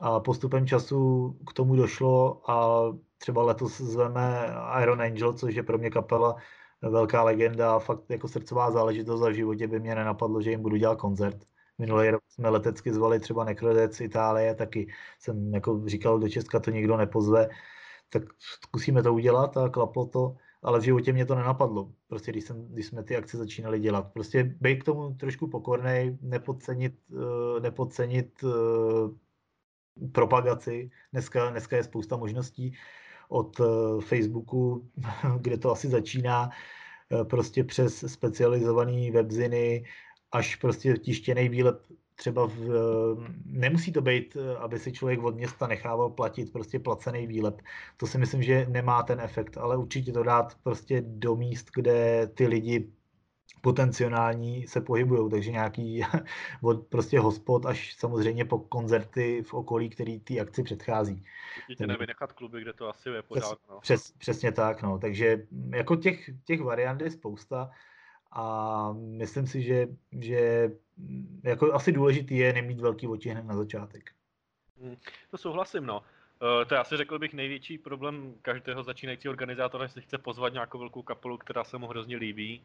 A 0.00 0.20
postupem 0.20 0.66
času 0.66 1.30
k 1.46 1.52
tomu 1.52 1.76
došlo 1.76 2.50
a 2.50 2.84
třeba 3.18 3.42
letos 3.42 3.80
zveme 3.80 4.46
Iron 4.82 5.02
Angel, 5.02 5.32
což 5.32 5.54
je 5.54 5.62
pro 5.62 5.78
mě 5.78 5.90
kapela 5.90 6.36
velká 6.82 7.22
legenda, 7.22 7.78
fakt 7.78 8.10
jako 8.10 8.28
srdcová 8.28 8.70
záležitost 8.70 9.22
a 9.22 9.28
v 9.28 9.34
životě 9.34 9.68
by 9.68 9.80
mě 9.80 9.94
nenapadlo, 9.94 10.42
že 10.42 10.50
jim 10.50 10.62
budu 10.62 10.76
dělat 10.76 10.98
koncert. 10.98 11.36
Minulý 11.78 12.10
rok 12.10 12.22
jsme 12.28 12.48
letecky 12.48 12.92
zvali 12.92 13.20
třeba 13.20 13.44
Nekrodec 13.44 14.00
Itálie, 14.00 14.54
taky 14.54 14.92
jsem 15.18 15.54
jako 15.54 15.82
říkal, 15.86 16.18
do 16.18 16.28
Česka 16.28 16.60
to 16.60 16.70
nikdo 16.70 16.96
nepozve, 16.96 17.48
tak 18.08 18.22
zkusíme 18.38 19.02
to 19.02 19.14
udělat 19.14 19.56
a 19.56 19.68
klaplo 19.68 20.06
to, 20.06 20.36
ale 20.62 20.80
v 20.80 20.82
životě 20.82 21.12
mě 21.12 21.26
to 21.26 21.34
nenapadlo, 21.34 21.92
prostě 22.08 22.30
když, 22.32 22.44
jsem, 22.44 22.68
když 22.68 22.86
jsme 22.86 23.02
ty 23.02 23.16
akce 23.16 23.36
začínali 23.36 23.80
dělat. 23.80 24.12
Prostě 24.12 24.44
být 24.44 24.82
k 24.82 24.84
tomu 24.84 25.14
trošku 25.14 25.48
pokornej, 25.48 26.18
nepodcenit, 26.20 26.94
uh, 27.10 27.60
nepodcenit 27.60 28.42
uh, 28.42 28.50
propagaci. 30.12 30.90
Dneska, 31.12 31.50
dneska 31.50 31.76
je 31.76 31.84
spousta 31.84 32.16
možností 32.16 32.76
od 33.28 33.60
uh, 33.60 34.00
Facebooku, 34.00 34.90
kde 35.40 35.58
to 35.58 35.72
asi 35.72 35.88
začíná, 35.88 36.50
prostě 37.24 37.64
přes 37.64 38.04
specializované 38.12 39.10
webziny, 39.10 39.84
až 40.32 40.56
prostě 40.56 40.94
tištěný 40.94 41.48
výlep 41.48 41.82
třeba 42.20 42.46
v, 42.46 42.68
nemusí 43.44 43.92
to 43.92 44.00
být, 44.00 44.36
aby 44.58 44.78
si 44.78 44.92
člověk 44.92 45.22
od 45.22 45.36
města 45.36 45.66
nechával 45.66 46.10
platit 46.10 46.52
prostě 46.52 46.78
placený 46.78 47.26
výlep. 47.26 47.62
To 47.96 48.06
si 48.06 48.18
myslím, 48.18 48.42
že 48.42 48.66
nemá 48.68 49.02
ten 49.02 49.20
efekt, 49.20 49.56
ale 49.56 49.76
určitě 49.76 50.12
to 50.12 50.22
dát 50.22 50.54
prostě 50.62 51.02
do 51.06 51.36
míst, 51.36 51.70
kde 51.74 52.26
ty 52.26 52.46
lidi 52.46 52.92
potenciální 53.60 54.66
se 54.66 54.80
pohybují, 54.80 55.30
takže 55.30 55.50
nějaký 55.50 56.02
od 56.62 56.86
prostě 56.86 57.20
hospod 57.20 57.66
až 57.66 57.94
samozřejmě 57.94 58.44
po 58.44 58.58
koncerty 58.58 59.42
v 59.42 59.54
okolí, 59.54 59.90
který 59.90 60.20
ty 60.20 60.40
akci 60.40 60.62
předchází. 60.62 61.24
Určitě 61.56 61.86
nevynechat 61.86 62.32
kluby, 62.32 62.60
kde 62.60 62.72
to 62.72 62.88
asi 62.88 63.08
je 63.08 63.22
pořád. 63.22 63.58
No. 63.70 63.80
Přes, 63.80 64.12
přesně 64.12 64.52
tak, 64.52 64.82
no. 64.82 64.98
Takže 64.98 65.46
jako 65.74 65.96
těch, 65.96 66.30
těch 66.44 66.60
variant 66.60 67.00
je 67.00 67.10
spousta 67.10 67.70
a 68.32 68.92
myslím 68.92 69.46
si, 69.46 69.62
že, 69.62 69.88
že 70.20 70.70
jako 71.42 71.74
asi 71.74 71.92
důležitý 71.92 72.36
je 72.36 72.52
nemít 72.52 72.80
velký 72.80 73.06
oči 73.06 73.28
hned 73.28 73.44
na 73.44 73.56
začátek. 73.56 74.10
Hmm, 74.82 74.96
to 75.30 75.38
souhlasím, 75.38 75.86
no. 75.86 75.98
Uh, 75.98 76.64
to 76.68 76.74
je 76.74 76.80
asi 76.80 76.96
řekl 76.96 77.18
bych 77.18 77.34
největší 77.34 77.78
problém 77.78 78.34
každého 78.42 78.82
začínajícího 78.82 79.32
organizátora, 79.32 79.84
jestli 79.84 80.02
chce 80.02 80.18
pozvat 80.18 80.52
nějakou 80.52 80.78
velkou 80.78 81.02
kapelu, 81.02 81.38
která 81.38 81.64
se 81.64 81.78
mu 81.78 81.86
hrozně 81.86 82.16
líbí 82.16 82.62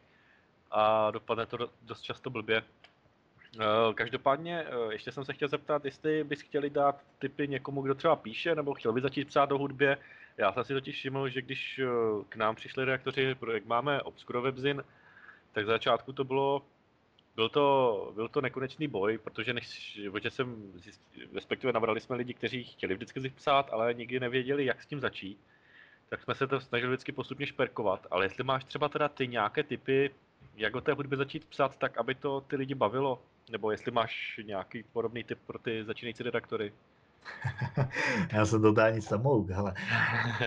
a 0.71 1.11
dopadne 1.11 1.45
to 1.45 1.57
dost 1.81 2.01
často 2.01 2.29
blbě. 2.29 2.63
Uh, 3.55 3.93
každopádně 3.93 4.63
uh, 4.63 4.91
ještě 4.91 5.11
jsem 5.11 5.25
se 5.25 5.33
chtěl 5.33 5.47
zeptat, 5.47 5.85
jestli 5.85 6.23
bys 6.23 6.41
chtěli 6.41 6.69
dát 6.69 7.01
tipy 7.19 7.47
někomu, 7.47 7.81
kdo 7.81 7.95
třeba 7.95 8.15
píše, 8.15 8.55
nebo 8.55 8.73
chtěl 8.73 8.93
by 8.93 9.01
začít 9.01 9.27
psát 9.27 9.49
do 9.49 9.57
hudbě. 9.57 9.97
Já 10.37 10.53
jsem 10.53 10.63
si 10.63 10.73
totiž 10.73 10.95
všiml, 10.95 11.29
že 11.29 11.41
když 11.41 11.79
k 12.29 12.35
nám 12.35 12.55
přišli 12.55 12.85
reaktoři, 12.85 13.35
jak 13.53 13.65
máme 13.65 14.01
Obscuro 14.01 14.41
Webzin, 14.41 14.83
tak 15.55 15.65
za 15.65 15.71
začátku 15.71 16.13
to 16.13 16.23
bylo, 16.23 16.61
byl 17.35 17.49
to, 17.49 18.11
byl 18.15 18.27
to 18.27 18.41
nekonečný 18.41 18.87
boj, 18.87 19.17
protože 19.17 19.53
než 19.53 19.99
že 20.21 20.31
jsem 20.31 20.71
zjistil, 20.75 21.27
respektive 21.33 21.73
nabrali 21.73 22.01
jsme 22.01 22.15
lidi, 22.15 22.33
kteří 22.33 22.63
chtěli 22.63 22.95
vždycky 22.95 23.29
psát, 23.29 23.69
ale 23.71 23.93
nikdy 23.93 24.19
nevěděli, 24.19 24.65
jak 24.65 24.83
s 24.83 24.85
tím 24.85 24.99
začít. 24.99 25.39
Tak 26.09 26.21
jsme 26.23 26.35
se 26.35 26.47
to 26.47 26.61
snažili 26.61 26.91
vždycky 26.91 27.11
postupně 27.11 27.47
šperkovat, 27.47 28.07
ale 28.11 28.25
jestli 28.25 28.43
máš 28.43 28.63
třeba 28.63 28.89
teda 28.89 29.09
ty 29.09 29.27
nějaké 29.27 29.63
typy, 29.63 30.11
jak 30.55 30.75
o 30.75 30.81
té 30.81 30.93
hudbě 30.93 31.17
začít 31.17 31.45
psát, 31.45 31.77
tak 31.77 31.97
aby 31.97 32.15
to 32.15 32.41
ty 32.41 32.55
lidi 32.55 32.75
bavilo, 32.75 33.21
nebo 33.51 33.71
jestli 33.71 33.91
máš 33.91 34.39
nějaký 34.43 34.83
podobný 34.83 35.23
typ 35.23 35.39
pro 35.47 35.59
ty 35.59 35.83
začínající 35.83 36.23
redaktory. 36.23 36.73
já 38.33 38.45
jsem 38.45 38.61
totální 38.61 39.01
samouk, 39.01 39.51
ale 39.51 39.73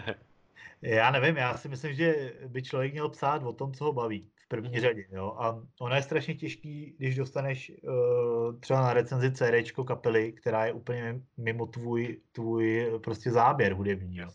já 0.83 1.11
nevím, 1.11 1.37
já 1.37 1.57
si 1.57 1.69
myslím, 1.69 1.95
že 1.95 2.33
by 2.47 2.63
člověk 2.63 2.93
měl 2.93 3.09
psát 3.09 3.43
o 3.43 3.53
tom, 3.53 3.73
co 3.73 3.85
ho 3.85 3.93
baví 3.93 4.27
první 4.49 4.81
řadě. 4.81 5.05
Jo? 5.13 5.37
A 5.39 5.63
ono 5.81 5.95
je 5.95 6.03
strašně 6.03 6.35
těžký, 6.35 6.95
když 6.99 7.17
dostaneš 7.17 7.73
uh, 7.83 8.61
třeba 8.61 8.81
na 8.81 8.93
recenzi 8.93 9.33
CD 9.33 9.73
kapely, 9.87 10.33
která 10.33 10.67
je 10.67 10.73
úplně 10.73 11.21
mimo 11.37 11.67
tvůj, 11.67 12.21
tvůj 12.33 12.93
prostě 13.05 13.31
záběr 13.31 13.73
hudební. 13.73 14.17
Jo? 14.17 14.29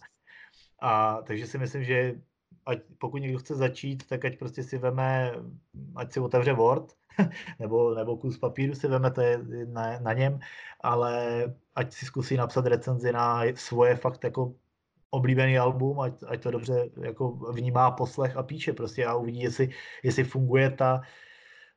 A 0.80 1.22
takže 1.22 1.48
si 1.48 1.58
myslím, 1.58 1.84
že 1.84 2.16
ať, 2.66 2.80
pokud 2.98 3.18
někdo 3.18 3.40
chce 3.40 3.56
začít, 3.56 4.08
tak 4.08 4.26
ať 4.26 4.40
prostě 4.40 4.64
si 4.64 4.78
veme, 4.78 5.32
ať 5.96 6.14
si 6.14 6.20
otevře 6.20 6.54
Word, 6.54 6.94
nebo, 7.60 7.96
nebo 7.96 8.18
kus 8.18 8.38
papíru 8.38 8.76
si 8.76 8.88
veme, 8.88 9.12
to 9.12 9.22
je 9.22 9.40
na, 9.66 10.00
na 10.00 10.14
něm, 10.14 10.40
ale 10.82 11.44
ať 11.76 11.94
si 11.94 12.06
zkusí 12.06 12.38
napsat 12.38 12.66
recenzi 12.66 13.12
na 13.12 13.42
svoje 13.56 13.96
fakt 13.96 14.24
jako 14.24 14.54
oblíbený 15.14 15.58
album, 15.58 16.00
ať, 16.00 16.14
ať 16.28 16.44
to 16.44 16.52
dobře 16.52 16.90
jako 17.02 17.32
vnímá 17.32 17.92
poslech 17.92 18.38
a 18.38 18.44
píše 18.44 18.74
prostě 18.74 19.06
a 19.06 19.16
uvidí, 19.16 19.42
jestli, 19.42 19.70
jestli 20.04 20.24
funguje 20.24 20.72
ta 20.72 21.02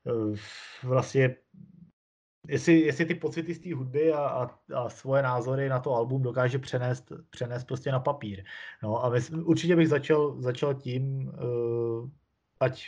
eh, 0.06 0.36
vlastně 0.82 1.36
jestli, 2.48 2.80
jestli 2.80 3.04
ty 3.04 3.14
pocity 3.14 3.54
z 3.54 3.58
té 3.58 3.74
hudby 3.74 4.12
a, 4.12 4.18
a, 4.18 4.50
a, 4.74 4.88
svoje 4.88 5.22
názory 5.22 5.68
na 5.68 5.80
to 5.80 5.94
album 5.94 6.22
dokáže 6.22 6.58
přenést, 6.58 7.12
přenést 7.30 7.64
prostě 7.64 7.92
na 7.92 8.00
papír. 8.00 8.44
No 8.82 9.04
a 9.04 9.10
myslím, 9.10 9.46
určitě 9.46 9.76
bych 9.76 9.88
začal, 9.88 10.40
začal 10.40 10.74
tím, 10.74 11.26
uh, 11.26 12.08
ať 12.60 12.86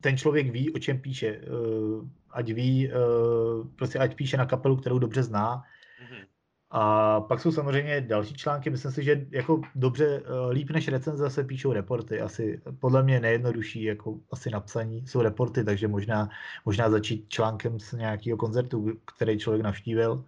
ten 0.00 0.16
člověk 0.16 0.50
ví, 0.50 0.74
o 0.74 0.78
čem 0.78 0.98
píše, 0.98 1.40
uh, 1.40 2.08
ať 2.30 2.50
ví, 2.50 2.90
uh, 2.90 3.68
prostě 3.76 3.98
ať 3.98 4.16
píše 4.16 4.36
na 4.36 4.46
kapelu, 4.46 4.76
kterou 4.76 4.98
dobře 4.98 5.22
zná, 5.22 5.56
mm-hmm. 5.56 6.26
A 6.70 7.20
pak 7.20 7.40
jsou 7.40 7.52
samozřejmě 7.52 8.00
další 8.00 8.34
články, 8.34 8.70
myslím 8.70 8.92
si, 8.92 9.04
že 9.04 9.26
jako 9.30 9.60
dobře, 9.74 10.22
eh, 10.24 10.50
líp 10.50 10.70
než 10.70 10.88
recenze 10.88 11.30
se 11.30 11.44
píšou 11.44 11.72
reporty. 11.72 12.20
Asi 12.20 12.62
podle 12.78 13.02
mě 13.02 13.20
nejjednodušší 13.20 13.82
jako 13.82 14.20
asi 14.30 14.50
napsaní 14.50 15.06
jsou 15.06 15.22
reporty, 15.22 15.64
takže 15.64 15.88
možná, 15.88 16.28
možná 16.64 16.90
začít 16.90 17.28
článkem 17.28 17.80
z 17.80 17.92
nějakého 17.92 18.36
koncertu, 18.36 18.92
který 19.16 19.38
člověk 19.38 19.62
navštívil. 19.62 20.24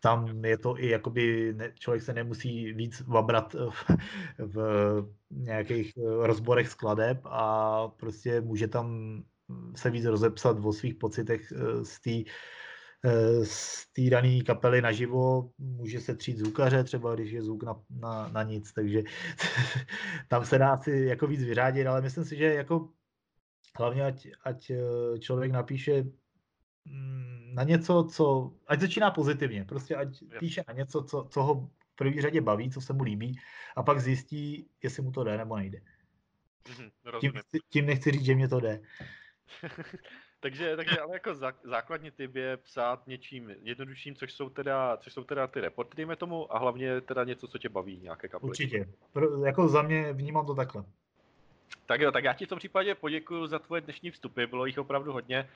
Tam 0.00 0.44
je 0.44 0.58
to 0.58 0.78
i 0.78 0.88
jakoby, 0.88 1.54
ne, 1.56 1.72
člověk 1.78 2.02
se 2.02 2.12
nemusí 2.12 2.72
víc 2.72 3.00
vabrat 3.06 3.56
v, 3.70 3.84
v 4.38 4.58
nějakých 5.30 5.92
eh, 5.96 6.26
rozborech 6.26 6.68
skladeb 6.68 7.20
a 7.24 7.88
prostě 7.88 8.40
může 8.40 8.68
tam 8.68 9.18
se 9.76 9.90
víc 9.90 10.04
rozepsat 10.04 10.56
o 10.64 10.72
svých 10.72 10.94
pocitech 10.94 11.52
eh, 11.52 11.84
z 11.84 12.00
té 12.00 12.10
Eh, 12.10 12.32
z 13.44 13.86
té 13.92 14.10
dané 14.10 14.40
kapely 14.40 14.82
naživo, 14.82 15.50
může 15.58 16.00
se 16.00 16.16
třít 16.16 16.38
zvukaře, 16.38 16.84
třeba 16.84 17.14
když 17.14 17.30
je 17.30 17.42
zvuk 17.42 17.62
na, 17.62 17.82
na, 17.90 18.28
na 18.28 18.42
nic, 18.42 18.72
takže 18.72 19.02
tam 20.28 20.44
se 20.44 20.58
dá 20.58 20.76
si 20.76 20.90
jako 20.90 21.26
víc 21.26 21.42
vyřádit, 21.42 21.86
ale 21.86 22.00
myslím 22.00 22.24
si, 22.24 22.36
že 22.36 22.44
jako 22.44 22.88
hlavně 23.78 24.04
ať, 24.04 24.28
ať 24.44 24.70
eh, 24.70 25.18
člověk 25.18 25.52
napíše 25.52 26.04
mm, 26.84 27.54
na 27.54 27.62
něco, 27.62 28.08
co, 28.12 28.52
ať 28.66 28.80
začíná 28.80 29.10
pozitivně, 29.10 29.64
prostě 29.64 29.96
ať 29.96 30.08
píše 30.38 30.64
na 30.68 30.74
něco, 30.74 31.02
co, 31.02 31.28
co 31.30 31.42
ho 31.42 31.70
v 31.92 31.96
první 31.96 32.20
řadě 32.20 32.40
baví, 32.40 32.70
co 32.70 32.80
se 32.80 32.92
mu 32.92 33.02
líbí 33.02 33.38
a 33.76 33.82
pak 33.82 34.00
zjistí, 34.00 34.68
jestli 34.82 35.02
mu 35.02 35.10
to 35.12 35.24
jde 35.24 35.38
nebo 35.38 35.56
nejde. 35.56 35.80
Mm-hmm, 36.64 37.20
tím, 37.20 37.32
tím 37.68 37.86
nechci 37.86 38.10
říct, 38.10 38.24
že 38.24 38.34
mě 38.34 38.48
to 38.48 38.60
jde. 38.60 38.80
takže, 40.40 40.76
takže 40.76 41.00
ale 41.00 41.14
jako 41.14 41.34
zá, 41.34 41.52
základně 41.64 42.10
typ 42.10 42.36
je 42.36 42.56
psát 42.56 43.06
něčím 43.06 43.54
jednodušším, 43.62 44.14
což 44.14 44.32
jsou 44.32 44.48
teda, 44.48 44.96
což 44.96 45.12
jsou 45.12 45.24
teda 45.24 45.46
ty 45.46 45.60
reporty, 45.60 45.96
dejme 45.96 46.16
tomu, 46.16 46.54
a 46.54 46.58
hlavně 46.58 47.00
teda 47.00 47.24
něco, 47.24 47.48
co 47.48 47.58
tě 47.58 47.68
baví, 47.68 48.00
nějaké 48.02 48.28
kapely. 48.28 48.50
Určitě. 48.50 48.88
Pro, 49.12 49.44
jako 49.44 49.68
za 49.68 49.82
mě 49.82 50.12
vnímám 50.12 50.46
to 50.46 50.54
takhle. 50.54 50.84
Tak 51.86 52.00
jo, 52.00 52.12
tak 52.12 52.24
já 52.24 52.32
ti 52.32 52.46
v 52.46 52.48
tom 52.48 52.58
případě 52.58 52.94
poděkuji 52.94 53.46
za 53.46 53.58
tvoje 53.58 53.80
dnešní 53.80 54.10
vstupy, 54.10 54.46
bylo 54.46 54.66
jich 54.66 54.78
opravdu 54.78 55.12
hodně. 55.12 55.48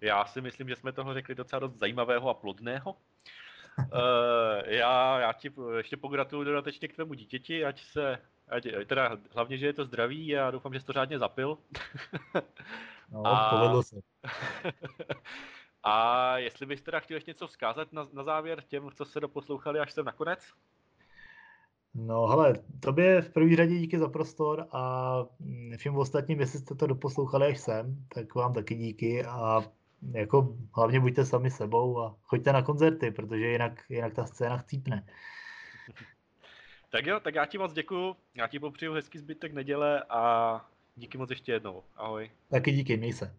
Já 0.00 0.24
si 0.24 0.40
myslím, 0.40 0.68
že 0.68 0.76
jsme 0.76 0.92
toho 0.92 1.14
řekli 1.14 1.34
docela 1.34 1.60
dost 1.60 1.78
zajímavého 1.78 2.30
a 2.30 2.34
plodného. 2.34 2.90
uh, 2.90 3.84
já, 4.66 5.20
já 5.20 5.32
ti 5.32 5.52
ještě 5.76 5.96
pogratuluji 5.96 6.44
dodatečně 6.44 6.88
k 6.88 6.94
tvému 6.94 7.14
dítěti, 7.14 7.64
ať 7.64 7.82
se, 7.82 8.18
ať, 8.48 8.66
teda 8.86 9.18
hlavně, 9.34 9.58
že 9.58 9.66
je 9.66 9.72
to 9.72 9.84
zdravý 9.84 10.36
a 10.36 10.50
doufám, 10.50 10.74
že 10.74 10.80
jsi 10.80 10.86
to 10.86 10.92
řádně 10.92 11.18
zapil. 11.18 11.58
No, 13.12 13.26
a... 13.26 13.50
povedlo 13.50 13.82
se. 13.82 13.96
a 15.82 16.38
jestli 16.38 16.66
bys 16.66 16.82
teda 16.82 17.00
chtěl 17.00 17.16
ještě 17.16 17.30
něco 17.30 17.46
vzkázat 17.46 17.92
na, 17.92 18.06
na 18.12 18.22
závěr 18.22 18.62
těm, 18.68 18.90
co 18.94 19.04
se 19.04 19.20
doposlouchali 19.20 19.80
až 19.80 19.92
sem 19.92 20.04
nakonec? 20.04 20.40
No 21.94 22.26
hele, 22.26 22.54
tobě 22.80 23.22
v 23.22 23.32
první 23.32 23.56
řadě 23.56 23.78
díky 23.78 23.98
za 23.98 24.08
prostor 24.08 24.66
a 24.72 25.12
všem 25.76 25.96
ostatním, 25.96 26.40
jestli 26.40 26.58
jste 26.58 26.74
to 26.74 26.86
doposlouchali 26.86 27.46
až 27.46 27.58
sem, 27.58 28.06
tak 28.14 28.34
vám 28.34 28.54
taky 28.54 28.74
díky 28.74 29.24
a 29.24 29.62
jako 30.12 30.56
hlavně 30.74 31.00
buďte 31.00 31.24
sami 31.24 31.50
sebou 31.50 32.00
a 32.00 32.16
choďte 32.22 32.52
na 32.52 32.62
koncerty, 32.62 33.10
protože 33.10 33.46
jinak, 33.46 33.84
jinak 33.88 34.14
ta 34.14 34.26
scéna 34.26 34.58
chcípne. 34.58 35.06
Tak 36.90 37.06
jo, 37.06 37.20
tak 37.20 37.34
já 37.34 37.46
ti 37.46 37.58
moc 37.58 37.72
děkuju, 37.72 38.16
já 38.34 38.46
ti 38.46 38.58
popřeju 38.58 38.92
hezký 38.92 39.18
zbytek 39.18 39.52
neděle 39.52 40.04
a 40.08 40.70
Díky 40.98 41.18
moc 41.18 41.30
ještě 41.30 41.52
jednou. 41.52 41.82
Ahoj. 41.96 42.30
Taky 42.50 42.72
díky, 42.72 42.96
měj 42.96 43.12
se. 43.12 43.34